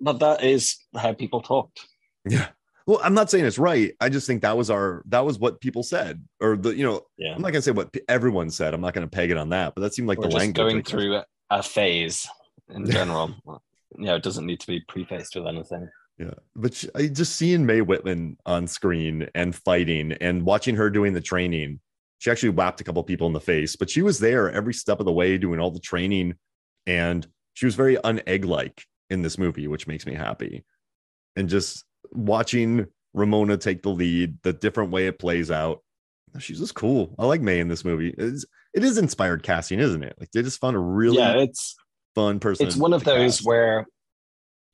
but 0.00 0.18
that 0.18 0.42
is 0.42 0.78
how 0.96 1.12
people 1.12 1.42
talked. 1.42 1.86
Yeah. 2.28 2.48
Well, 2.90 3.00
I'm 3.04 3.14
not 3.14 3.30
saying 3.30 3.44
it's 3.44 3.56
right. 3.56 3.94
I 4.00 4.08
just 4.08 4.26
think 4.26 4.42
that 4.42 4.56
was 4.56 4.68
our 4.68 5.04
that 5.06 5.24
was 5.24 5.38
what 5.38 5.60
people 5.60 5.84
said, 5.84 6.24
or 6.40 6.56
the 6.56 6.70
you 6.74 6.82
know 6.82 7.02
Yeah, 7.18 7.34
I'm 7.36 7.40
not 7.40 7.52
gonna 7.52 7.62
say 7.62 7.70
what 7.70 7.94
everyone 8.08 8.50
said. 8.50 8.74
I'm 8.74 8.80
not 8.80 8.94
gonna 8.94 9.06
peg 9.06 9.30
it 9.30 9.36
on 9.36 9.50
that, 9.50 9.76
but 9.76 9.82
that 9.82 9.94
seemed 9.94 10.08
like 10.08 10.18
we're 10.18 10.24
the 10.24 10.30
just 10.30 10.38
language. 10.40 10.56
going 10.56 10.82
through 10.82 11.14
a- 11.14 11.26
a 11.50 11.62
phase 11.62 12.26
in 12.68 12.84
general. 12.90 13.32
yeah, 13.96 14.16
it 14.16 14.24
doesn't 14.24 14.44
need 14.44 14.58
to 14.58 14.66
be 14.66 14.80
prefaced 14.88 15.36
with 15.36 15.46
anything. 15.46 15.88
Yeah, 16.18 16.34
but 16.56 16.74
she, 16.74 16.88
I 16.96 17.06
just 17.06 17.36
seeing 17.36 17.64
Mae 17.64 17.80
Whitman 17.80 18.36
on 18.44 18.66
screen 18.66 19.28
and 19.36 19.54
fighting 19.54 20.10
and 20.14 20.42
watching 20.42 20.74
her 20.74 20.90
doing 20.90 21.12
the 21.12 21.20
training. 21.20 21.78
She 22.18 22.28
actually 22.28 22.48
whapped 22.48 22.80
a 22.80 22.84
couple 22.84 23.04
people 23.04 23.28
in 23.28 23.32
the 23.34 23.40
face, 23.40 23.76
but 23.76 23.88
she 23.88 24.02
was 24.02 24.18
there 24.18 24.50
every 24.50 24.74
step 24.74 24.98
of 24.98 25.06
the 25.06 25.12
way 25.12 25.38
doing 25.38 25.60
all 25.60 25.70
the 25.70 25.78
training, 25.78 26.34
and 26.88 27.24
she 27.54 27.66
was 27.66 27.76
very 27.76 27.94
unegg 27.98 28.44
like 28.46 28.84
in 29.10 29.22
this 29.22 29.38
movie, 29.38 29.68
which 29.68 29.86
makes 29.86 30.06
me 30.06 30.14
happy. 30.14 30.64
And 31.36 31.48
just 31.48 31.84
watching 32.12 32.86
Ramona 33.14 33.56
take 33.56 33.82
the 33.82 33.90
lead, 33.90 34.38
the 34.42 34.52
different 34.52 34.90
way 34.90 35.06
it 35.06 35.18
plays 35.18 35.50
out, 35.50 35.82
she's 36.38 36.58
just 36.58 36.74
cool. 36.74 37.14
I 37.18 37.26
like 37.26 37.40
Mae 37.40 37.60
in 37.60 37.68
this 37.68 37.84
movie. 37.84 38.14
It's, 38.16 38.44
it 38.74 38.84
is 38.84 38.98
inspired 38.98 39.42
casting, 39.42 39.80
isn't 39.80 40.02
it? 40.02 40.14
Like 40.18 40.30
they 40.30 40.42
just 40.42 40.60
found 40.60 40.76
a 40.76 40.80
really 40.80 41.18
yeah, 41.18 41.34
it's 41.38 41.76
fun 42.14 42.38
person. 42.38 42.66
it's 42.66 42.76
one 42.76 42.92
of 42.92 43.04
those 43.04 43.38
cast. 43.38 43.46
where 43.46 43.86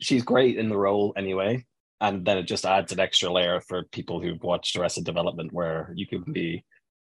she's 0.01 0.23
great 0.23 0.59
in 0.59 0.69
the 0.69 0.77
role 0.77 1.13
anyway, 1.17 1.65
and 2.01 2.25
then 2.25 2.39
it 2.39 2.45
just 2.45 2.67
adds 2.67 2.93
an 2.93 3.01
extra 3.01 3.31
layer 3.33 3.61
for 3.61 3.85
people 3.85 4.21
who've 4.21 4.43
watched 4.43 4.77
Arrested 4.77 5.05
Development, 5.05 5.53
where 5.53 5.93
you 5.95 6.07
can 6.07 6.25
be, 6.31 6.65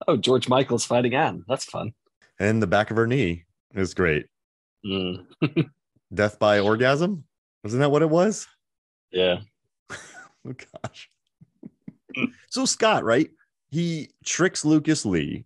oh, 0.07 0.17
George 0.17 0.47
Michael's 0.47 0.85
fighting 0.85 1.15
Ann. 1.15 1.43
That's 1.47 1.65
fun. 1.65 1.93
and 2.39 2.61
the 2.61 2.67
back 2.67 2.91
of 2.91 2.97
her 2.97 3.07
knee 3.07 3.45
is 3.73 3.93
great. 3.93 4.27
Mm, 4.85 5.25
Death 6.13 6.37
by 6.37 6.59
orgasm, 6.59 7.23
wasn't 7.63 7.81
that 7.81 7.89
what 7.89 8.03
it 8.03 8.09
was? 8.09 8.47
yeah, 9.11 9.37
Oh 10.73 10.79
gosh. 10.83 11.09
so 12.49 12.65
Scott, 12.65 13.03
right? 13.03 13.29
He 13.69 14.09
tricks 14.25 14.63
Lucas 14.65 15.05
Lee. 15.05 15.45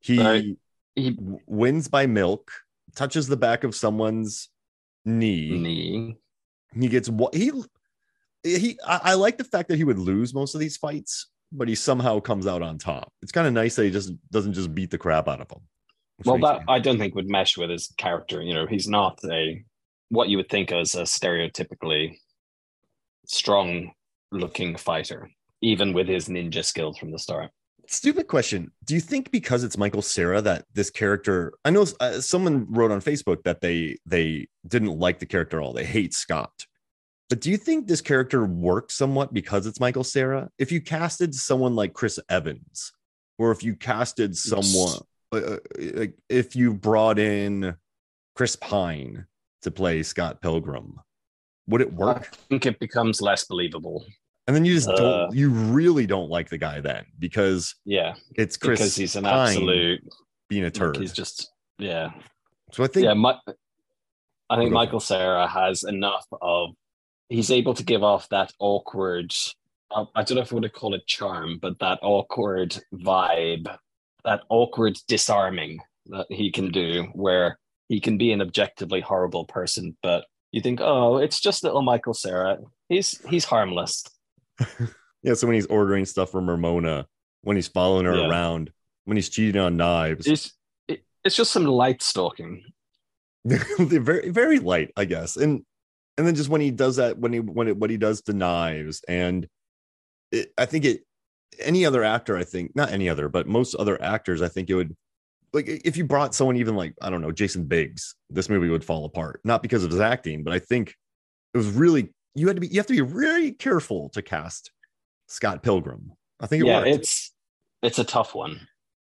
He 0.00 0.18
Right. 0.20 0.44
He- 0.96 1.10
w- 1.12 1.38
wins 1.46 1.88
by 1.88 2.06
milk, 2.06 2.50
touches 2.96 3.26
the 3.28 3.36
back 3.36 3.64
of 3.64 3.74
someone's 3.74 4.48
knee. 5.04 5.50
knee. 5.58 6.16
He 6.78 6.88
gets 6.88 7.08
what 7.08 7.34
he 7.34 7.52
he 8.42 8.78
I, 8.86 9.00
I 9.04 9.14
like 9.14 9.38
the 9.38 9.44
fact 9.44 9.68
that 9.68 9.76
he 9.76 9.84
would 9.84 9.98
lose 9.98 10.34
most 10.34 10.54
of 10.54 10.60
these 10.60 10.76
fights, 10.76 11.28
but 11.52 11.68
he 11.68 11.74
somehow 11.74 12.20
comes 12.20 12.46
out 12.46 12.62
on 12.62 12.76
top. 12.78 13.12
It's 13.22 13.32
kind 13.32 13.46
of 13.46 13.52
nice 13.52 13.76
that 13.76 13.84
he 13.84 13.90
just 13.90 14.12
doesn't 14.30 14.54
just 14.54 14.74
beat 14.74 14.90
the 14.90 14.98
crap 14.98 15.28
out 15.28 15.40
of 15.40 15.50
him. 15.50 15.60
Well, 16.24 16.38
that 16.38 16.60
me- 16.60 16.64
I 16.68 16.78
don't 16.80 16.98
think 16.98 17.14
would 17.14 17.30
mesh 17.30 17.56
with 17.56 17.70
his 17.70 17.86
character. 17.98 18.42
You 18.42 18.52
know, 18.54 18.66
he's 18.66 18.88
not 18.88 19.18
a 19.24 19.64
what 20.10 20.28
you 20.28 20.36
would 20.38 20.48
think 20.50 20.72
as 20.72 20.94
a 20.96 21.02
stereotypically 21.02 22.18
strong 23.26 23.92
looking 24.32 24.76
fighter, 24.76 25.30
even 25.60 25.92
with 25.92 26.08
his 26.08 26.28
ninja 26.28 26.64
skills 26.64 26.98
from 26.98 27.10
the 27.10 27.18
start. 27.18 27.50
stupid 27.86 28.28
question 28.28 28.70
do 28.84 28.94
you 28.94 29.00
think 29.00 29.30
because 29.32 29.64
it's 29.64 29.76
michael 29.76 30.02
Cera 30.02 30.40
that 30.40 30.64
this 30.74 30.90
character 30.90 31.52
i 31.64 31.70
know 31.70 31.84
uh, 31.98 32.20
someone 32.20 32.66
wrote 32.70 32.92
on 32.92 33.00
facebook 33.00 33.42
that 33.42 33.60
they 33.60 33.96
they 34.06 34.46
didn't 34.66 34.96
like 34.98 35.18
the 35.18 35.26
character 35.26 35.58
at 35.58 35.64
all 35.64 35.72
they 35.72 35.84
hate 35.84 36.14
scott 36.14 36.66
but 37.28 37.40
do 37.40 37.50
you 37.50 37.56
think 37.56 37.86
this 37.86 38.00
character 38.00 38.44
works 38.44 38.94
somewhat 38.94 39.34
because 39.34 39.66
it's 39.66 39.80
michael 39.80 40.04
Cera? 40.04 40.50
if 40.58 40.70
you 40.70 40.80
casted 40.80 41.34
someone 41.34 41.74
like 41.74 41.92
chris 41.92 42.20
evans 42.28 42.92
or 43.38 43.50
if 43.50 43.64
you 43.64 43.74
casted 43.74 44.36
someone 44.36 45.00
uh, 45.32 45.36
uh, 45.36 45.56
like 45.94 46.14
if 46.28 46.54
you 46.54 46.72
brought 46.72 47.18
in 47.18 47.74
chris 48.36 48.54
pine 48.54 49.26
to 49.62 49.70
play 49.72 50.04
scott 50.04 50.40
pilgrim 50.40 51.00
would 51.70 51.80
it 51.80 51.92
work 51.92 52.28
I 52.32 52.36
think 52.48 52.66
it 52.66 52.78
becomes 52.80 53.22
less 53.22 53.44
believable. 53.44 54.04
And 54.46 54.56
then 54.56 54.64
you 54.64 54.74
just 54.74 54.88
Uh, 54.88 54.96
don't 54.96 55.34
you 55.34 55.50
really 55.50 56.06
don't 56.06 56.28
like 56.28 56.48
the 56.48 56.58
guy 56.58 56.80
then 56.80 57.04
because 57.18 57.74
Yeah, 57.84 58.14
it's 58.36 58.56
chris 58.56 58.80
because 58.80 58.96
he's 58.96 59.16
an 59.16 59.24
Pine 59.24 59.48
absolute. 59.48 60.00
being 60.48 60.64
a 60.64 60.70
turd 60.70 60.96
he's 60.96 61.12
just 61.12 61.52
yeah, 61.80 62.10
So 62.72 62.84
I 62.84 62.86
think 62.88 63.04
yeah. 63.04 63.14
My, 63.14 63.38
I 64.50 64.56
think 64.56 64.70
Michael 64.70 65.00
Cera 65.00 65.46
has 65.46 65.82
enough 65.82 66.26
of. 66.42 66.70
He's 67.28 67.50
able 67.50 67.74
to 67.74 67.84
give 67.84 68.02
off 68.02 68.28
that 68.30 68.52
awkward. 68.58 69.32
I 69.92 70.22
don't 70.22 70.32
know 70.32 70.42
if 70.42 70.52
I 70.52 70.56
would 70.56 70.72
call 70.72 70.94
it 70.94 71.06
charm, 71.06 71.58
but 71.60 71.78
that 71.78 71.98
awkward 72.02 72.76
vibe, 72.92 73.74
that 74.24 74.42
awkward 74.48 74.98
disarming 75.08 75.80
that 76.06 76.26
he 76.28 76.52
can 76.52 76.70
do, 76.70 77.04
where 77.12 77.58
he 77.88 78.00
can 78.00 78.18
be 78.18 78.32
an 78.32 78.42
objectively 78.42 79.00
horrible 79.00 79.44
person, 79.44 79.96
but 80.02 80.26
you 80.52 80.60
think, 80.60 80.80
oh, 80.80 81.16
it's 81.16 81.40
just 81.40 81.64
little 81.64 81.82
Michael 81.82 82.14
Cera. 82.14 82.58
He's 82.88 83.20
he's 83.28 83.44
harmless. 83.44 84.04
yeah. 85.22 85.34
So 85.34 85.46
when 85.46 85.54
he's 85.54 85.66
ordering 85.66 86.04
stuff 86.04 86.30
from 86.30 86.48
Ramona, 86.48 87.06
when 87.42 87.56
he's 87.56 87.68
following 87.68 88.06
her 88.06 88.16
Yeah. 88.16 88.28
around, 88.28 88.70
when 89.04 89.16
he's 89.16 89.28
cheating 89.28 89.60
on 89.60 89.76
knives, 89.76 90.26
It's 90.26 90.52
it, 90.88 91.02
it's 91.24 91.36
just 91.36 91.52
some 91.52 91.64
light 91.64 92.02
stalking. 92.02 92.64
they're 93.44 94.00
very 94.00 94.30
very 94.30 94.58
light, 94.58 94.90
I 94.96 95.04
guess. 95.06 95.36
And 95.36 95.64
and 96.18 96.26
then 96.26 96.34
just 96.34 96.50
when 96.50 96.60
he 96.60 96.70
does 96.70 96.96
that, 96.96 97.18
when 97.18 97.32
he 97.32 97.40
when 97.40 97.68
it 97.68 97.76
what 97.76 97.90
he 97.90 97.96
does 97.96 98.20
to 98.22 98.32
knives, 98.32 99.02
and 99.08 99.46
it, 100.30 100.52
I 100.58 100.66
think 100.66 100.84
it 100.84 101.02
any 101.58 101.84
other 101.86 102.04
actor, 102.04 102.36
I 102.36 102.44
think 102.44 102.76
not 102.76 102.92
any 102.92 103.08
other, 103.08 103.28
but 103.28 103.46
most 103.46 103.74
other 103.74 104.00
actors, 104.02 104.42
I 104.42 104.48
think 104.48 104.68
it 104.70 104.74
would 104.74 104.94
like 105.52 105.66
if 105.66 105.96
you 105.96 106.04
brought 106.04 106.34
someone 106.34 106.56
even 106.56 106.76
like 106.76 106.94
I 107.00 107.10
don't 107.10 107.22
know 107.22 107.32
Jason 107.32 107.64
Biggs, 107.64 108.14
this 108.28 108.48
movie 108.48 108.68
would 108.68 108.84
fall 108.84 109.04
apart. 109.06 109.40
Not 109.44 109.62
because 109.62 109.84
of 109.84 109.90
his 109.90 110.00
acting, 110.00 110.44
but 110.44 110.52
I 110.52 110.58
think 110.58 110.94
it 111.54 111.58
was 111.58 111.68
really 111.68 112.12
you 112.34 112.46
had 112.46 112.56
to 112.56 112.60
be 112.60 112.68
you 112.68 112.78
have 112.78 112.86
to 112.86 112.94
be 112.94 113.00
really 113.00 113.52
careful 113.52 114.08
to 114.10 114.22
cast 114.22 114.70
Scott 115.26 115.62
Pilgrim. 115.62 116.12
I 116.40 116.46
think 116.46 116.62
it 116.62 116.66
yeah, 116.66 116.78
worked. 116.78 116.88
it's 116.88 117.32
it's 117.82 117.98
a 117.98 118.04
tough 118.04 118.34
one, 118.34 118.66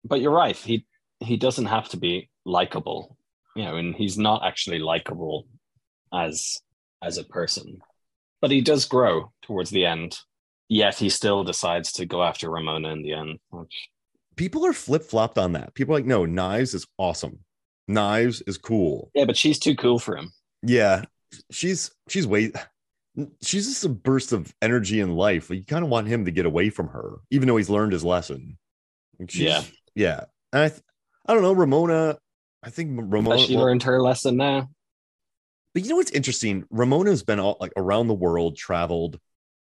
but 0.04 0.20
you're 0.20 0.32
right. 0.32 0.56
He 0.56 0.86
he 1.20 1.36
doesn't 1.36 1.66
have 1.66 1.88
to 1.90 1.96
be 1.96 2.30
likable, 2.44 3.16
you 3.56 3.64
know, 3.64 3.76
and 3.76 3.94
he's 3.94 4.18
not 4.18 4.44
actually 4.44 4.78
likable 4.78 5.46
as 6.12 6.60
as 7.02 7.18
a 7.18 7.24
person, 7.24 7.80
but 8.40 8.50
he 8.50 8.60
does 8.60 8.84
grow 8.84 9.32
towards 9.42 9.70
the 9.70 9.84
end. 9.84 10.18
Yet 10.70 10.96
he 10.96 11.08
still 11.08 11.44
decides 11.44 11.92
to 11.92 12.04
go 12.04 12.22
after 12.22 12.50
Ramona 12.50 12.90
in 12.90 13.02
the 13.02 13.14
end. 13.14 13.38
Which, 13.48 13.88
people 14.36 14.66
are 14.66 14.74
flip 14.74 15.02
flopped 15.02 15.38
on 15.38 15.52
that. 15.52 15.74
People 15.74 15.94
are 15.94 15.98
like, 15.98 16.06
no, 16.06 16.26
knives 16.26 16.74
is 16.74 16.86
awesome. 16.98 17.38
Knives 17.88 18.42
is 18.42 18.58
cool. 18.58 19.10
yeah, 19.14 19.24
but 19.24 19.36
she's 19.36 19.58
too 19.58 19.74
cool 19.74 19.98
for 19.98 20.16
him. 20.16 20.30
Yeah, 20.62 21.04
she's 21.50 21.90
she's 22.08 22.26
way 22.26 22.52
she's 23.42 23.66
just 23.66 23.84
a 23.84 23.88
burst 23.88 24.32
of 24.32 24.54
energy 24.62 25.00
and 25.00 25.16
life. 25.16 25.50
You 25.50 25.64
kind 25.64 25.84
of 25.84 25.90
want 25.90 26.08
him 26.08 26.24
to 26.24 26.30
get 26.30 26.46
away 26.46 26.70
from 26.70 26.88
her, 26.88 27.16
even 27.30 27.48
though 27.48 27.56
he's 27.56 27.70
learned 27.70 27.92
his 27.92 28.04
lesson. 28.04 28.58
Yeah. 29.32 29.62
yeah. 29.94 30.24
And 30.52 30.62
I, 30.62 30.68
th- 30.68 30.82
I 31.26 31.34
don't 31.34 31.42
know, 31.42 31.52
Ramona. 31.52 32.18
I 32.62 32.70
think 32.70 32.98
Ramona. 33.00 33.38
She 33.38 33.56
learned 33.56 33.82
her 33.84 34.00
lesson 34.00 34.36
now? 34.36 34.68
but 35.74 35.84
you 35.84 35.90
know 35.90 35.96
what's 35.96 36.10
interesting? 36.10 36.64
Ramona's 36.70 37.22
been 37.22 37.38
all 37.38 37.56
like 37.60 37.72
around 37.76 38.08
the 38.08 38.14
world, 38.14 38.56
traveled, 38.56 39.18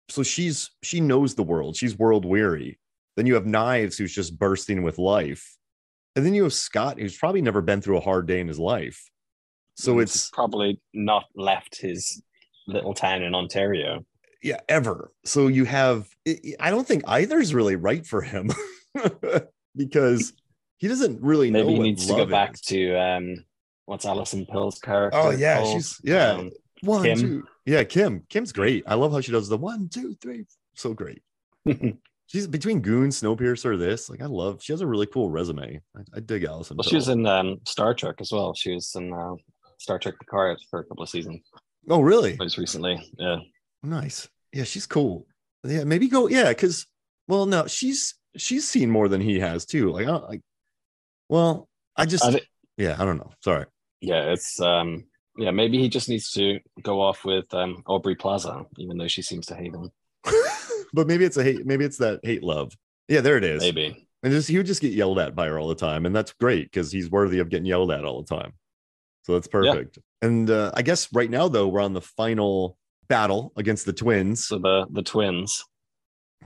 so 0.08 0.22
she's 0.22 0.70
she 0.82 1.00
knows 1.00 1.34
the 1.34 1.42
world. 1.42 1.76
She's 1.76 1.96
world 1.96 2.24
weary. 2.24 2.78
Then 3.16 3.26
you 3.26 3.34
have 3.34 3.46
Knives, 3.46 3.98
who's 3.98 4.14
just 4.14 4.38
bursting 4.38 4.82
with 4.82 4.98
life, 4.98 5.56
and 6.16 6.24
then 6.24 6.34
you 6.34 6.44
have 6.44 6.54
Scott, 6.54 6.98
who's 6.98 7.16
probably 7.16 7.42
never 7.42 7.60
been 7.60 7.80
through 7.80 7.98
a 7.98 8.02
hard 8.02 8.26
day 8.26 8.40
in 8.40 8.48
his 8.48 8.58
life. 8.58 9.08
So 9.76 9.94
mm, 9.94 10.00
He's 10.00 10.14
it's 10.14 10.30
probably 10.30 10.80
not 10.92 11.24
left 11.36 11.80
his 11.80 12.22
little 12.66 12.94
town 12.94 13.22
in 13.22 13.34
Ontario. 13.34 14.04
yeah, 14.42 14.60
ever. 14.68 15.12
So 15.24 15.48
you 15.48 15.64
have. 15.64 16.08
I 16.60 16.70
don't 16.70 16.86
think 16.86 17.04
either's 17.06 17.54
really 17.54 17.76
right 17.76 18.06
for 18.06 18.22
him 18.22 18.50
because 19.76 20.32
he 20.78 20.88
doesn't 20.88 21.22
really 21.22 21.50
know 21.50 21.64
Maybe 21.64 21.74
he 21.74 21.82
needs 21.82 22.06
to 22.06 22.12
go 22.12 22.18
love 22.20 22.30
back 22.30 22.60
to 22.62 22.94
um, 22.96 23.44
what's 23.86 24.04
Alison 24.04 24.46
Pill's 24.46 24.78
character? 24.78 25.18
Oh 25.18 25.30
yeah, 25.30 25.58
called? 25.60 25.74
she's 25.74 26.00
yeah. 26.04 26.32
Um, 26.32 26.50
one, 26.82 27.04
Kim. 27.04 27.18
two. 27.18 27.44
Yeah, 27.66 27.84
Kim. 27.84 28.24
Kim's 28.28 28.52
great. 28.52 28.84
I 28.86 28.94
love 28.94 29.12
how 29.12 29.20
she 29.20 29.32
does 29.32 29.48
the 29.48 29.56
one, 29.56 29.88
two, 29.88 30.16
three. 30.20 30.44
So 30.74 30.94
great. 30.94 31.22
She's 32.26 32.46
between 32.46 32.80
Goon, 32.80 33.10
Snowpiercer, 33.10 33.78
this. 33.78 34.08
Like 34.08 34.22
I 34.22 34.26
love. 34.26 34.62
She 34.62 34.72
has 34.72 34.80
a 34.80 34.86
really 34.86 35.04
cool 35.06 35.28
resume. 35.28 35.80
I, 35.94 36.00
I 36.16 36.20
dig 36.20 36.44
Alison. 36.44 36.78
well, 36.78 36.82
she 36.84 36.96
was 36.96 37.08
in 37.08 37.26
um, 37.26 37.60
Star 37.66 37.92
Trek 37.92 38.16
as 38.20 38.32
well. 38.32 38.54
She 38.54 38.72
was 38.72 38.94
in 38.96 39.12
uh, 39.12 39.34
Star 39.78 39.98
Trek 39.98 40.14
Picard 40.18 40.58
for 40.70 40.80
a 40.80 40.84
couple 40.84 41.02
of 41.02 41.10
seasons. 41.10 41.42
Oh 41.88 42.00
really? 42.00 42.36
Most 42.38 42.58
recently, 42.58 43.10
yeah. 43.18 43.38
Nice. 43.82 44.28
Yeah, 44.52 44.64
she's 44.64 44.86
cool. 44.86 45.26
Yeah, 45.64 45.84
maybe 45.84 46.08
go. 46.08 46.28
Yeah, 46.28 46.48
because 46.48 46.86
well, 47.28 47.46
no, 47.46 47.66
she's 47.66 48.14
she's 48.36 48.68
seen 48.68 48.90
more 48.90 49.08
than 49.08 49.20
he 49.20 49.38
has 49.40 49.64
too. 49.64 49.92
Like 49.92 50.04
I 50.04 50.10
don't 50.10 50.28
like. 50.28 50.40
Well, 51.28 51.68
I 51.96 52.06
just 52.06 52.24
I 52.24 52.40
yeah, 52.76 52.96
I 52.98 53.04
don't 53.04 53.18
know. 53.18 53.32
Sorry. 53.40 53.66
yeah, 54.00 54.32
it's 54.32 54.60
um, 54.60 55.04
yeah. 55.36 55.50
Maybe 55.50 55.78
he 55.78 55.88
just 55.88 56.08
needs 56.08 56.30
to 56.32 56.58
go 56.82 57.00
off 57.00 57.24
with 57.24 57.52
um, 57.54 57.82
Aubrey 57.86 58.14
Plaza, 58.14 58.64
even 58.78 58.98
though 58.98 59.08
she 59.08 59.22
seems 59.22 59.46
to 59.46 59.54
hate 59.54 59.74
him. 59.74 59.90
but 60.92 61.06
maybe 61.06 61.24
it's 61.24 61.36
a 61.36 61.44
hate. 61.44 61.66
Maybe 61.66 61.84
it's 61.84 61.98
that 61.98 62.20
hate 62.22 62.42
love. 62.42 62.72
Yeah, 63.08 63.20
there 63.20 63.36
it 63.36 63.44
is. 63.44 63.62
Maybe. 63.62 64.06
And 64.22 64.32
just 64.32 64.48
he 64.48 64.56
would 64.56 64.66
just 64.66 64.80
get 64.80 64.92
yelled 64.92 65.18
at 65.18 65.34
by 65.34 65.46
her 65.48 65.58
all 65.58 65.68
the 65.68 65.74
time, 65.74 66.06
and 66.06 66.14
that's 66.14 66.32
great 66.32 66.70
because 66.70 66.92
he's 66.92 67.10
worthy 67.10 67.40
of 67.40 67.48
getting 67.48 67.66
yelled 67.66 67.90
at 67.90 68.04
all 68.04 68.22
the 68.22 68.36
time. 68.36 68.52
So 69.24 69.34
that's 69.34 69.46
perfect. 69.48 69.98
And 70.20 70.50
uh, 70.50 70.72
I 70.74 70.82
guess 70.82 71.08
right 71.12 71.30
now 71.30 71.48
though 71.48 71.68
we're 71.68 71.80
on 71.80 71.92
the 71.92 72.00
final 72.00 72.76
battle 73.08 73.52
against 73.56 73.86
the 73.86 73.92
twins, 73.92 74.46
So 74.46 74.58
the 74.58 74.86
the 74.90 75.02
twins. 75.02 75.64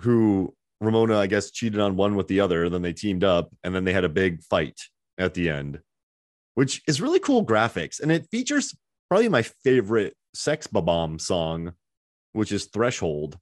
who 0.00 0.54
Ramona 0.80 1.16
I 1.18 1.26
guess 1.26 1.50
cheated 1.50 1.80
on 1.80 1.96
one 1.96 2.16
with 2.16 2.28
the 2.28 2.40
other. 2.40 2.68
Then 2.68 2.82
they 2.82 2.92
teamed 2.92 3.24
up, 3.24 3.50
and 3.64 3.74
then 3.74 3.84
they 3.84 3.92
had 3.92 4.04
a 4.04 4.08
big 4.10 4.42
fight 4.42 4.78
at 5.18 5.32
the 5.34 5.48
end, 5.48 5.80
which 6.54 6.82
is 6.86 7.00
really 7.00 7.18
cool 7.20 7.44
graphics, 7.46 7.98
and 8.00 8.12
it 8.12 8.26
features 8.30 8.74
probably 9.08 9.28
my 9.30 9.42
favorite 9.42 10.14
Sex 10.34 10.66
Bob-Omb 10.66 11.18
song, 11.20 11.72
which 12.34 12.52
is 12.52 12.66
Threshold, 12.66 13.38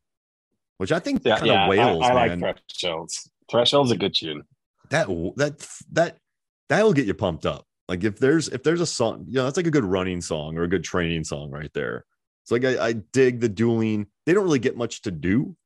which 0.79 0.93
I 0.93 1.01
think 1.01 1.23
Yeah, 1.25 1.39
kind 1.39 1.51
of 1.51 1.55
yeah. 1.57 1.69
wails, 1.69 2.05
I, 2.05 2.11
I 2.13 2.29
man. 2.29 2.41
like 2.41 2.61
Thresholds. 2.71 3.29
Threshold's 3.51 3.91
a 3.91 3.97
good 3.97 4.15
tune. 4.15 4.43
that 4.91 5.09
that 5.37 5.67
that 5.93 6.19
that'll 6.69 6.93
get 6.93 7.07
you 7.07 7.15
pumped 7.15 7.47
up. 7.47 7.65
Like 7.89 8.05
if 8.05 8.19
there's 8.19 8.49
if 8.49 8.63
there's 8.63 8.81
a 8.81 8.87
song, 8.87 9.27
you 9.29 9.35
know, 9.35 9.45
that's 9.45 9.57
like 9.57 9.67
a 9.67 9.71
good 9.71 9.85
running 9.85 10.21
song 10.21 10.57
or 10.57 10.63
a 10.63 10.69
good 10.69 10.85
training 10.85 11.25
song 11.25 11.51
right 11.51 11.73
there. 11.75 12.05
It's 12.43 12.51
like 12.51 12.65
I, 12.65 12.89
I 12.89 12.93
dig 12.93 13.41
the 13.41 13.49
dueling. 13.49 14.07
They 14.27 14.35
don't 14.35 14.45
really 14.45 14.59
get 14.59 14.77
much 14.77 15.03
to 15.03 15.11
do 15.11 15.57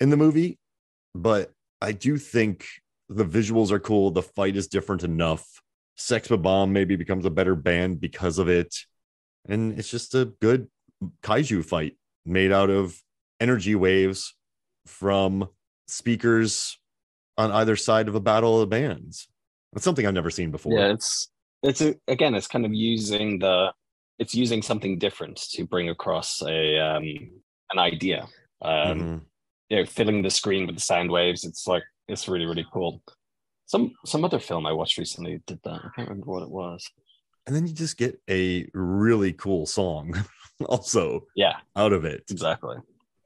in 0.00 0.10
the 0.10 0.16
movie, 0.16 0.58
but 1.14 1.52
I 1.80 1.92
do 1.92 2.18
think 2.18 2.66
the 3.08 3.24
visuals 3.24 3.70
are 3.70 3.80
cool. 3.80 4.10
The 4.10 4.22
fight 4.22 4.56
is 4.56 4.68
different 4.68 5.04
enough. 5.04 5.62
Sex 5.96 6.28
Bob-Omb 6.28 6.70
maybe 6.70 6.96
becomes 6.96 7.24
a 7.24 7.30
better 7.30 7.54
band 7.54 8.00
because 8.00 8.38
of 8.38 8.48
it, 8.48 8.74
and 9.48 9.78
it's 9.78 9.90
just 9.90 10.14
a 10.14 10.24
good 10.40 10.68
kaiju 11.22 11.64
fight 11.64 11.96
made 12.24 12.50
out 12.50 12.70
of 12.70 13.00
energy 13.40 13.74
waves 13.74 14.34
from 14.86 15.48
speakers 15.86 16.78
on 17.36 17.50
either 17.52 17.76
side 17.76 18.08
of 18.08 18.14
a 18.14 18.20
battle 18.20 18.54
of 18.54 18.60
the 18.60 18.66
bands. 18.66 19.28
That's 19.72 19.84
something 19.84 20.06
I've 20.06 20.14
never 20.14 20.30
seen 20.30 20.50
before. 20.50 20.78
Yeah, 20.78 20.92
it's 20.92 21.28
it's 21.64 21.80
a, 21.80 21.94
again, 22.08 22.34
it's 22.34 22.46
kind 22.46 22.64
of 22.64 22.72
using 22.74 23.38
the 23.38 23.72
it's 24.18 24.34
using 24.34 24.62
something 24.62 24.98
different 24.98 25.36
to 25.52 25.66
bring 25.66 25.88
across 25.88 26.40
a 26.42 26.78
um 26.78 27.04
an 27.72 27.78
idea. 27.78 28.28
Um, 28.62 28.98
Mhm. 28.98 29.22
you 29.70 29.76
know, 29.78 29.84
filling 29.86 30.22
the 30.22 30.30
screen 30.30 30.66
with 30.66 30.76
the 30.76 30.80
sound 30.80 31.10
waves. 31.10 31.44
It's 31.44 31.66
like 31.66 31.82
it's 32.08 32.28
really 32.28 32.46
really 32.46 32.66
cool. 32.72 33.02
Some 33.66 33.92
some 34.04 34.24
other 34.24 34.38
film 34.38 34.66
I 34.66 34.72
watched 34.72 34.98
recently 34.98 35.40
did 35.46 35.58
that. 35.64 35.80
I 35.84 35.88
can't 35.96 36.08
remember 36.08 36.30
what 36.30 36.42
it 36.42 36.50
was. 36.50 36.88
And 37.46 37.54
then 37.54 37.66
you 37.66 37.74
just 37.74 37.98
get 37.98 38.20
a 38.30 38.68
really 38.72 39.32
cool 39.32 39.66
song 39.66 40.14
also 40.66 41.26
Yeah, 41.34 41.56
out 41.76 41.92
of 41.92 42.04
it. 42.04 42.24
exactly. 42.30 42.76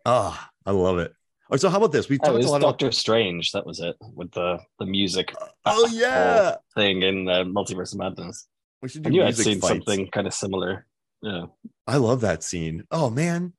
Ah, 0.06 0.48
I 0.64 0.70
love 0.72 0.98
it. 0.98 1.12
Oh, 1.50 1.56
so 1.56 1.68
how 1.70 1.78
about 1.78 1.92
this? 1.92 2.08
We 2.08 2.18
Oh, 2.22 2.26
talked 2.26 2.36
was 2.36 2.46
a 2.46 2.50
lot 2.50 2.56
about 2.58 2.78
Doctor 2.78 2.92
Strange. 2.92 3.52
That 3.52 3.66
was 3.66 3.80
it 3.80 3.96
with 4.14 4.30
the 4.32 4.58
the 4.78 4.86
music 4.86 5.34
Oh 5.64 5.86
yeah. 5.92 6.56
thing 6.74 7.02
in 7.02 7.24
the 7.24 7.44
Multiverse 7.44 7.92
of 7.92 7.98
Madness. 7.98 8.46
We 8.82 8.88
should 8.88 9.06
I 9.06 9.10
do 9.10 9.16
knew 9.16 9.22
I'd 9.22 9.26
music 9.26 9.44
seen 9.44 9.60
fights. 9.60 9.68
something 9.72 10.08
kind 10.08 10.26
of 10.26 10.34
similar. 10.34 10.86
Yeah. 11.22 11.46
I 11.86 11.96
love 11.96 12.20
that 12.20 12.42
scene. 12.42 12.84
Oh 12.90 13.10
man. 13.10 13.54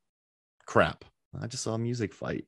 Crap. 0.66 1.04
I 1.40 1.48
just 1.48 1.64
saw 1.64 1.74
a 1.74 1.80
music 1.80 2.14
fight. 2.14 2.46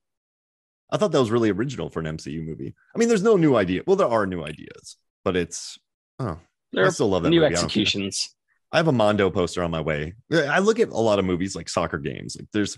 I 0.92 0.98
thought 0.98 1.12
that 1.12 1.20
was 1.20 1.32
really 1.32 1.50
original 1.52 1.90
for 1.90 2.00
an 2.02 2.06
MCU 2.18 2.46
movie. 2.46 2.76
I 2.94 3.00
mean, 3.00 3.08
there's 3.08 3.24
no 3.24 3.38
new 3.38 3.56
idea. 3.56 3.82
Well, 3.88 3.96
there 3.96 4.08
are 4.08 4.26
new 4.28 4.44
ideas, 4.44 4.98
but 5.24 5.36
it's 5.36 5.78
oh, 6.20 6.38
There 6.74 6.86
I 6.86 6.90
still 6.90 7.10
love 7.10 7.24
that 7.24 7.30
new 7.30 7.40
movie. 7.42 7.56
I 7.56 7.58
executions. 7.58 8.36
I 8.72 8.78
have 8.78 8.88
a 8.88 8.92
Mondo 8.92 9.30
poster 9.30 9.64
on 9.64 9.72
my 9.72 9.82
way. 9.82 10.14
I 10.32 10.60
look 10.60 10.80
at 10.80 10.90
a 10.90 10.98
lot 10.98 11.20
of 11.20 11.26
movies 11.26 11.56
like 11.56 11.68
soccer 11.68 11.98
games. 11.98 12.38
Like 12.40 12.48
there's, 12.54 12.78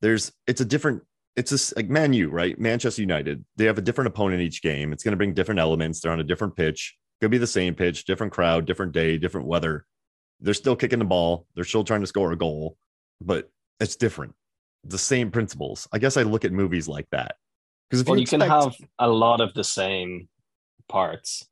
there's, 0.00 0.32
it's 0.46 0.62
a 0.62 0.64
different, 0.64 1.02
it's 1.36 1.50
just 1.50 1.76
like 1.76 1.88
Man 1.88 2.12
U, 2.14 2.30
right? 2.30 2.58
Manchester 2.58 3.02
United. 3.02 3.44
They 3.56 3.66
have 3.66 3.78
a 3.78 3.82
different 3.82 4.08
opponent 4.08 4.42
each 4.42 4.62
game. 4.62 4.92
It's 4.92 5.04
going 5.04 5.12
to 5.12 5.16
bring 5.16 5.34
different 5.34 5.60
elements. 5.60 6.00
They're 6.00 6.12
on 6.12 6.20
a 6.20 6.24
different 6.24 6.56
pitch. 6.56 6.96
Could 7.20 7.30
be 7.30 7.38
the 7.38 7.46
same 7.46 7.74
pitch, 7.74 8.04
different 8.04 8.32
crowd, 8.32 8.66
different 8.66 8.92
day, 8.92 9.18
different 9.18 9.46
weather. 9.46 9.86
They're 10.40 10.54
still 10.54 10.76
kicking 10.76 10.98
the 10.98 11.04
ball. 11.04 11.46
They're 11.54 11.64
still 11.64 11.84
trying 11.84 12.00
to 12.00 12.06
score 12.06 12.32
a 12.32 12.36
goal, 12.36 12.76
but 13.20 13.50
it's 13.80 13.96
different. 13.96 14.34
The 14.84 14.98
same 14.98 15.30
principles. 15.30 15.88
I 15.92 15.98
guess 15.98 16.16
I 16.16 16.22
look 16.22 16.44
at 16.44 16.52
movies 16.52 16.88
like 16.88 17.08
that 17.10 17.36
because 17.88 18.00
if 18.00 18.08
Well, 18.08 18.16
you, 18.16 18.22
you 18.22 18.26
can 18.26 18.40
have 18.40 18.74
a 18.98 19.08
lot 19.08 19.40
of 19.40 19.52
the 19.54 19.64
same 19.64 20.28
parts 20.88 21.48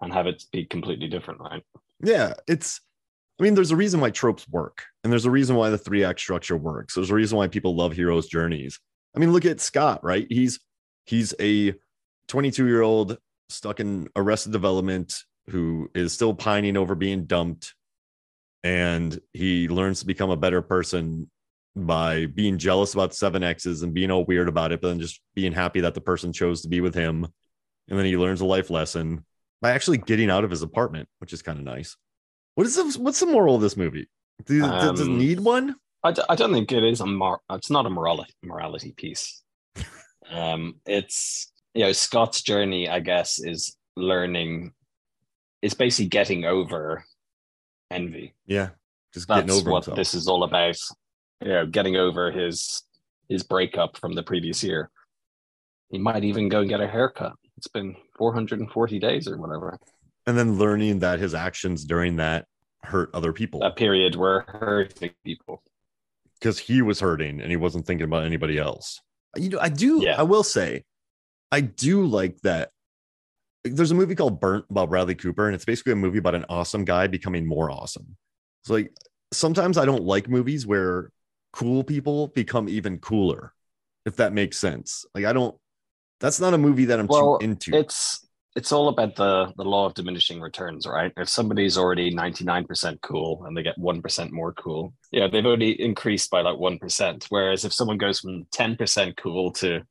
and 0.00 0.12
have 0.12 0.26
it 0.26 0.44
be 0.52 0.64
completely 0.64 1.08
different, 1.08 1.40
right? 1.40 1.62
Yeah, 2.02 2.34
it's. 2.46 2.80
I 3.40 3.44
mean, 3.44 3.54
there's 3.54 3.70
a 3.70 3.76
reason 3.76 4.00
why 4.00 4.10
tropes 4.10 4.48
work, 4.48 4.84
and 5.04 5.12
there's 5.12 5.24
a 5.24 5.30
reason 5.30 5.54
why 5.54 5.70
the 5.70 5.78
three 5.78 6.02
act 6.02 6.18
structure 6.18 6.56
works. 6.56 6.94
There's 6.94 7.10
a 7.10 7.14
reason 7.14 7.38
why 7.38 7.46
people 7.46 7.76
love 7.76 7.92
heroes' 7.92 8.26
journeys. 8.26 8.80
I 9.14 9.18
mean, 9.18 9.32
look 9.32 9.44
at 9.44 9.60
Scott, 9.60 10.04
right? 10.04 10.26
He's 10.28 10.60
he's 11.06 11.34
a 11.40 11.74
22 12.28 12.66
year 12.66 12.82
old 12.82 13.18
stuck 13.48 13.80
in 13.80 14.08
arrested 14.14 14.52
development 14.52 15.14
who 15.48 15.90
is 15.94 16.12
still 16.12 16.34
pining 16.34 16.76
over 16.76 16.94
being 16.94 17.24
dumped, 17.24 17.74
and 18.62 19.18
he 19.32 19.68
learns 19.68 20.00
to 20.00 20.06
become 20.06 20.30
a 20.30 20.36
better 20.36 20.60
person 20.62 21.30
by 21.74 22.26
being 22.26 22.58
jealous 22.58 22.92
about 22.94 23.14
seven 23.14 23.42
X's 23.42 23.82
and 23.82 23.94
being 23.94 24.10
all 24.10 24.24
weird 24.24 24.48
about 24.48 24.72
it, 24.72 24.80
but 24.80 24.88
then 24.88 25.00
just 25.00 25.20
being 25.34 25.52
happy 25.52 25.80
that 25.80 25.94
the 25.94 26.00
person 26.00 26.32
chose 26.32 26.62
to 26.62 26.68
be 26.68 26.80
with 26.80 26.94
him. 26.94 27.26
And 27.88 27.98
then 27.98 28.04
he 28.04 28.16
learns 28.16 28.40
a 28.40 28.46
life 28.46 28.68
lesson 28.68 29.24
by 29.62 29.70
actually 29.70 29.98
getting 29.98 30.28
out 30.30 30.44
of 30.44 30.50
his 30.50 30.62
apartment, 30.62 31.08
which 31.20 31.32
is 31.32 31.40
kind 31.40 31.58
of 31.58 31.64
nice. 31.64 31.96
What 32.56 32.66
is 32.66 32.74
the, 32.74 33.00
what's 33.00 33.20
the 33.20 33.26
moral 33.26 33.54
of 33.54 33.60
this 33.62 33.76
movie? 33.76 34.08
Do, 34.44 34.60
does 34.60 35.00
it 35.00 35.04
Um, 35.06 35.18
need 35.18 35.40
one? 35.40 35.76
I, 36.08 36.12
d- 36.12 36.22
I 36.28 36.34
don't 36.36 36.52
think 36.52 36.72
it 36.72 36.84
is 36.84 37.00
a 37.00 37.06
mor- 37.06 37.40
it's 37.50 37.70
not 37.70 37.86
a 37.86 37.90
morality 37.90 38.32
morality 38.42 38.92
piece. 38.96 39.42
um, 40.30 40.76
it's 40.86 41.52
you 41.74 41.84
know 41.84 41.92
Scott's 41.92 42.42
journey, 42.42 42.88
I 42.88 43.00
guess, 43.00 43.38
is 43.38 43.76
learning, 43.96 44.72
is 45.62 45.74
basically 45.74 46.08
getting 46.08 46.44
over 46.44 47.04
envy. 47.90 48.34
Yeah, 48.46 48.70
just 49.12 49.28
That's 49.28 49.42
getting 49.42 49.60
over 49.60 49.70
what 49.70 49.84
himself. 49.84 49.96
this 49.96 50.14
is 50.14 50.28
all 50.28 50.44
about. 50.44 50.76
You 51.42 51.48
know, 51.48 51.66
getting 51.66 51.96
over 51.96 52.30
his 52.32 52.82
his 53.28 53.42
breakup 53.42 53.96
from 53.98 54.14
the 54.14 54.22
previous 54.22 54.64
year. 54.64 54.90
He 55.90 55.98
might 55.98 56.24
even 56.24 56.48
go 56.48 56.60
and 56.60 56.68
get 56.68 56.80
a 56.80 56.86
haircut. 56.88 57.34
It's 57.56 57.68
been 57.68 57.96
440 58.16 58.98
days 58.98 59.28
or 59.28 59.36
whatever. 59.38 59.78
and 60.26 60.36
then 60.38 60.58
learning 60.58 60.98
that 61.00 61.18
his 61.18 61.34
actions 61.34 61.84
during 61.84 62.16
that 62.16 62.46
hurt 62.82 63.10
other 63.14 63.32
people 63.32 63.60
That 63.60 63.76
period 63.76 64.14
where 64.16 64.44
hurting 64.48 65.10
people. 65.24 65.62
Because 66.40 66.58
he 66.58 66.82
was 66.82 67.00
hurting 67.00 67.40
and 67.40 67.50
he 67.50 67.56
wasn't 67.56 67.86
thinking 67.86 68.04
about 68.04 68.24
anybody 68.24 68.58
else. 68.58 69.00
You 69.36 69.50
know, 69.50 69.58
I 69.60 69.68
do. 69.68 70.02
Yeah. 70.02 70.18
I 70.18 70.22
will 70.22 70.42
say, 70.42 70.84
I 71.52 71.60
do 71.60 72.06
like 72.06 72.40
that. 72.42 72.70
There's 73.64 73.90
a 73.90 73.94
movie 73.94 74.14
called 74.14 74.40
Burnt 74.40 74.64
about 74.70 74.88
Bradley 74.88 75.14
Cooper, 75.14 75.46
and 75.46 75.54
it's 75.54 75.64
basically 75.64 75.92
a 75.92 75.96
movie 75.96 76.18
about 76.18 76.34
an 76.34 76.44
awesome 76.48 76.84
guy 76.84 77.06
becoming 77.06 77.46
more 77.46 77.70
awesome. 77.70 78.16
It's 78.62 78.70
like 78.70 78.92
sometimes 79.32 79.76
I 79.78 79.84
don't 79.84 80.04
like 80.04 80.28
movies 80.28 80.66
where 80.66 81.10
cool 81.52 81.82
people 81.84 82.28
become 82.28 82.68
even 82.68 82.98
cooler, 82.98 83.52
if 84.06 84.16
that 84.16 84.32
makes 84.32 84.58
sense. 84.58 85.04
Like 85.14 85.24
I 85.24 85.32
don't. 85.32 85.56
That's 86.20 86.40
not 86.40 86.54
a 86.54 86.58
movie 86.58 86.86
that 86.86 86.98
I'm 86.98 87.06
Well, 87.06 87.38
too 87.38 87.44
into. 87.44 87.74
It's 87.74 88.26
it's 88.58 88.72
all 88.72 88.88
about 88.88 89.14
the 89.14 89.52
the 89.56 89.64
law 89.74 89.86
of 89.86 89.94
diminishing 89.94 90.40
returns, 90.40 90.86
right? 90.86 91.12
If 91.16 91.28
somebody's 91.28 91.78
already 91.78 92.12
99% 92.12 93.00
cool 93.02 93.44
and 93.46 93.56
they 93.56 93.62
get 93.62 93.78
1% 93.78 94.30
more 94.32 94.52
cool, 94.54 94.92
yeah, 95.12 95.28
they've 95.28 95.46
only 95.54 95.70
increased 95.80 96.28
by 96.30 96.40
like 96.40 96.56
1%. 96.56 97.26
Whereas 97.28 97.64
if 97.64 97.72
someone 97.72 97.98
goes 97.98 98.18
from 98.20 98.44
10% 98.46 99.16
cool 99.16 99.52
to 99.52 99.82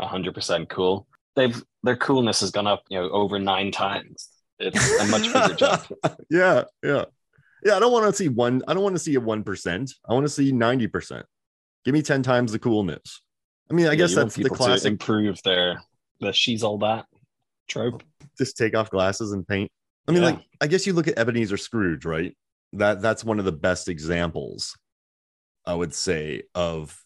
100% 0.00 0.68
cool, 0.68 1.06
they've 1.36 1.62
their 1.84 1.96
coolness 1.96 2.40
has 2.40 2.50
gone 2.50 2.66
up, 2.66 2.82
you 2.90 2.98
know, 2.98 3.08
over 3.10 3.38
9 3.38 3.70
times. 3.70 4.28
It's 4.58 5.00
a 5.00 5.06
much 5.06 5.32
bigger 5.32 5.54
jump. 5.62 5.82
yeah, 6.30 6.64
yeah, 6.82 7.04
yeah. 7.64 7.76
I 7.76 7.78
don't 7.80 7.92
want 7.92 8.06
to 8.06 8.12
see 8.12 8.28
one. 8.28 8.62
I 8.66 8.74
don't 8.74 8.82
want 8.82 8.96
to 8.96 9.04
see 9.06 9.14
a 9.14 9.20
one 9.20 9.44
percent. 9.44 9.92
I 10.08 10.14
want 10.14 10.24
to 10.24 10.30
see 10.32 10.50
ninety 10.50 10.86
percent. 10.86 11.26
Give 11.84 11.92
me 11.92 12.00
ten 12.02 12.22
times 12.22 12.52
the 12.52 12.58
coolness. 12.58 13.20
I 13.70 13.74
mean, 13.74 13.86
I 13.86 13.90
Yeah, 13.90 13.96
guess 13.96 14.14
that's 14.14 14.34
the 14.34 14.48
classic. 14.48 14.90
improve 14.92 15.42
their 15.42 15.82
the 16.20 16.32
she's 16.32 16.62
all 16.62 16.78
that 16.78 17.04
trope. 17.68 18.02
Just 18.38 18.56
take 18.56 18.76
off 18.76 18.90
glasses 18.90 19.32
and 19.32 19.46
paint. 19.46 19.70
I 20.08 20.12
mean, 20.12 20.22
Yeah. 20.22 20.30
like 20.30 20.40
I 20.60 20.66
guess 20.66 20.86
you 20.86 20.92
look 20.92 21.08
at 21.08 21.18
Ebenezer 21.18 21.56
Scrooge, 21.56 22.04
right? 22.04 22.36
that 22.72 23.00
that's 23.00 23.24
one 23.24 23.38
of 23.38 23.44
the 23.44 23.52
best 23.52 23.88
examples 23.88 24.76
i 25.66 25.72
would 25.72 25.94
say 25.94 26.42
of 26.56 27.00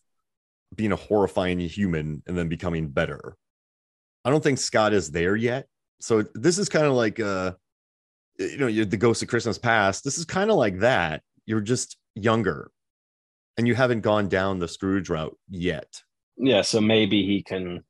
being 0.74 0.90
a 0.90 0.96
horrifying 0.96 1.60
human 1.60 2.22
and 2.26 2.36
then 2.36 2.48
becoming 2.48 2.88
better 2.88 3.36
i 4.24 4.30
don't 4.30 4.42
think 4.42 4.58
scott 4.58 4.94
is 4.94 5.10
there 5.10 5.36
yet 5.36 5.66
so 6.00 6.24
this 6.34 6.58
is 6.58 6.70
kind 6.70 6.86
of 6.86 6.94
like 6.94 7.20
uh 7.20 7.52
you 8.38 8.56
know 8.56 8.66
you're 8.68 8.86
the 8.86 8.96
ghost 8.96 9.22
of 9.22 9.28
christmas 9.28 9.58
past 9.58 10.02
this 10.02 10.16
is 10.16 10.24
kind 10.24 10.50
of 10.50 10.56
like 10.56 10.78
that 10.78 11.22
you're 11.44 11.60
just 11.60 11.98
younger 12.14 12.70
and 13.58 13.68
you 13.68 13.74
haven't 13.74 14.00
gone 14.00 14.26
down 14.26 14.58
the 14.58 14.66
scrooge 14.66 15.10
route 15.10 15.36
yet 15.50 16.02
Yeah, 16.38 16.62
so 16.62 16.80
maybe 16.80 17.24
he 17.24 17.42
can 17.42 17.84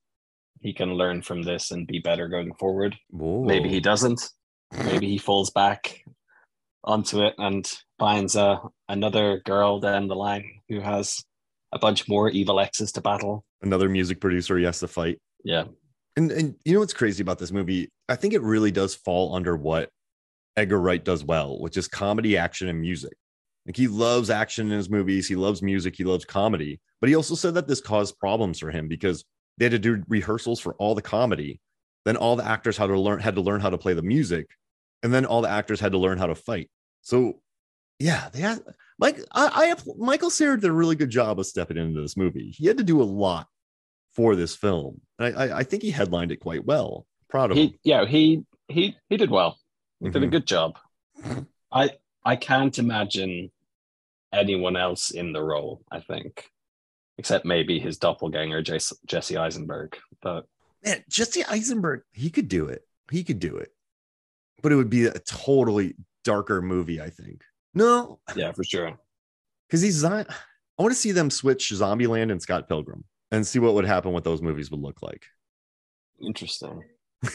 he 0.61 0.73
can 0.73 0.95
learn 0.95 1.23
from 1.23 1.43
this 1.43 1.71
and 1.71 1.87
be 1.87 1.99
better 1.99 2.29
going 2.29 2.55
forward. 2.55 2.97
Maybe 3.13 3.69
he 3.69 3.81
doesn't. 3.81 4.31
Maybe 4.85 5.09
he 5.09 5.19
falls 5.29 5.51
back 5.51 6.05
onto 6.85 7.23
it 7.23 7.35
and 7.39 7.71
finds 7.99 8.37
uh, 8.37 8.57
another 8.89 9.43
girl 9.45 9.81
down 9.81 10.09
the 10.09 10.15
line 10.15 10.45
who 10.69 10.81
has 10.81 11.23
a 11.73 11.79
bunch 11.79 12.09
more 12.09 12.31
evil 12.31 12.59
exes 12.61 12.93
to 12.93 13.01
battle. 13.01 13.45
another 13.63 13.89
music 13.89 14.21
producer 14.21 14.57
he 14.59 14.65
has 14.65 14.81
to 14.81 14.89
fight 14.89 15.19
Yeah. 15.45 15.65
And 16.17 16.33
and 16.33 16.57
you 16.65 16.73
know 16.75 16.81
what's 16.81 16.93
crazy 16.93 17.23
about 17.23 17.39
this 17.39 17.53
movie? 17.53 17.89
I 18.09 18.17
think 18.17 18.35
it 18.35 18.43
really 18.43 18.73
does 18.73 18.95
fall 18.95 19.35
under 19.35 19.57
what 19.57 19.91
Edgar 20.57 20.81
Wright 20.81 21.05
does 21.05 21.25
well, 21.25 21.61
which 21.61 21.77
is 21.77 21.87
comedy, 21.87 22.37
action, 22.37 22.69
and 22.69 22.81
music. 22.81 23.13
Like 23.67 23.77
he 23.77 23.87
loves 23.87 24.31
action 24.31 24.71
in 24.71 24.77
his 24.77 24.91
movies, 24.91 25.29
he 25.29 25.37
loves 25.37 25.63
music, 25.63 25.95
he 25.97 26.05
loves 26.05 26.25
comedy. 26.25 26.81
But 27.01 27.09
he 27.09 27.15
also 27.15 27.35
said 27.35 27.55
that 27.55 27.69
this 27.69 27.81
caused 27.81 28.19
problems 28.19 28.59
for 28.59 28.71
him 28.71 28.89
because 28.89 29.25
they 29.61 29.67
had 29.67 29.73
to 29.73 29.79
do 29.79 30.03
rehearsals 30.09 30.59
for 30.59 30.75
all 30.77 30.95
the 30.97 31.03
comedy. 31.03 31.61
Then 32.07 32.17
all 32.17 32.35
the 32.35 32.45
actors 32.47 32.79
had 32.79 32.87
to 32.87 32.99
learn 32.99 33.21
had 33.21 33.35
to 33.35 33.43
learn 33.43 33.61
how 33.61 33.69
to 33.71 33.77
play 33.79 33.93
the 33.93 34.03
music, 34.03 34.47
and 35.03 35.13
then 35.13 35.27
all 35.27 35.43
the 35.43 35.51
actors 35.51 35.79
had 35.79 35.93
to 35.93 35.99
learn 35.99 36.17
how 36.17 36.27
to 36.27 36.35
fight. 36.35 36.71
So, 37.03 37.41
yeah, 37.99 38.31
they 38.33 38.41
had 38.41 38.61
Mike. 38.99 39.21
I, 39.33 39.51
I 39.55 39.65
have 39.67 39.85
Michael 39.99 40.31
Cera 40.31 40.59
did 40.59 40.69
a 40.71 40.73
really 40.73 40.97
good 40.97 41.11
job 41.11 41.39
of 41.39 41.45
stepping 41.47 41.77
into 41.77 42.01
this 42.01 42.17
movie. 42.17 42.55
He 42.57 42.67
had 42.67 42.79
to 42.79 42.83
do 42.85 43.03
a 43.03 43.05
lot 43.05 43.47
for 44.15 44.35
this 44.35 44.57
film. 44.57 45.03
And 45.19 45.37
I, 45.37 45.45
I, 45.45 45.59
I 45.59 45.63
think 45.63 45.83
he 45.83 45.91
headlined 45.91 46.33
it 46.33 46.41
quite 46.41 46.65
well. 46.65 47.07
Proud 47.29 47.51
of 47.51 47.59
him. 47.59 47.75
Yeah, 47.85 48.07
he 48.07 48.43
he 48.69 48.97
he 49.11 49.17
did 49.19 49.31
well. 49.31 49.59
He 50.01 50.09
did 50.09 50.23
a 50.23 50.27
Mhm. 50.27 50.31
good 50.31 50.47
job. 50.47 50.79
I 51.71 51.91
I 52.25 52.37
can't 52.37 52.79
imagine 52.79 53.53
anyone 54.33 54.77
else 54.77 55.11
in 55.11 55.35
the 55.35 55.43
role, 55.43 55.83
I 55.93 56.01
think. 56.01 56.51
Except 57.21 57.45
maybe 57.45 57.79
his 57.79 57.99
doppelganger, 57.99 58.63
Jesse, 58.63 58.97
Jesse 59.05 59.37
Eisenberg. 59.37 59.95
But 60.23 60.47
Man, 60.83 61.05
Jesse 61.11 61.45
Eisenberg, 61.45 62.01
he 62.13 62.31
could 62.31 62.49
do 62.49 62.65
it. 62.65 62.81
He 63.11 63.25
could 63.25 63.39
do 63.39 63.57
it. 63.59 63.69
But 64.63 64.73
it 64.73 64.77
would 64.77 64.89
be 64.89 65.05
a 65.05 65.19
totally 65.19 65.97
darker 66.25 66.63
movie, 66.63 66.99
I 66.99 67.11
think. 67.11 67.43
No, 67.75 68.21
yeah, 68.35 68.53
for 68.53 68.65
sure. 68.65 68.99
because 69.69 69.83
he's 69.83 70.03
not. 70.03 70.29
I 70.31 70.83
want 70.83 70.95
to 70.95 70.99
see 70.99 71.13
them 71.13 71.29
switch 71.29 71.69
Zombieland 71.69 72.33
and 72.33 72.41
Scott 72.41 72.71
Pilgrim 72.71 73.05
and 73.31 73.47
see 73.47 73.59
what 73.59 73.75
would 73.75 73.85
happen, 73.85 74.13
what 74.13 74.25
those 74.25 74.41
movies 74.41 74.71
would 74.71 74.81
look 74.81 75.03
like. 75.03 75.27
Interesting. 76.23 76.81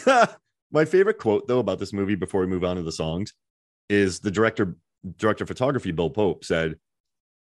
My 0.72 0.86
favorite 0.86 1.20
quote, 1.20 1.48
though, 1.48 1.60
about 1.60 1.78
this 1.78 1.94
movie 1.94 2.16
before 2.16 2.42
we 2.42 2.48
move 2.48 2.64
on 2.64 2.78
to 2.78 2.82
the 2.82 2.92
songs 2.92 3.36
is 3.88 4.20
the 4.20 4.32
director, 4.32 4.78
director 5.18 5.44
of 5.44 5.48
photography, 5.48 5.92
Bill 5.92 6.10
Pope, 6.10 6.44
said, 6.44 6.78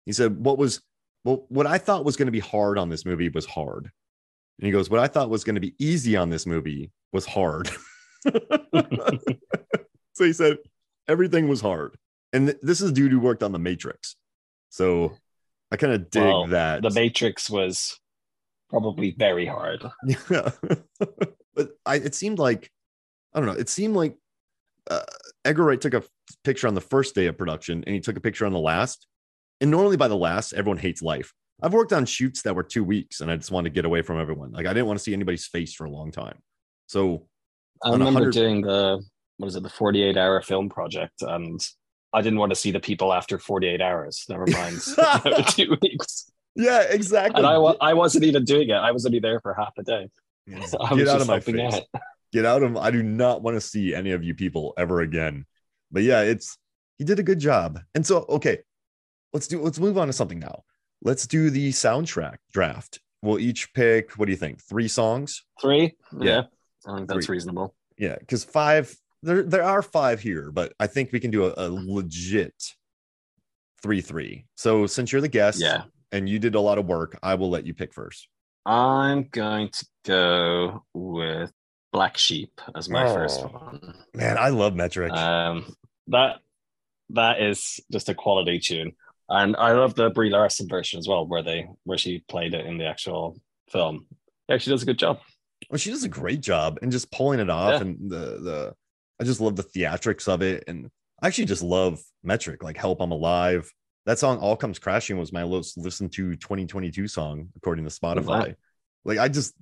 he 0.06 0.12
said, 0.12 0.44
What 0.44 0.58
was, 0.58 0.82
well, 1.26 1.44
what 1.48 1.66
I 1.66 1.78
thought 1.78 2.04
was 2.04 2.16
going 2.16 2.26
to 2.26 2.32
be 2.32 2.38
hard 2.38 2.78
on 2.78 2.88
this 2.88 3.04
movie 3.04 3.28
was 3.28 3.46
hard. 3.46 3.90
And 4.60 4.66
he 4.66 4.70
goes, 4.70 4.88
What 4.88 5.00
I 5.00 5.08
thought 5.08 5.28
was 5.28 5.42
going 5.42 5.56
to 5.56 5.60
be 5.60 5.74
easy 5.80 6.16
on 6.16 6.30
this 6.30 6.46
movie 6.46 6.92
was 7.12 7.26
hard. 7.26 7.68
so 10.14 10.24
he 10.24 10.32
said, 10.32 10.58
Everything 11.08 11.48
was 11.48 11.60
hard. 11.60 11.96
And 12.32 12.46
th- 12.46 12.58
this 12.62 12.80
is 12.80 12.92
dude 12.92 13.10
who 13.10 13.18
worked 13.18 13.42
on 13.42 13.50
The 13.50 13.58
Matrix. 13.58 14.14
So 14.70 15.16
I 15.72 15.76
kind 15.76 15.92
of 15.94 16.10
dig 16.10 16.22
Well, 16.22 16.46
that. 16.46 16.82
The 16.82 16.90
Matrix 16.90 17.50
was 17.50 17.98
probably 18.70 19.10
very 19.18 19.46
hard. 19.46 19.84
Yeah. 20.30 20.50
but 21.56 21.70
I, 21.84 21.96
it 21.96 22.14
seemed 22.14 22.38
like, 22.38 22.70
I 23.34 23.40
don't 23.40 23.48
know, 23.48 23.60
it 23.60 23.68
seemed 23.68 23.96
like 23.96 24.16
uh, 24.88 25.02
Edgar 25.44 25.64
Wright 25.64 25.80
took 25.80 25.94
a 25.94 25.98
f- 25.98 26.08
picture 26.44 26.68
on 26.68 26.74
the 26.74 26.80
first 26.80 27.16
day 27.16 27.26
of 27.26 27.36
production 27.36 27.82
and 27.84 27.94
he 27.96 28.00
took 28.00 28.16
a 28.16 28.20
picture 28.20 28.46
on 28.46 28.52
the 28.52 28.60
last. 28.60 29.08
And 29.60 29.70
normally 29.70 29.96
by 29.96 30.08
the 30.08 30.16
last, 30.16 30.52
everyone 30.52 30.78
hates 30.78 31.02
life. 31.02 31.32
I've 31.62 31.72
worked 31.72 31.92
on 31.92 32.04
shoots 32.04 32.42
that 32.42 32.54
were 32.54 32.62
two 32.62 32.84
weeks 32.84 33.20
and 33.20 33.30
I 33.30 33.36
just 33.36 33.50
wanted 33.50 33.70
to 33.70 33.74
get 33.74 33.86
away 33.86 34.02
from 34.02 34.20
everyone. 34.20 34.52
Like 34.52 34.66
I 34.66 34.74
didn't 34.74 34.86
want 34.86 34.98
to 34.98 35.02
see 35.02 35.14
anybody's 35.14 35.46
face 35.46 35.72
for 35.74 35.86
a 35.86 35.90
long 35.90 36.10
time. 36.10 36.38
So 36.86 37.26
I 37.82 37.90
remember 37.92 38.12
hundred- 38.12 38.34
doing 38.34 38.60
the 38.60 39.02
what 39.38 39.48
is 39.48 39.56
it, 39.56 39.62
the 39.62 39.68
48 39.70 40.16
hour 40.16 40.40
film 40.42 40.68
project, 40.68 41.20
and 41.22 41.60
I 42.12 42.22
didn't 42.22 42.38
want 42.38 42.50
to 42.50 42.56
see 42.56 42.70
the 42.70 42.80
people 42.80 43.12
after 43.12 43.38
48 43.38 43.80
hours. 43.82 44.24
Never 44.28 44.46
mind 44.46 44.80
two 45.48 45.76
weeks. 45.82 46.30
yeah, 46.54 46.82
exactly. 46.82 47.38
And 47.42 47.46
I 47.46 47.54
I 47.80 47.94
wasn't 47.94 48.24
even 48.24 48.44
doing 48.44 48.68
it. 48.70 48.74
I 48.74 48.92
was 48.92 49.04
only 49.06 49.18
there 49.20 49.40
for 49.40 49.52
half 49.54 49.72
a 49.78 49.82
day. 49.82 50.08
So 50.66 50.78
I 50.80 50.92
was 50.94 51.04
Get 51.04 51.08
out 51.08 51.20
of 51.20 51.26
my 51.26 51.40
face. 51.40 51.74
out. 51.74 51.82
get 52.32 52.44
out 52.44 52.62
of 52.62 52.76
I 52.76 52.90
do 52.90 53.02
not 53.02 53.42
want 53.42 53.56
to 53.56 53.60
see 53.60 53.94
any 53.94 54.12
of 54.12 54.22
you 54.24 54.34
people 54.34 54.74
ever 54.78 55.00
again. 55.00 55.44
But 55.90 56.02
yeah, 56.02 56.20
it's 56.22 56.56
he 56.98 57.04
did 57.04 57.18
a 57.18 57.22
good 57.22 57.38
job. 57.40 57.80
And 57.94 58.06
so 58.06 58.24
okay, 58.28 58.58
let's 59.36 59.46
do 59.46 59.60
let's 59.60 59.78
move 59.78 59.98
on 59.98 60.06
to 60.06 60.12
something 60.14 60.38
now. 60.38 60.62
Let's 61.02 61.26
do 61.26 61.50
the 61.50 61.70
soundtrack 61.70 62.36
draft. 62.52 63.00
We'll 63.22 63.38
each 63.38 63.72
pick 63.74 64.12
what 64.12 64.24
do 64.26 64.32
you 64.32 64.38
think? 64.38 64.62
Three 64.62 64.88
songs? 64.88 65.44
Three? 65.60 65.94
Yeah. 66.18 66.24
Yeah. 66.24 66.42
I 66.88 66.96
think 66.96 67.08
that's 67.08 67.26
Three. 67.26 67.34
reasonable. 67.36 67.74
Yeah, 67.98 68.16
because 68.18 68.44
five 68.44 68.96
there 69.22 69.42
there 69.42 69.62
are 69.62 69.82
five 69.82 70.20
here, 70.20 70.50
but 70.50 70.72
I 70.80 70.86
think 70.86 71.12
we 71.12 71.20
can 71.20 71.30
do 71.30 71.44
a, 71.46 71.54
a 71.56 71.68
legit 71.68 72.54
three 73.82 74.00
three. 74.00 74.46
So 74.56 74.86
since 74.86 75.12
you're 75.12 75.20
the 75.20 75.28
guest 75.28 75.60
Yeah. 75.60 75.82
and 76.12 76.28
you 76.28 76.38
did 76.38 76.54
a 76.54 76.60
lot 76.60 76.78
of 76.78 76.86
work, 76.86 77.18
I 77.22 77.34
will 77.34 77.50
let 77.50 77.66
you 77.66 77.74
pick 77.74 77.92
first. 77.92 78.28
I'm 78.64 79.24
going 79.30 79.68
to 79.70 79.86
go 80.06 80.84
with 80.94 81.52
Black 81.92 82.16
Sheep 82.16 82.58
as 82.74 82.88
my 82.88 83.06
first 83.06 83.40
Oh. 83.42 83.48
one. 83.48 83.94
Man, 84.14 84.38
I 84.38 84.48
love 84.48 84.74
metric. 84.74 85.12
Um, 85.12 85.74
that 86.08 86.38
that 87.10 87.40
is 87.40 87.80
just 87.92 88.08
a 88.08 88.14
quality 88.14 88.58
tune, 88.58 88.92
and 89.28 89.56
I 89.56 89.72
love 89.72 89.94
the 89.94 90.10
Brie 90.10 90.30
Larson 90.30 90.68
version 90.68 90.98
as 90.98 91.08
well, 91.08 91.26
where 91.26 91.42
they 91.42 91.68
where 91.84 91.98
she 91.98 92.24
played 92.28 92.54
it 92.54 92.66
in 92.66 92.78
the 92.78 92.86
actual 92.86 93.38
film. 93.70 94.06
Yeah, 94.48 94.58
she 94.58 94.70
does 94.70 94.82
a 94.82 94.86
good 94.86 94.98
job. 94.98 95.18
Well, 95.70 95.78
she 95.78 95.90
does 95.90 96.04
a 96.04 96.08
great 96.08 96.40
job 96.40 96.78
and 96.82 96.92
just 96.92 97.10
pulling 97.10 97.40
it 97.40 97.50
off, 97.50 97.74
Yeah. 97.74 97.80
and 97.80 98.10
the 98.10 98.16
the 98.40 98.74
I 99.20 99.24
just 99.24 99.40
love 99.40 99.56
the 99.56 99.62
theatrics 99.64 100.28
of 100.28 100.42
it, 100.42 100.64
and 100.68 100.90
I 101.22 101.26
actually 101.28 101.46
just 101.46 101.62
love 101.62 102.00
metric 102.22 102.62
like 102.62 102.76
"Help 102.76 103.00
I'm 103.00 103.10
Alive." 103.12 103.72
That 104.04 104.18
song 104.18 104.38
"All 104.38 104.56
Comes 104.56 104.78
Crashing" 104.78 105.18
was 105.18 105.32
my 105.32 105.44
most 105.44 105.76
listened 105.78 106.12
to 106.12 106.36
2022 106.36 107.08
song 107.08 107.48
according 107.56 107.84
to 107.84 107.90
Spotify. 107.90 108.54
Like 109.04 109.18
I 109.18 109.28
just 109.28 109.54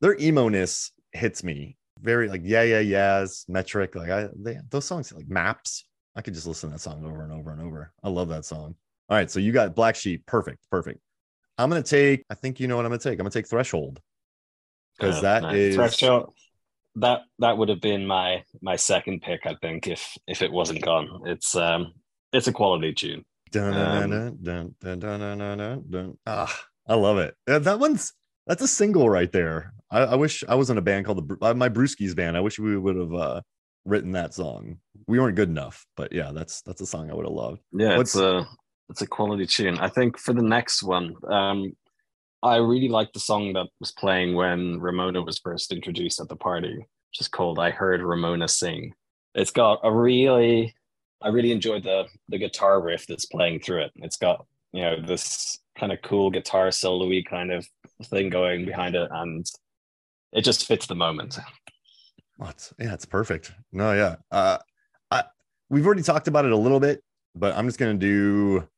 their 0.00 0.16
emo 0.20 0.48
ness 0.48 0.92
hits 1.12 1.42
me 1.42 1.76
very 2.00 2.28
like 2.28 2.42
yeah 2.44 2.62
yeah 2.62 2.80
yeahs 2.80 3.44
metric 3.48 3.94
like 3.94 4.10
I 4.10 4.28
they, 4.36 4.58
those 4.70 4.84
songs 4.84 5.12
like 5.12 5.28
maps. 5.28 5.84
I 6.14 6.20
could 6.22 6.34
just 6.34 6.46
listen 6.46 6.68
to 6.70 6.74
that 6.74 6.80
song 6.80 7.04
over 7.04 7.24
and 7.24 7.32
over 7.32 7.50
and 7.50 7.60
over. 7.60 7.92
I 8.04 8.08
love 8.08 8.28
that 8.28 8.44
song. 8.44 8.76
All 9.08 9.16
right. 9.16 9.30
So 9.30 9.40
you 9.40 9.52
got 9.52 9.74
black 9.74 9.96
sheep. 9.96 10.24
Perfect. 10.26 10.58
Perfect. 10.70 11.00
I'm 11.58 11.70
going 11.70 11.82
to 11.82 11.88
take, 11.88 12.24
I 12.30 12.34
think 12.34 12.58
you 12.58 12.66
know 12.66 12.76
what 12.76 12.84
I'm 12.84 12.90
going 12.90 13.00
to 13.00 13.08
take. 13.08 13.18
I'm 13.18 13.24
going 13.24 13.30
to 13.30 13.38
take 13.38 13.48
threshold 13.48 14.00
because 14.98 15.18
oh, 15.18 15.22
that 15.22 15.42
nice. 15.42 15.56
is 15.56 15.74
threshold. 15.76 16.34
That 16.96 17.22
that 17.40 17.58
would 17.58 17.68
have 17.70 17.80
been 17.80 18.06
my 18.06 18.44
my 18.62 18.76
second 18.76 19.22
pick, 19.22 19.46
I 19.46 19.56
think, 19.60 19.88
if 19.88 20.16
if 20.28 20.42
it 20.42 20.52
wasn't 20.52 20.82
gone. 20.82 21.22
It's 21.26 21.56
um 21.56 21.92
it's 22.32 22.46
a 22.46 22.52
quality 22.52 22.92
tune. 22.92 23.24
Dun, 23.50 23.74
um, 23.74 24.10
dun, 24.10 24.38
dun, 24.40 24.74
dun, 24.80 24.98
dun, 25.00 25.38
dun, 25.38 25.58
dun, 25.58 25.84
dun. 25.90 26.18
Ah, 26.24 26.56
I 26.86 26.94
love 26.94 27.18
it. 27.18 27.34
That 27.46 27.80
one's 27.80 28.12
that's 28.46 28.62
a 28.62 28.68
single 28.68 29.10
right 29.10 29.30
there. 29.32 29.72
I, 29.90 30.00
I 30.00 30.14
wish 30.14 30.44
I 30.48 30.54
was 30.54 30.70
in 30.70 30.78
a 30.78 30.82
band 30.82 31.06
called 31.06 31.28
the 31.28 31.36
uh, 31.44 31.54
my 31.54 31.68
Brewskis 31.68 32.14
band. 32.14 32.36
I 32.36 32.40
wish 32.40 32.60
we 32.60 32.76
would 32.76 32.96
have 32.96 33.14
uh, 33.14 33.40
written 33.84 34.12
that 34.12 34.34
song. 34.34 34.78
We 35.08 35.18
weren't 35.18 35.34
good 35.34 35.48
enough, 35.48 35.84
but 35.96 36.12
yeah, 36.12 36.30
that's 36.32 36.62
that's 36.62 36.80
a 36.80 36.86
song 36.86 37.10
I 37.10 37.14
would 37.14 37.26
have 37.26 37.34
loved. 37.34 37.60
Yeah, 37.72 37.96
What's, 37.96 38.14
it's 38.14 38.22
a 38.22 38.46
it's 38.88 39.02
a 39.02 39.06
quality 39.06 39.46
tune. 39.46 39.78
I 39.78 39.88
think 39.88 40.18
for 40.18 40.32
the 40.32 40.42
next 40.42 40.82
one, 40.82 41.14
um, 41.28 41.76
I 42.42 42.56
really 42.56 42.88
like 42.88 43.12
the 43.12 43.20
song 43.20 43.54
that 43.54 43.68
was 43.80 43.92
playing 43.92 44.34
when 44.34 44.78
Ramona 44.78 45.22
was 45.22 45.38
first 45.38 45.72
introduced 45.72 46.20
at 46.20 46.28
the 46.28 46.36
party, 46.36 46.76
which 46.76 47.20
is 47.20 47.28
called 47.28 47.58
"I 47.58 47.70
Heard 47.70 48.02
Ramona 48.02 48.48
Sing." 48.48 48.92
It's 49.34 49.50
got 49.50 49.80
a 49.82 49.90
really, 49.90 50.74
I 51.22 51.28
really 51.28 51.52
enjoyed 51.52 51.84
the 51.84 52.06
the 52.28 52.38
guitar 52.38 52.80
riff 52.82 53.06
that's 53.06 53.26
playing 53.26 53.60
through 53.60 53.84
it. 53.84 53.92
It's 53.96 54.18
got 54.18 54.46
you 54.72 54.82
know 54.82 55.00
this 55.00 55.58
kind 55.78 55.92
of 55.92 56.02
cool 56.02 56.30
guitar 56.30 56.70
solo-y 56.70 57.22
kind 57.28 57.50
of 57.50 57.66
thing 58.04 58.28
going 58.28 58.66
behind 58.66 58.94
it, 58.94 59.08
and 59.10 59.46
it 60.32 60.42
just 60.42 60.66
fits 60.66 60.86
the 60.86 60.94
moment. 60.94 61.38
It's, 62.40 62.74
yeah, 62.78 62.92
it's 62.92 63.06
perfect. 63.06 63.52
No, 63.72 63.92
yeah. 63.92 64.16
Uh, 64.30 64.58
I 65.10 65.24
we've 65.70 65.86
already 65.86 66.02
talked 66.02 66.28
about 66.28 66.44
it 66.44 66.52
a 66.52 66.56
little 66.56 66.80
bit, 66.80 67.02
but 67.34 67.56
I'm 67.56 67.66
just 67.66 67.78
gonna 67.78 67.94
do. 67.94 68.68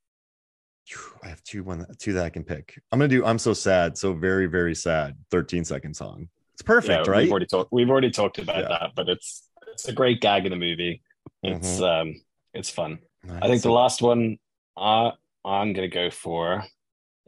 I 1.23 1.29
have 1.29 1.43
two 1.43 1.63
one 1.65 1.85
two 1.99 2.13
that 2.15 2.25
I 2.25 2.31
can 2.31 2.45
pick. 2.45 2.81
I'm 2.93 2.99
gonna 2.99 3.09
do 3.09 3.25
"I'm 3.25 3.39
So 3.39 3.53
Sad," 3.53 3.99
so 3.99 4.13
very 4.13 4.47
very 4.47 4.75
sad. 4.75 5.17
13 5.31 5.65
second 5.65 5.95
song. 5.95 6.29
It's 6.55 6.63
perfect, 6.63 7.07
Yeah, 7.07 7.11
right? 7.13 7.23
We've 7.25 7.31
already 7.31 7.47
talked. 7.47 7.73
We've 7.73 7.91
already 7.91 8.11
talked 8.11 8.39
about 8.39 8.59
Yeah. 8.59 8.69
that, 8.69 8.93
but 8.95 9.09
it's 9.09 9.49
it's 9.73 9.89
a 9.89 9.93
great 9.93 10.21
gag 10.21 10.47
in 10.47 10.51
the 10.51 10.57
movie. 10.57 11.03
It's 11.43 11.81
um 11.81 12.15
it's 12.55 12.71
fun. 12.71 12.99
I 13.29 13.49
think 13.49 13.63
the 13.63 13.73
last 13.73 14.01
one 14.03 14.39
I 14.77 15.13
I'm 15.45 15.73
gonna 15.73 15.89
go 15.89 16.11
for 16.11 16.65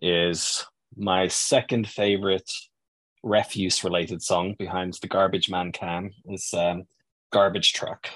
is 0.01 0.65
my 0.97 1.29
second 1.29 1.89
favorite 1.89 2.51
refuse 3.23 3.83
related 3.85 4.23
song 4.23 4.55
behind 4.59 4.95
the 5.03 5.09
Garbage 5.09 5.51
Man 5.51 5.73
Can 5.73 6.13
is 6.27 6.55
um, 6.55 6.85
Garbage 7.33 7.73
Truck. 7.73 8.09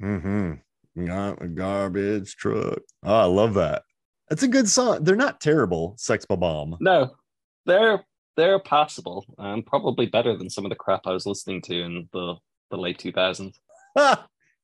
Mm-hmm. 0.00 1.04
Got 1.06 1.42
a 1.42 1.48
garbage 1.48 2.36
truck. 2.36 2.80
Oh, 3.02 3.14
I 3.14 3.24
love 3.24 3.54
that. 3.54 3.84
That's 4.32 4.44
a 4.44 4.48
good 4.48 4.66
song. 4.66 5.04
They're 5.04 5.14
not 5.14 5.42
terrible. 5.42 5.94
Sex 5.98 6.24
Bob-Omb. 6.24 6.78
No, 6.80 7.16
they're 7.66 8.02
they're 8.38 8.60
passable 8.60 9.26
and 9.36 9.66
probably 9.66 10.06
better 10.06 10.38
than 10.38 10.48
some 10.48 10.64
of 10.64 10.70
the 10.70 10.74
crap 10.74 11.02
I 11.04 11.12
was 11.12 11.26
listening 11.26 11.60
to 11.66 11.82
in 11.82 12.08
the 12.14 12.36
the 12.70 12.78
late 12.78 12.96
2000s. 12.96 13.52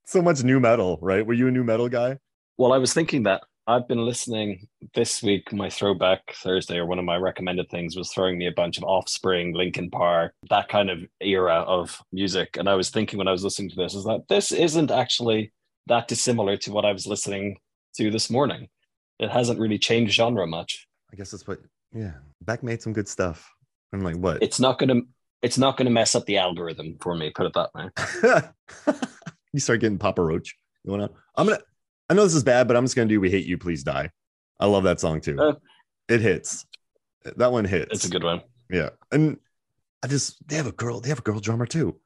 so 0.06 0.22
much 0.22 0.42
nu 0.42 0.58
metal, 0.58 0.98
right? 1.02 1.26
Were 1.26 1.34
you 1.34 1.48
a 1.48 1.50
nu 1.50 1.64
metal 1.64 1.90
guy? 1.90 2.16
Well, 2.56 2.72
I 2.72 2.78
was 2.78 2.94
thinking 2.94 3.24
that 3.24 3.42
I've 3.66 3.86
been 3.86 4.06
listening 4.06 4.66
this 4.94 5.22
week. 5.22 5.52
My 5.52 5.68
throwback 5.68 6.22
Thursday, 6.36 6.78
or 6.78 6.86
one 6.86 6.98
of 6.98 7.04
my 7.04 7.16
recommended 7.16 7.68
things, 7.68 7.94
was 7.94 8.10
throwing 8.10 8.38
me 8.38 8.46
a 8.46 8.52
bunch 8.52 8.78
of 8.78 8.84
Offspring, 8.84 9.52
Linkin 9.52 9.90
Park, 9.90 10.32
that 10.48 10.68
kind 10.70 10.88
of 10.88 11.00
era 11.20 11.56
of 11.56 12.00
music. 12.10 12.56
And 12.56 12.70
I 12.70 12.74
was 12.74 12.88
thinking 12.88 13.18
when 13.18 13.28
I 13.28 13.32
was 13.32 13.44
listening 13.44 13.68
to 13.68 13.76
this, 13.76 13.94
is 13.94 14.04
that 14.04 14.28
this 14.30 14.50
isn't 14.50 14.90
actually 14.90 15.52
that 15.88 16.08
dissimilar 16.08 16.56
to 16.56 16.72
what 16.72 16.86
I 16.86 16.92
was 16.92 17.06
listening 17.06 17.58
to 17.96 18.10
this 18.10 18.30
morning. 18.30 18.68
It 19.18 19.30
hasn't 19.30 19.58
really 19.58 19.78
changed 19.78 20.14
genre 20.14 20.46
much. 20.46 20.86
I 21.12 21.16
guess 21.16 21.30
that's 21.30 21.46
what. 21.46 21.60
Yeah, 21.92 22.12
Beck 22.42 22.62
made 22.62 22.82
some 22.82 22.92
good 22.92 23.08
stuff. 23.08 23.50
I'm 23.92 24.00
like, 24.00 24.16
what? 24.16 24.42
It's 24.42 24.60
not 24.60 24.78
gonna. 24.78 25.02
It's 25.42 25.58
not 25.58 25.76
gonna 25.76 25.90
mess 25.90 26.14
up 26.14 26.26
the 26.26 26.38
algorithm 26.38 26.96
for 27.00 27.14
me. 27.14 27.30
Put 27.30 27.46
it 27.46 27.52
that 27.54 27.70
way. 27.74 28.94
you 29.52 29.60
start 29.60 29.80
getting 29.80 29.98
Papa 29.98 30.22
Roach 30.22 30.56
You 30.84 30.92
wanna? 30.92 31.10
I'm 31.36 31.46
gonna. 31.46 31.60
I 32.10 32.14
know 32.14 32.24
this 32.24 32.34
is 32.34 32.44
bad, 32.44 32.68
but 32.68 32.76
I'm 32.76 32.84
just 32.84 32.96
gonna 32.96 33.08
do 33.08 33.20
"We 33.20 33.30
Hate 33.30 33.46
You, 33.46 33.58
Please 33.58 33.82
Die." 33.82 34.10
I 34.60 34.66
love 34.66 34.84
that 34.84 35.00
song 35.00 35.20
too. 35.20 35.38
Uh, 35.38 35.54
it 36.08 36.20
hits. 36.20 36.66
That 37.36 37.52
one 37.52 37.64
hits. 37.64 37.92
It's 37.92 38.04
a 38.04 38.10
good 38.10 38.24
one. 38.24 38.42
Yeah, 38.70 38.90
and 39.12 39.38
I 40.02 40.06
just 40.06 40.46
they 40.46 40.56
have 40.56 40.66
a 40.66 40.72
girl. 40.72 41.00
They 41.00 41.08
have 41.08 41.20
a 41.20 41.22
girl 41.22 41.40
drummer 41.40 41.66
too. 41.66 42.00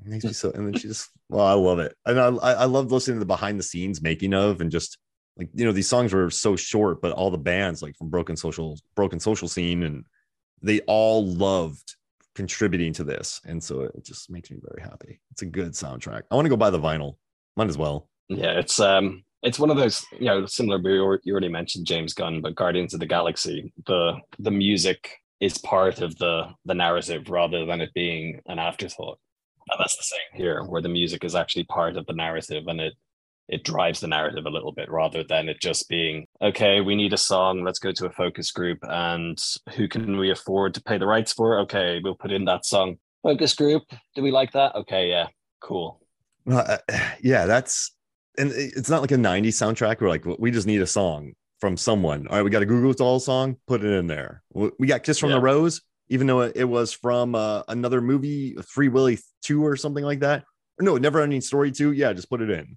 It 0.00 0.06
makes 0.08 0.24
me 0.24 0.32
so. 0.32 0.50
And 0.50 0.66
then 0.66 0.74
she 0.74 0.88
just. 0.88 1.10
Well, 1.28 1.46
I 1.46 1.54
love 1.54 1.78
it, 1.78 1.94
and 2.06 2.20
I 2.20 2.26
I 2.26 2.64
love 2.64 2.92
listening 2.92 3.16
to 3.16 3.20
the 3.20 3.26
behind 3.26 3.58
the 3.58 3.64
scenes 3.64 4.02
making 4.02 4.34
of 4.34 4.60
and 4.60 4.70
just 4.70 4.98
like 5.36 5.48
you 5.54 5.64
know 5.64 5.72
these 5.72 5.88
songs 5.88 6.12
were 6.12 6.30
so 6.30 6.56
short, 6.56 7.00
but 7.00 7.12
all 7.12 7.30
the 7.30 7.38
bands 7.38 7.82
like 7.82 7.96
from 7.96 8.10
Broken 8.10 8.36
Social 8.36 8.78
Broken 8.94 9.18
Social 9.20 9.48
Scene 9.48 9.82
and 9.82 10.04
they 10.60 10.80
all 10.80 11.26
loved 11.26 11.96
contributing 12.34 12.92
to 12.94 13.04
this. 13.04 13.40
And 13.44 13.62
so 13.62 13.82
it 13.82 14.04
just 14.04 14.30
makes 14.30 14.50
me 14.50 14.58
very 14.62 14.82
happy. 14.88 15.20
It's 15.30 15.42
a 15.42 15.46
good 15.46 15.72
soundtrack. 15.72 16.22
I 16.30 16.34
want 16.34 16.46
to 16.46 16.50
go 16.50 16.56
buy 16.56 16.70
the 16.70 16.78
vinyl. 16.78 17.16
Might 17.56 17.68
as 17.68 17.78
well. 17.78 18.08
Yeah, 18.28 18.58
it's 18.58 18.80
um 18.80 19.24
it's 19.42 19.58
one 19.58 19.70
of 19.70 19.76
those, 19.76 20.04
you 20.18 20.26
know, 20.26 20.46
similar 20.46 20.78
you 21.24 21.32
already 21.32 21.48
mentioned 21.48 21.86
James 21.86 22.14
Gunn, 22.14 22.40
but 22.40 22.54
Guardians 22.54 22.94
of 22.94 23.00
the 23.00 23.06
Galaxy, 23.06 23.72
the 23.86 24.14
the 24.38 24.50
music 24.50 25.18
is 25.40 25.58
part 25.58 26.00
of 26.00 26.16
the 26.18 26.44
the 26.64 26.74
narrative 26.74 27.28
rather 27.28 27.66
than 27.66 27.80
it 27.80 27.92
being 27.94 28.40
an 28.46 28.58
afterthought. 28.58 29.18
And 29.70 29.80
that's 29.80 29.96
the 29.96 30.02
same 30.02 30.40
here, 30.40 30.62
where 30.64 30.82
the 30.82 30.88
music 30.88 31.24
is 31.24 31.34
actually 31.34 31.64
part 31.64 31.96
of 31.96 32.06
the 32.06 32.12
narrative 32.12 32.64
and 32.68 32.80
it 32.80 32.94
it 33.48 33.64
drives 33.64 34.00
the 34.00 34.08
narrative 34.08 34.46
a 34.46 34.50
little 34.50 34.72
bit 34.72 34.90
rather 34.90 35.22
than 35.24 35.48
it 35.48 35.60
just 35.60 35.88
being 35.88 36.26
okay 36.40 36.80
we 36.80 36.94
need 36.94 37.12
a 37.12 37.18
song 37.18 37.62
let's 37.62 37.78
go 37.78 37.92
to 37.92 38.06
a 38.06 38.10
focus 38.10 38.50
group 38.50 38.78
and 38.82 39.42
who 39.76 39.88
can 39.88 40.16
we 40.16 40.30
afford 40.30 40.74
to 40.74 40.82
pay 40.82 40.98
the 40.98 41.06
rights 41.06 41.32
for? 41.32 41.60
Okay 41.60 42.00
we'll 42.02 42.14
put 42.14 42.32
in 42.32 42.44
that 42.46 42.64
song. 42.64 42.96
Focus 43.22 43.54
group 43.54 43.82
do 44.14 44.22
we 44.22 44.30
like 44.30 44.52
that? 44.52 44.74
Okay 44.74 45.08
yeah 45.08 45.26
cool. 45.60 46.00
Uh, 46.50 46.78
yeah 47.22 47.46
that's 47.46 47.94
and 48.38 48.50
it's 48.52 48.88
not 48.88 49.00
like 49.00 49.12
a 49.12 49.16
90s 49.16 49.48
soundtrack 49.48 50.00
we're 50.00 50.08
like 50.08 50.24
we 50.38 50.50
just 50.50 50.66
need 50.66 50.80
a 50.80 50.86
song 50.86 51.32
from 51.60 51.76
someone. 51.76 52.26
All 52.28 52.36
right 52.36 52.42
we 52.42 52.50
got 52.50 52.62
a 52.62 52.66
Goo 52.66 52.92
Goo 52.92 53.18
song 53.18 53.56
put 53.66 53.84
it 53.84 53.92
in 53.92 54.06
there. 54.06 54.42
We 54.52 54.86
got 54.86 55.02
kiss 55.02 55.18
from 55.18 55.30
yeah. 55.30 55.36
the 55.36 55.42
rose 55.42 55.82
even 56.08 56.26
though 56.26 56.42
it 56.42 56.64
was 56.64 56.92
from 56.92 57.34
uh, 57.34 57.62
another 57.68 58.02
movie 58.02 58.54
free 58.66 58.88
willy 58.88 59.18
2 59.42 59.64
or 59.64 59.76
something 59.76 60.04
like 60.04 60.20
that. 60.20 60.44
No 60.80 60.96
never 60.96 61.20
ending 61.20 61.40
story 61.40 61.70
2 61.70 61.92
yeah 61.92 62.12
just 62.12 62.30
put 62.30 62.40
it 62.40 62.50
in 62.50 62.76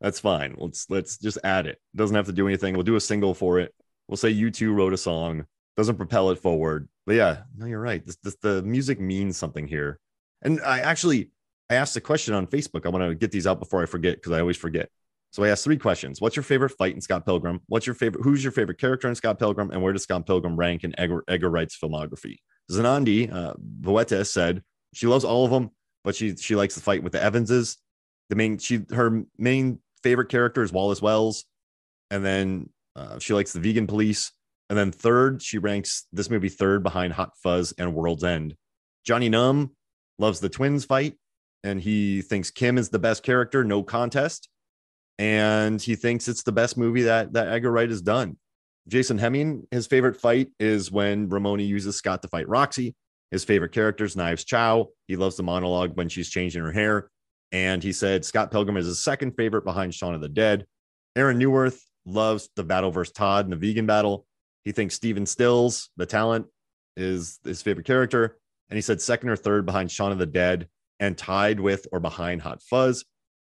that's 0.00 0.20
fine. 0.20 0.54
Let's 0.58 0.88
let's 0.88 1.18
just 1.18 1.38
add 1.44 1.66
it. 1.66 1.78
Doesn't 1.94 2.16
have 2.16 2.26
to 2.26 2.32
do 2.32 2.48
anything. 2.48 2.74
We'll 2.74 2.82
do 2.84 2.96
a 2.96 3.00
single 3.00 3.34
for 3.34 3.58
it. 3.58 3.74
We'll 4.08 4.16
say 4.16 4.32
U2 4.32 4.74
wrote 4.74 4.92
a 4.92 4.98
song. 4.98 5.44
Doesn't 5.76 5.96
propel 5.96 6.30
it 6.30 6.38
forward. 6.38 6.88
But 7.06 7.16
yeah, 7.16 7.42
no, 7.56 7.66
you're 7.66 7.80
right. 7.80 8.04
This, 8.04 8.16
this 8.22 8.36
the 8.36 8.62
music 8.62 9.00
means 9.00 9.36
something 9.36 9.66
here. 9.66 9.98
And 10.42 10.60
I 10.62 10.80
actually 10.80 11.30
I 11.68 11.74
asked 11.74 11.96
a 11.96 12.00
question 12.00 12.34
on 12.34 12.46
Facebook. 12.46 12.86
I 12.86 12.88
want 12.88 13.08
to 13.08 13.14
get 13.14 13.30
these 13.30 13.46
out 13.46 13.60
before 13.60 13.82
I 13.82 13.86
forget 13.86 14.16
because 14.16 14.32
I 14.32 14.40
always 14.40 14.56
forget. 14.56 14.88
So 15.32 15.44
I 15.44 15.48
asked 15.48 15.62
three 15.62 15.76
questions. 15.76 16.20
What's 16.20 16.34
your 16.34 16.42
favorite 16.42 16.70
fight 16.70 16.94
in 16.94 17.00
Scott 17.00 17.24
Pilgrim? 17.24 17.60
What's 17.68 17.86
your 17.86 17.94
favorite? 17.94 18.24
Who's 18.24 18.42
your 18.42 18.52
favorite 18.52 18.78
character 18.78 19.08
in 19.08 19.14
Scott 19.14 19.38
Pilgrim? 19.38 19.70
And 19.70 19.80
where 19.80 19.92
does 19.92 20.02
Scott 20.02 20.26
Pilgrim 20.26 20.56
rank 20.56 20.82
in 20.82 20.98
Edgar, 20.98 21.22
Edgar 21.28 21.50
Wright's 21.50 21.78
filmography? 21.78 22.38
Zanandi 22.70 23.32
uh, 23.32 24.24
said 24.24 24.62
she 24.92 25.06
loves 25.06 25.24
all 25.24 25.44
of 25.44 25.52
them, 25.52 25.70
but 26.02 26.16
she 26.16 26.36
she 26.36 26.56
likes 26.56 26.74
the 26.74 26.80
fight 26.80 27.02
with 27.04 27.12
the 27.12 27.24
Evanses. 27.24 27.76
The 28.28 28.36
main 28.36 28.58
she 28.58 28.82
her 28.90 29.22
main 29.38 29.78
favorite 30.02 30.28
character 30.28 30.62
is 30.62 30.72
Wallace 30.72 31.02
Wells, 31.02 31.44
and 32.10 32.24
then 32.24 32.70
uh, 32.96 33.18
she 33.18 33.34
likes 33.34 33.52
the 33.52 33.60
Vegan 33.60 33.86
Police, 33.86 34.32
and 34.68 34.78
then 34.78 34.92
third 34.92 35.42
she 35.42 35.58
ranks 35.58 36.06
this 36.12 36.30
movie 36.30 36.48
third 36.48 36.82
behind 36.82 37.12
Hot 37.12 37.32
Fuzz 37.42 37.72
and 37.78 37.94
World's 37.94 38.24
End. 38.24 38.54
Johnny 39.04 39.28
Num 39.28 39.72
loves 40.18 40.40
the 40.40 40.48
twins 40.48 40.84
fight, 40.84 41.14
and 41.64 41.80
he 41.80 42.22
thinks 42.22 42.50
Kim 42.50 42.78
is 42.78 42.90
the 42.90 42.98
best 42.98 43.22
character, 43.22 43.64
no 43.64 43.82
contest, 43.82 44.48
and 45.18 45.80
he 45.80 45.94
thinks 45.94 46.28
it's 46.28 46.42
the 46.42 46.52
best 46.52 46.76
movie 46.76 47.02
that 47.02 47.32
that 47.32 47.48
Edgar 47.48 47.70
Wright 47.70 47.88
has 47.88 48.02
done. 48.02 48.36
Jason 48.88 49.18
Hemming, 49.18 49.66
his 49.70 49.86
favorite 49.86 50.16
fight 50.16 50.48
is 50.58 50.90
when 50.90 51.28
Ramoni 51.28 51.66
uses 51.66 51.96
Scott 51.96 52.22
to 52.22 52.28
fight 52.28 52.48
Roxy. 52.48 52.94
His 53.30 53.44
favorite 53.44 53.72
characters, 53.72 54.16
Knives 54.16 54.44
Chau. 54.44 54.88
He 55.06 55.16
loves 55.16 55.36
the 55.36 55.44
monologue 55.44 55.96
when 55.96 56.08
she's 56.08 56.28
changing 56.28 56.62
her 56.62 56.72
hair. 56.72 57.08
And 57.52 57.82
he 57.82 57.92
said 57.92 58.24
Scott 58.24 58.50
Pilgrim 58.50 58.76
is 58.76 58.86
his 58.86 59.02
second 59.02 59.32
favorite 59.32 59.64
behind 59.64 59.94
Shaun 59.94 60.14
of 60.14 60.20
the 60.20 60.28
Dead. 60.28 60.66
Aaron 61.16 61.38
Newworth 61.38 61.80
loves 62.06 62.48
the 62.56 62.64
battle 62.64 62.90
versus 62.90 63.12
Todd 63.12 63.46
and 63.46 63.52
the 63.52 63.56
vegan 63.56 63.86
battle. 63.86 64.26
He 64.64 64.72
thinks 64.72 64.94
Stephen 64.94 65.26
Stills, 65.26 65.90
the 65.96 66.06
talent, 66.06 66.46
is 66.96 67.38
his 67.44 67.62
favorite 67.62 67.86
character. 67.86 68.38
And 68.68 68.76
he 68.76 68.82
said 68.82 69.00
second 69.00 69.30
or 69.30 69.36
third 69.36 69.66
behind 69.66 69.90
Shaun 69.90 70.12
of 70.12 70.18
the 70.18 70.26
Dead 70.26 70.68
and 71.00 71.16
tied 71.18 71.58
with 71.58 71.86
or 71.90 71.98
behind 71.98 72.42
Hot 72.42 72.62
Fuzz. 72.62 73.04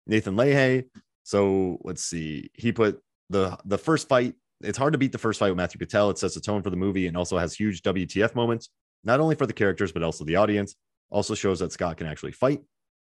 Nathan 0.06 0.36
Leahy. 0.36 0.84
So 1.24 1.78
let's 1.82 2.02
see. 2.02 2.50
He 2.54 2.72
put 2.72 3.00
the 3.30 3.58
the 3.64 3.78
first 3.78 4.08
fight. 4.08 4.34
It's 4.62 4.78
hard 4.78 4.92
to 4.92 4.98
beat 4.98 5.12
the 5.12 5.18
first 5.18 5.38
fight 5.38 5.50
with 5.50 5.56
Matthew 5.56 5.78
Patel. 5.78 6.10
It 6.10 6.18
sets 6.18 6.34
the 6.34 6.40
tone 6.40 6.62
for 6.62 6.70
the 6.70 6.76
movie 6.76 7.08
and 7.08 7.16
also 7.16 7.36
has 7.36 7.54
huge 7.54 7.82
WTF 7.82 8.34
moments, 8.34 8.70
not 9.04 9.20
only 9.20 9.34
for 9.34 9.46
the 9.46 9.52
characters, 9.52 9.92
but 9.92 10.02
also 10.02 10.24
the 10.24 10.36
audience. 10.36 10.76
Also 11.10 11.34
shows 11.34 11.58
that 11.58 11.72
Scott 11.72 11.96
can 11.98 12.06
actually 12.06 12.32
fight. 12.32 12.62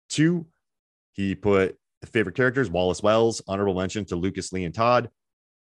Two, 0.08 0.46
he 1.16 1.34
put 1.34 1.76
favorite 2.06 2.36
characters 2.36 2.70
Wallace 2.70 3.02
Wells, 3.02 3.42
honorable 3.48 3.74
mention 3.74 4.04
to 4.06 4.16
Lucas 4.16 4.52
Lee 4.52 4.64
and 4.64 4.74
Todd. 4.74 5.10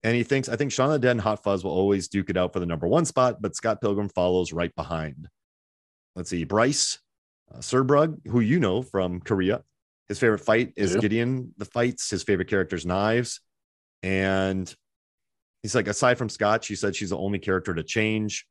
And 0.04 0.16
he 0.16 0.24
thinks, 0.24 0.49
I 0.49 0.58
think 0.58 0.72
Shaun 0.72 0.89
the 0.89 0.99
Dead 0.99 1.12
and 1.12 1.22
Hot 1.22 1.41
Fuzz 1.43 1.64
will 1.64 1.72
always 1.72 2.10
duke 2.10 2.30
it 2.30 2.38
out 2.38 2.51
for 2.51 2.60
the 2.60 2.66
number 2.66 2.88
one 2.88 3.06
spot, 3.06 3.41
but 3.41 3.56
Scott 3.56 3.80
Pilgrim 3.80 4.10
follows 4.10 4.51
right 4.51 4.74
behind. 4.76 5.30
Let's 6.16 6.30
see, 6.30 6.43
Bryce 6.43 6.99
uh, 7.54 7.60
Serbrug, 7.60 8.28
who 8.28 8.41
you 8.41 8.60
know 8.60 8.82
from 8.82 9.22
Korea. 9.22 9.64
His 10.10 10.20
favorite 10.20 10.39
fight 10.39 10.74
is 10.76 10.97
Gideon, 10.97 11.54
the 11.58 11.66
fights. 11.66 12.10
His 12.10 12.24
favorite 12.24 12.49
characters, 12.49 12.86
knives. 12.86 13.39
And 14.04 14.74
he's 15.62 15.74
like, 15.74 15.88
aside 15.88 16.18
from 16.18 16.28
Scott, 16.28 16.66
she 16.66 16.76
said 16.76 16.95
she's 16.95 17.12
the 17.12 17.18
only 17.18 17.39
character 17.39 17.74
to 17.74 17.84
change. 17.84 18.45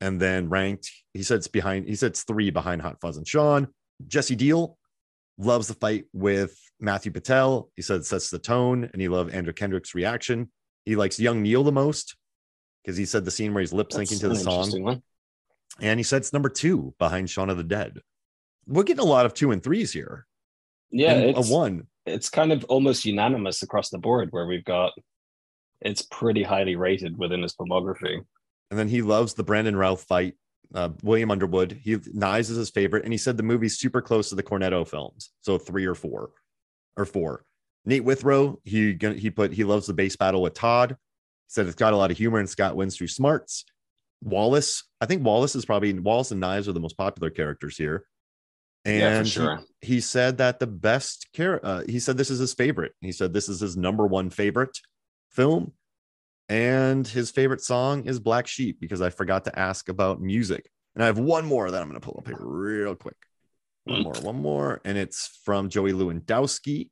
And 0.00 0.20
then 0.20 0.48
ranked, 0.48 0.90
he 1.12 1.24
said 1.24 1.38
it's 1.38 1.48
behind, 1.48 1.88
he 1.88 1.96
said 1.96 2.12
it's 2.12 2.22
three 2.22 2.50
behind 2.50 2.82
Hot 2.82 3.00
Fuzz 3.00 3.16
and 3.16 3.26
Shaun. 3.26 3.66
Jesse 4.06 4.36
Deal, 4.36 4.78
loves 5.38 5.68
the 5.68 5.74
fight 5.74 6.06
with 6.12 6.58
Matthew 6.80 7.12
Patel. 7.12 7.70
He 7.76 7.82
said 7.82 8.00
it 8.00 8.06
sets 8.06 8.30
the 8.30 8.38
tone, 8.38 8.88
and 8.92 9.00
he 9.00 9.08
loved 9.08 9.32
Anna 9.32 9.52
Kendrick's 9.52 9.94
reaction. 9.94 10.50
He 10.84 10.96
likes 10.96 11.18
Young 11.18 11.42
Neil 11.42 11.64
the 11.64 11.72
most 11.72 12.16
because 12.82 12.96
he 12.96 13.04
said 13.04 13.24
the 13.24 13.30
scene 13.30 13.52
where 13.52 13.60
he's 13.60 13.72
lip 13.72 13.90
syncing 13.90 14.20
to 14.20 14.28
the 14.28 14.36
song. 14.36 15.02
And 15.80 15.98
he 15.98 16.04
said 16.04 16.18
it's 16.18 16.32
number 16.32 16.48
two 16.48 16.94
behind 16.98 17.28
Shaun 17.28 17.50
of 17.50 17.56
the 17.56 17.64
Dead. 17.64 18.00
We're 18.66 18.84
getting 18.84 19.04
a 19.04 19.08
lot 19.08 19.26
of 19.26 19.34
two 19.34 19.50
and 19.50 19.62
threes 19.62 19.92
here. 19.92 20.26
Yeah, 20.90 21.12
and 21.12 21.36
a 21.36 21.42
one. 21.42 21.88
It's 22.06 22.30
kind 22.30 22.52
of 22.52 22.64
almost 22.64 23.04
unanimous 23.04 23.62
across 23.62 23.90
the 23.90 23.98
board 23.98 24.28
where 24.30 24.46
we've 24.46 24.64
got 24.64 24.92
it's 25.80 26.02
pretty 26.02 26.42
highly 26.42 26.76
rated 26.76 27.18
within 27.18 27.42
his 27.42 27.54
filmography. 27.54 28.24
And 28.70 28.78
then 28.78 28.88
he 28.88 29.02
loves 29.02 29.34
the 29.34 29.44
Brandon 29.44 29.76
Routh 29.76 30.04
fight 30.04 30.34
uh, 30.74 30.90
William 31.02 31.30
Underwood. 31.30 31.78
He 31.82 31.98
Knives 32.12 32.50
is 32.50 32.56
his 32.56 32.70
favorite, 32.70 33.04
and 33.04 33.12
he 33.12 33.18
said 33.18 33.36
the 33.36 33.42
movie's 33.42 33.78
super 33.78 34.00
close 34.02 34.28
to 34.30 34.34
the 34.34 34.42
Cornetto 34.42 34.86
films, 34.86 35.30
so 35.40 35.58
three 35.58 35.86
or 35.86 35.94
four, 35.94 36.30
or 36.96 37.04
four. 37.04 37.44
Nate 37.84 38.04
Withrow, 38.04 38.58
he 38.64 38.96
he 39.00 39.30
put 39.30 39.52
he 39.52 39.64
loves 39.64 39.86
the 39.86 39.94
bass 39.94 40.16
battle 40.16 40.42
with 40.42 40.54
Todd. 40.54 40.90
He 40.90 40.96
said 41.48 41.66
it's 41.66 41.76
got 41.76 41.92
a 41.92 41.96
lot 41.96 42.10
of 42.10 42.16
humor 42.16 42.38
and 42.38 42.48
Scott 42.48 42.76
wins 42.76 42.96
through 42.96 43.08
smarts. 43.08 43.64
Wallace, 44.22 44.84
I 45.00 45.06
think 45.06 45.24
Wallace 45.24 45.54
is 45.54 45.64
probably 45.64 45.92
Wallace 45.92 46.30
and 46.32 46.40
Knives 46.40 46.68
are 46.68 46.72
the 46.72 46.80
most 46.80 46.96
popular 46.96 47.30
characters 47.30 47.76
here. 47.76 48.04
And 48.84 49.26
Yeah, 49.26 49.56
for 49.56 49.64
he- 49.80 49.94
he, 49.94 50.00
said 50.00 50.38
that 50.38 50.58
the 50.58 50.66
best 50.66 51.28
care 51.32 51.64
uh, 51.64 51.82
he 51.88 52.00
said 52.00 52.16
this 52.16 52.30
is 52.30 52.38
his 52.38 52.54
favorite. 52.54 52.92
He 53.00 53.12
said 53.12 53.32
this 53.32 53.48
is 53.48 53.60
his 53.60 53.76
number 53.76 54.06
one 54.06 54.30
favorite 54.30 54.76
film. 55.30 55.72
And 56.48 57.06
his 57.06 57.30
favorite 57.30 57.60
song 57.60 58.04
is 58.04 58.20
Black 58.20 58.46
Sheep 58.46 58.78
because 58.80 59.00
I 59.00 59.10
forgot 59.10 59.44
to 59.44 59.58
ask 59.58 59.88
about 59.88 60.20
music. 60.20 60.70
And 60.94 61.02
I 61.02 61.06
have 61.06 61.18
one 61.18 61.44
more 61.44 61.70
that 61.70 61.82
I'm 61.82 61.88
going 61.88 62.00
to 62.00 62.04
pull 62.04 62.16
up 62.18 62.28
here 62.28 62.38
real 62.40 62.94
quick. 62.94 63.16
One 63.84 64.02
more, 64.02 64.14
one 64.14 64.42
more. 64.42 64.80
And 64.84 64.96
it's 64.96 65.40
from 65.44 65.68
Joey 65.68 65.92
Lewandowski 65.92 66.90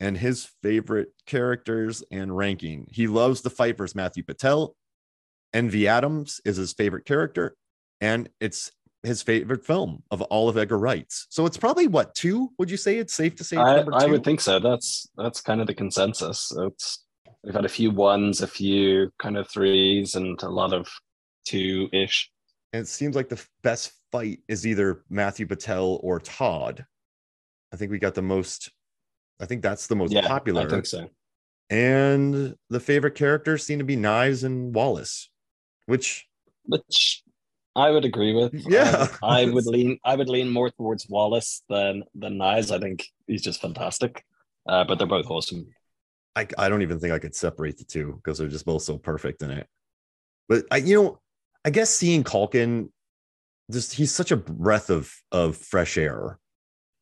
and 0.00 0.16
his 0.16 0.48
favorite 0.62 1.08
characters 1.26 2.02
and 2.10 2.36
ranking. 2.36 2.86
He 2.90 3.06
loves 3.06 3.40
the 3.40 3.50
fight 3.50 3.78
versus 3.78 3.94
Matthew 3.94 4.22
Patel. 4.22 4.76
Envy 5.54 5.88
Adams 5.88 6.40
is 6.44 6.56
his 6.56 6.72
favorite 6.72 7.04
character. 7.04 7.56
And 8.00 8.28
it's 8.40 8.70
his 9.02 9.22
favorite 9.22 9.64
film 9.64 10.02
of 10.10 10.22
all 10.22 10.48
of 10.48 10.56
Edgar 10.56 10.78
Wright's. 10.78 11.26
So 11.30 11.46
it's 11.46 11.56
probably 11.56 11.86
what, 11.86 12.14
two? 12.14 12.50
Would 12.58 12.70
you 12.70 12.76
say 12.76 12.98
it's 12.98 13.14
safe 13.14 13.36
to 13.36 13.44
say 13.44 13.56
I? 13.56 13.80
I 13.80 14.06
would 14.06 14.24
think 14.24 14.40
so. 14.40 14.58
That's 14.58 15.08
that's 15.16 15.40
kind 15.40 15.60
of 15.60 15.66
the 15.66 15.74
consensus. 15.74 16.52
It's 16.56 17.04
we've 17.44 17.54
had 17.54 17.64
a 17.64 17.68
few 17.68 17.90
ones, 17.90 18.40
a 18.40 18.46
few 18.46 19.10
kind 19.18 19.36
of 19.36 19.48
threes, 19.48 20.14
and 20.14 20.40
a 20.42 20.48
lot 20.48 20.72
of 20.72 20.88
two 21.44 21.88
ish. 21.92 22.30
And 22.72 22.82
it 22.82 22.88
seems 22.88 23.16
like 23.16 23.28
the 23.28 23.42
best 23.62 23.92
fight 24.10 24.40
is 24.48 24.66
either 24.66 25.04
Matthew 25.10 25.46
Patel 25.46 26.00
or 26.02 26.20
Todd. 26.20 26.84
I 27.72 27.76
think 27.76 27.90
we 27.90 27.98
got 27.98 28.14
the 28.14 28.22
most. 28.22 28.70
I 29.40 29.46
think 29.46 29.62
that's 29.62 29.86
the 29.86 29.96
most 29.96 30.12
Yeah, 30.12 30.26
popular. 30.26 30.62
I 30.62 30.68
think 30.68 30.86
so. 30.86 31.08
And 31.70 32.54
the 32.68 32.80
favorite 32.80 33.14
characters 33.14 33.64
seem 33.64 33.78
to 33.78 33.84
be 33.84 33.96
Knives 33.96 34.44
and 34.44 34.74
Wallace, 34.74 35.30
which 35.86 36.28
Which 36.64 37.22
I 37.74 37.90
would 37.90 38.04
agree 38.04 38.34
with. 38.34 38.52
Yeah. 38.54 39.08
I, 39.22 39.42
I 39.42 39.44
would 39.50 39.66
lean. 39.66 39.98
I 40.04 40.14
would 40.16 40.28
lean 40.28 40.50
more 40.50 40.70
towards 40.70 41.08
Wallace 41.08 41.62
than 41.68 42.04
than 42.14 42.36
Knives. 42.38 42.70
I 42.70 42.78
think 42.78 43.06
he's 43.26 43.42
just 43.42 43.60
fantastic. 43.60 44.24
Uh, 44.68 44.84
but 44.84 44.98
they're 44.98 45.06
both 45.06 45.30
awesome. 45.30 45.66
I, 46.34 46.46
I 46.58 46.68
don't 46.68 46.82
even 46.82 46.98
think 46.98 47.12
I 47.12 47.18
could 47.18 47.34
separate 47.34 47.78
the 47.78 47.84
two 47.84 48.14
because 48.16 48.38
they're 48.38 48.48
just 48.48 48.66
both 48.66 48.82
so 48.82 48.98
perfect 48.98 49.42
in 49.42 49.50
it. 49.50 49.66
But 50.48 50.64
I, 50.70 50.78
you 50.78 51.00
know, 51.00 51.20
I 51.64 51.70
guess 51.70 51.90
seeing 51.90 52.24
Culkin, 52.24 52.88
just 53.70 53.92
he's 53.92 54.12
such 54.12 54.30
a 54.30 54.36
breath 54.36 54.90
of 54.90 55.12
of 55.30 55.56
fresh 55.56 55.96
air 55.96 56.38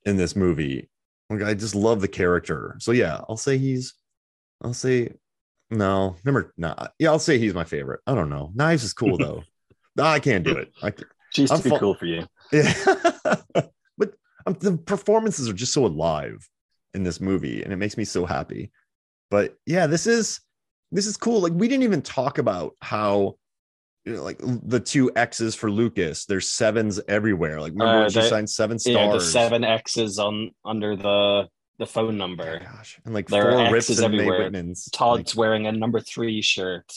in 0.05 0.17
this 0.17 0.37
movie. 0.37 0.91
Like 1.29 1.43
I 1.43 1.55
just 1.55 1.75
love 1.75 2.01
the 2.01 2.09
character. 2.09 2.77
So 2.81 2.93
yeah, 2.93 3.21
I'll 3.29 3.37
say 3.37 3.59
he's. 3.59 3.95
I'll 4.63 4.75
say 4.75 5.15
no. 5.71 6.17
Number 6.25 6.53
not. 6.57 6.93
Yeah, 6.99 7.11
I'll 7.11 7.19
say 7.19 7.39
he's 7.39 7.55
my 7.55 7.65
favorite. 7.65 8.01
I 8.07 8.15
don't 8.15 8.31
know. 8.31 8.51
Knives 8.55 8.85
is 8.85 8.93
cool 8.93 9.17
though. 9.17 9.43
no, 9.97 10.05
I 10.05 10.21
can't 10.21 10.45
do 10.45 10.57
it. 10.57 10.73
I, 10.83 10.93
She's 11.31 11.51
I'm 11.51 11.61
too 11.61 11.71
fu- 11.71 11.79
cool 11.79 11.95
for 11.95 12.07
you. 12.07 12.27
yeah, 12.53 12.73
but 13.97 14.15
um, 14.47 14.57
the 14.59 14.77
performances 14.85 15.49
are 15.49 15.55
just 15.55 15.73
so 15.73 15.87
alive 15.87 16.47
in 16.95 17.05
this 17.05 17.21
movie, 17.21 17.63
and 17.63 17.73
it 17.73 17.77
makes 17.77 17.97
me 17.97 18.05
so 18.05 18.27
happy. 18.27 18.73
But 19.31 19.57
yeah, 19.67 19.87
this 19.87 20.07
is 20.07 20.41
this 20.93 21.07
is 21.07 21.17
cool. 21.17 21.41
Like 21.41 21.53
we 21.55 21.69
didn't 21.69 21.85
even 21.85 22.03
talk 22.03 22.39
about 22.39 22.73
how 22.83 23.37
you 24.05 24.15
know, 24.15 24.23
like 24.23 24.41
the 24.43 24.81
two 24.81 25.11
X's 25.15 25.55
for 25.55 25.71
Lucas. 25.71 26.25
There's 26.25 26.51
sevens 26.51 27.01
everywhere. 27.09 27.61
Like 27.61 27.73
remember 27.73 27.99
Uh, 27.99 28.01
when 28.03 28.11
she 28.11 28.23
signed 28.23 28.51
seven 28.51 28.79
stars? 28.79 28.97
Yeah, 28.97 29.13
the 29.13 29.21
seven 29.21 29.63
X's 29.65 30.19
on 30.19 30.51
under 30.65 30.97
the 30.97 31.49
the 31.79 31.87
phone 31.87 32.15
Oh 32.17 32.27
number. 32.27 32.59
my 32.61 32.65
gosh, 32.65 32.99
and 33.05 33.15
like 33.15 33.29
There 33.29 33.53
four 33.53 33.73
rips 33.73 33.89
X's 33.91 34.01
and 34.01 34.15
May 34.15 34.23
everywhere. 34.27 34.75
Todd's 34.93 35.35
wearing 35.37 35.67
a 35.67 35.73
number 35.73 36.01
three 36.01 36.43
shirt. 36.43 36.93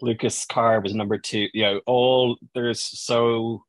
Lucas 0.00 0.44
Carr 0.46 0.80
was 0.80 0.94
number 0.94 1.18
two. 1.18 1.48
You 1.52 1.62
know, 1.62 1.80
all 1.86 2.36
there's 2.54 2.80
so 2.80 3.64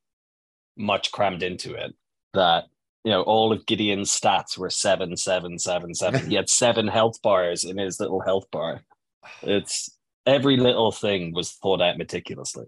much 0.78 1.12
crammed 1.12 1.44
into 1.44 1.74
it 1.74 1.94
that 2.34 2.66
you 3.04 3.12
know 3.12 3.22
all 3.24 3.52
of 3.52 3.66
Gideon's 3.66 4.12
stats 4.18 4.58
were 4.58 4.70
seven, 4.70 5.16
seven, 5.18 5.58
seven, 5.60 5.94
seven. 5.94 6.30
he 6.30 6.36
had 6.36 6.50
seven 6.64 6.88
health 6.88 7.22
bars 7.22 7.64
in 7.64 7.78
his 7.78 8.00
little 8.00 8.22
health 8.22 8.46
bar. 8.52 8.82
It's 9.42 9.90
every 10.26 10.58
little 10.58 10.92
thing 10.92 11.34
was 11.34 11.52
thought 11.54 11.82
out 11.82 11.98
meticulously. 11.98 12.66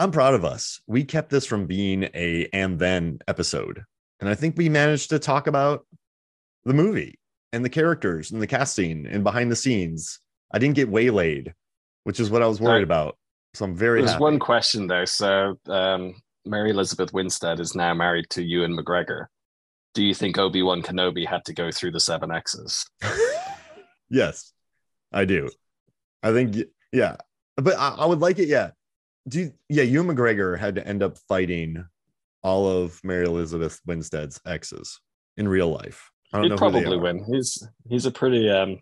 I'm 0.00 0.10
proud 0.10 0.34
of 0.34 0.44
us. 0.44 0.80
We 0.86 1.04
kept 1.04 1.30
this 1.30 1.46
from 1.46 1.66
being 1.66 2.04
a 2.14 2.48
and 2.52 2.78
then 2.78 3.18
episode. 3.28 3.82
And 4.20 4.28
I 4.28 4.34
think 4.34 4.56
we 4.56 4.68
managed 4.68 5.10
to 5.10 5.18
talk 5.18 5.46
about 5.46 5.86
the 6.64 6.74
movie 6.74 7.18
and 7.52 7.64
the 7.64 7.68
characters 7.70 8.30
and 8.30 8.42
the 8.42 8.46
casting 8.46 9.06
and 9.06 9.24
behind 9.24 9.50
the 9.50 9.56
scenes. 9.56 10.20
I 10.52 10.58
didn't 10.58 10.74
get 10.76 10.88
waylaid, 10.90 11.54
which 12.04 12.20
is 12.20 12.28
what 12.30 12.42
I 12.42 12.46
was 12.46 12.60
worried 12.60 12.74
Right. 12.74 12.82
about. 12.82 13.16
So 13.54 13.64
I'm 13.64 13.74
very 13.74 14.00
There's 14.00 14.12
happy. 14.12 14.22
one 14.22 14.38
question 14.38 14.86
though. 14.86 15.04
So 15.06 15.58
um, 15.66 16.14
Mary 16.44 16.70
Elizabeth 16.70 17.12
Winstead 17.14 17.58
is 17.60 17.74
now 17.74 17.94
married 17.94 18.26
to 18.30 18.42
Ewan 18.42 18.76
McGregor. 18.76 19.26
Do 19.96 20.04
you 20.04 20.12
think 20.12 20.36
Obi 20.36 20.62
Wan 20.62 20.82
Kenobi 20.82 21.26
had 21.26 21.42
to 21.46 21.54
go 21.54 21.70
through 21.70 21.92
the 21.92 22.00
seven 22.00 22.30
X's? 22.30 22.84
yes, 24.10 24.52
I 25.10 25.24
do. 25.24 25.48
I 26.22 26.32
think, 26.34 26.54
yeah, 26.92 27.16
but 27.56 27.78
I, 27.78 27.94
I 28.00 28.04
would 28.04 28.20
like 28.20 28.38
it. 28.38 28.46
Yeah. 28.46 28.72
Do 29.26 29.40
you, 29.40 29.52
yeah, 29.70 29.84
Ewan 29.84 30.14
McGregor 30.14 30.58
had 30.58 30.74
to 30.74 30.86
end 30.86 31.02
up 31.02 31.16
fighting 31.30 31.82
all 32.42 32.68
of 32.68 33.00
Mary 33.04 33.24
Elizabeth 33.24 33.80
Winstead's 33.86 34.38
exes 34.46 35.00
in 35.38 35.48
real 35.48 35.70
life. 35.70 36.10
I 36.30 36.42
don't 36.42 36.50
He'd 36.50 36.58
probably 36.58 36.98
win. 36.98 37.24
He's 37.32 37.66
he's 37.88 38.04
a 38.04 38.10
pretty 38.10 38.50
um 38.50 38.80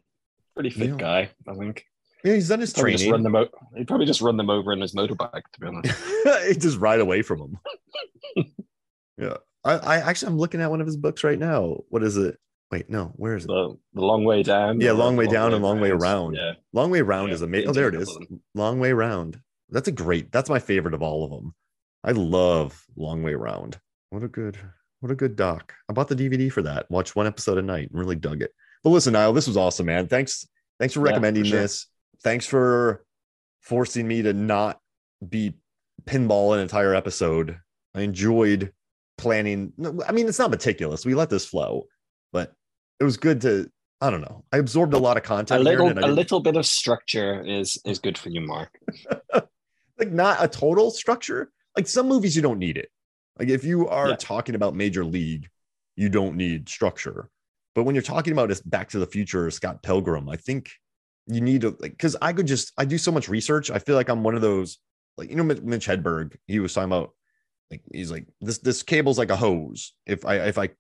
pretty 0.57 0.71
fit 0.71 0.89
Yeah. 0.89 0.97
guy. 0.97 1.31
I 1.49 1.55
think. 1.55 1.85
Yeah, 2.25 2.35
he's 2.35 2.49
done 2.49 2.59
his 2.59 2.73
Probably 2.73 2.91
just 2.93 3.05
training. 3.05 3.13
run 3.13 3.23
them 3.23 3.37
out. 3.37 3.51
He'd 3.77 3.87
probably 3.87 4.07
just 4.07 4.21
run 4.21 4.37
them 4.37 4.51
over 4.51 4.73
in 4.73 4.81
his 4.81 4.95
motorbike. 4.97 5.45
To 5.53 5.61
be 5.61 5.67
honest. 5.69 5.95
he'd 6.49 6.61
just 6.61 6.79
ride 6.79 6.99
away 6.99 7.23
from 7.23 7.41
him. 7.41 7.59
yeah. 9.17 9.37
I, 9.65 9.73
I 9.75 9.97
actually 9.99 10.29
I'm 10.33 10.39
looking 10.39 10.61
at 10.61 10.71
one 10.71 10.81
of 10.81 10.87
his 10.87 10.97
books 10.97 11.25
right 11.25 11.39
now. 11.39 11.79
What 11.89 12.03
is 12.03 12.17
it? 12.17 12.39
Wait, 12.71 12.91
no, 12.91 13.13
where 13.17 13.37
is 13.37 13.45
it? 13.45 13.49
the 13.49 13.77
the 13.95 14.01
long 14.01 14.25
way 14.25 14.43
down. 14.43 14.81
Yeah, 14.81 14.93
long 14.93 15.17
way 15.17 15.27
down 15.27 15.55
and 15.55 15.63
long 15.63 15.81
way 15.81 15.91
around. 15.91 16.35
Yeah. 16.35 16.53
Long 16.73 16.91
way 16.91 17.03
round 17.03 17.29
Yeah, 17.29 17.35
is 17.35 17.43
amazing. 17.43 17.71
Oh, 17.71 17.73
there 17.73 17.89
it 17.89 17.95
is. 17.95 18.19
Long 18.55 18.81
way 18.81 18.93
round. 18.93 19.39
That's 19.71 19.89
a 19.89 19.93
great. 19.93 20.31
That's 20.33 20.51
my 20.51 20.59
favorite 20.59 20.95
of 20.95 21.03
all 21.03 21.25
of 21.25 21.31
them. 21.31 21.55
I 22.03 22.11
love 22.13 22.85
Long 22.97 23.23
Way 23.23 23.35
Round. 23.35 23.79
What 24.11 24.23
a 24.23 24.29
good, 24.29 24.59
what 25.01 25.11
a 25.11 25.15
good 25.15 25.37
doc. 25.37 25.73
I 25.89 25.95
bought 25.95 26.09
the 26.09 26.15
DVD 26.15 26.53
for 26.53 26.61
that. 26.63 26.91
Watched 26.91 27.17
one 27.17 27.27
episode 27.27 27.57
a 27.57 27.63
night 27.63 27.89
and 27.91 27.99
really 27.99 28.15
dug 28.17 28.43
it. 28.43 28.51
But 28.83 28.91
listen, 28.91 29.15
Niall, 29.15 29.33
this 29.33 29.47
was 29.47 29.57
awesome, 29.57 29.87
man. 29.87 30.07
Thanks, 30.07 30.47
thanks 30.79 30.93
for 30.93 31.01
Yeah, 31.01 31.05
for 31.05 31.09
recommending 31.13 31.45
sure. 31.45 31.61
this. 31.63 31.87
Thanks 32.23 32.47
for 32.47 33.05
forcing 33.63 34.07
me 34.07 34.21
to 34.23 34.35
not 34.35 34.79
be 35.27 35.55
pinball 36.05 36.53
an 36.55 36.61
entire 36.61 36.95
episode. 36.95 37.59
I 37.95 38.03
enjoyed 38.03 38.73
planning. 39.19 39.73
I 40.07 40.13
mean, 40.13 40.29
it's 40.29 40.39
not 40.39 40.51
meticulous. 40.51 41.05
We 41.05 41.15
let 41.15 41.31
this 41.31 41.47
flow, 41.47 41.87
but 42.33 42.53
it 43.01 43.05
was 43.05 43.17
good 43.17 43.41
to. 43.43 43.71
I 44.01 44.11
don't 44.11 44.21
know. 44.21 44.45
I 44.53 44.59
absorbed 44.59 44.93
a 44.93 44.99
lot 44.99 45.17
of 45.17 45.23
content. 45.23 45.61
A 45.61 45.65
little 45.65 45.91
a 45.99 46.09
little 46.09 46.41
bit 46.41 46.57
of 46.57 46.67
structure 46.67 47.43
is 47.43 47.79
is 47.85 47.99
good 47.99 48.19
for 48.19 48.29
you, 48.29 48.41
Mark. 48.41 48.79
like 49.99 50.11
not 50.11 50.43
a 50.43 50.49
total 50.49 50.91
structure. 50.91 51.51
Like 51.77 51.87
some 51.87 52.09
movies, 52.09 52.37
you 52.37 52.43
don't 52.43 52.59
need 52.59 52.77
it. 52.77 52.91
Like 53.39 53.49
if 53.49 53.65
you 53.65 53.89
are 53.89 54.11
Yeah. 54.11 54.17
talking 54.17 54.55
about 54.55 54.75
Major 54.75 55.05
League, 55.05 55.49
you 55.97 56.09
don't 56.09 56.37
need 56.37 56.69
structure. 56.69 57.31
But 57.75 57.85
when 57.85 57.95
you're 57.95 58.03
talking 58.03 58.33
about 58.33 58.49
this 58.49 58.61
Back 58.61 58.91
to 58.91 58.99
the 58.99 59.07
Future 59.07 59.47
or 59.47 59.51
Scott 59.51 59.83
Pilgrim, 59.83 60.29
I 60.29 60.37
think 60.37 60.71
you 61.27 61.41
need 61.41 61.63
to 61.63 61.71
like 61.81 61.93
because 61.93 62.17
I 62.21 62.33
could 62.33 62.47
just 62.47 62.73
I 62.77 62.85
do 62.85 62.99
so 62.99 63.11
much 63.11 63.29
research. 63.29 63.71
I 63.71 63.79
feel 63.79 63.97
like 63.97 64.09
I'm 64.09 64.23
one 64.23 64.35
of 64.35 64.43
those 64.43 64.79
like 65.17 65.31
you 65.31 65.37
know 65.37 65.45
Mitch 65.45 65.87
Hedberg. 65.87 66.37
He 66.47 66.61
was 66.61 66.75
talking 66.75 66.91
about 66.91 67.13
like 67.75 67.83
he's 67.93 68.11
like 68.11 68.27
this 68.41 68.59
this 68.59 68.83
cable's 68.83 69.19
like 69.19 69.31
a 69.31 69.37
hose. 69.37 69.95
If 70.07 70.25
I 70.25 70.37
if 70.37 70.59
I 70.59 70.71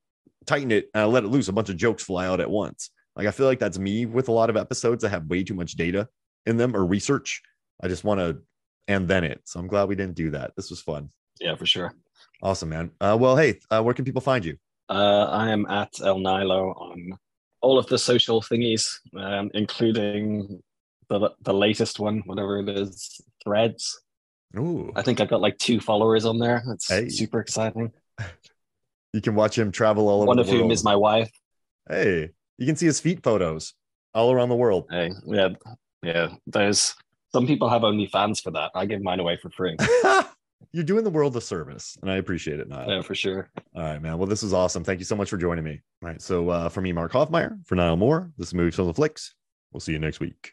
tighten 0.46 0.70
it 0.70 0.90
and 0.94 1.02
I 1.02 1.04
let 1.06 1.24
it 1.24 1.28
loose, 1.28 1.48
a 1.48 1.52
bunch 1.52 1.68
of 1.68 1.76
jokes 1.76 2.04
fly 2.04 2.26
out 2.26 2.40
at 2.40 2.50
once. 2.50 2.90
Like 3.16 3.26
I 3.26 3.30
feel 3.30 3.46
like 3.46 3.58
that's 3.58 3.78
me 3.78 4.06
with 4.06 4.28
a 4.28 4.32
lot 4.32 4.50
of 4.50 4.56
episodes 4.56 5.02
that 5.02 5.10
have 5.10 5.26
way 5.26 5.44
too 5.44 5.54
much 5.54 5.72
data 5.72 6.08
in 6.46 6.56
them 6.56 6.76
or 6.76 6.84
research. 6.84 7.42
I 7.82 7.88
just 7.88 8.04
want 8.04 8.20
to 8.20 8.38
and 8.86 9.08
then 9.08 9.24
it. 9.24 9.40
So 9.44 9.60
I'm 9.60 9.66
glad 9.66 9.88
we 9.88 9.94
didn't 9.94 10.14
do 10.14 10.30
that. 10.30 10.52
This 10.56 10.70
was 10.70 10.80
fun. 10.80 11.10
Yeah, 11.40 11.54
for 11.56 11.66
sure. 11.66 11.94
Awesome, 12.42 12.68
man. 12.68 12.90
Uh, 13.00 13.16
well, 13.18 13.36
hey, 13.36 13.60
uh, 13.70 13.82
where 13.82 13.94
can 13.94 14.04
people 14.04 14.20
find 14.20 14.44
you? 14.44 14.56
Uh, 14.88 15.24
I 15.24 15.50
am 15.50 15.66
at 15.66 16.00
El 16.02 16.18
Niallo 16.18 16.78
on 16.80 17.18
all 17.62 17.78
of 17.78 17.86
the 17.86 17.98
social 17.98 18.42
thingies, 18.42 18.86
um, 19.16 19.50
including 19.54 20.62
the 21.08 21.30
the 21.40 21.54
latest 21.54 21.98
one, 21.98 22.22
whatever 22.26 22.58
it 22.60 22.68
is, 22.68 23.20
Threads. 23.42 24.03
Ooh, 24.56 24.92
I 24.94 25.02
think 25.02 25.20
I've 25.20 25.28
got 25.28 25.40
like 25.40 25.58
two 25.58 25.80
followers 25.80 26.24
on 26.24 26.38
there. 26.38 26.62
It's 26.68 26.88
Hey. 26.88 27.08
super 27.08 27.40
exciting. 27.40 27.92
you 29.12 29.20
can 29.20 29.34
watch 29.34 29.58
him 29.58 29.72
travel 29.72 30.08
all 30.08 30.18
over 30.18 30.26
One 30.26 30.36
the 30.36 30.42
of 30.42 30.48
world. 30.48 30.60
whom 30.62 30.70
is 30.70 30.84
my 30.84 30.96
wife. 30.96 31.30
Hey, 31.88 32.30
you 32.58 32.66
can 32.66 32.76
see 32.76 32.86
his 32.86 33.00
feet 33.00 33.22
photos 33.22 33.74
all 34.14 34.32
around 34.32 34.48
the 34.48 34.56
world. 34.56 34.86
Hey, 34.90 35.10
yeah, 35.26 35.48
yeah. 36.02 36.28
There's 36.46 36.94
some 37.32 37.46
people 37.46 37.68
have 37.68 37.84
only 37.84 38.06
fans 38.06 38.40
for 38.40 38.50
that. 38.52 38.70
I 38.74 38.86
give 38.86 39.02
mine 39.02 39.20
away 39.20 39.36
for 39.40 39.50
free. 39.50 39.76
You're 40.72 40.82
doing 40.84 41.04
the 41.04 41.10
world 41.10 41.36
a 41.36 41.40
service, 41.40 41.96
and 42.02 42.10
I 42.10 42.16
appreciate 42.16 42.58
it, 42.58 42.68
Niall. 42.68 42.88
yeah, 42.88 43.02
for 43.02 43.14
sure. 43.14 43.50
All 43.76 43.82
right, 43.82 44.00
man. 44.02 44.18
Well, 44.18 44.26
this 44.26 44.42
was 44.42 44.52
awesome. 44.52 44.82
Thank 44.82 44.98
you 44.98 45.04
so 45.04 45.14
much 45.14 45.30
for 45.30 45.36
joining 45.36 45.62
me. 45.64 45.80
All 46.02 46.08
right. 46.08 46.20
So, 46.22 46.48
uh, 46.48 46.68
for 46.68 46.80
me, 46.80 46.92
Mark 46.92 47.12
Hoffmeyer, 47.12 47.64
for 47.66 47.74
Niall 47.76 47.96
Moore, 47.96 48.32
this 48.38 48.48
is 48.48 48.54
Movie 48.54 48.70
Films 48.72 48.88
and 48.88 48.96
Flicks. 48.96 49.34
We'll 49.72 49.80
see 49.80 49.92
you 49.92 49.98
next 50.00 50.18
week. 50.20 50.52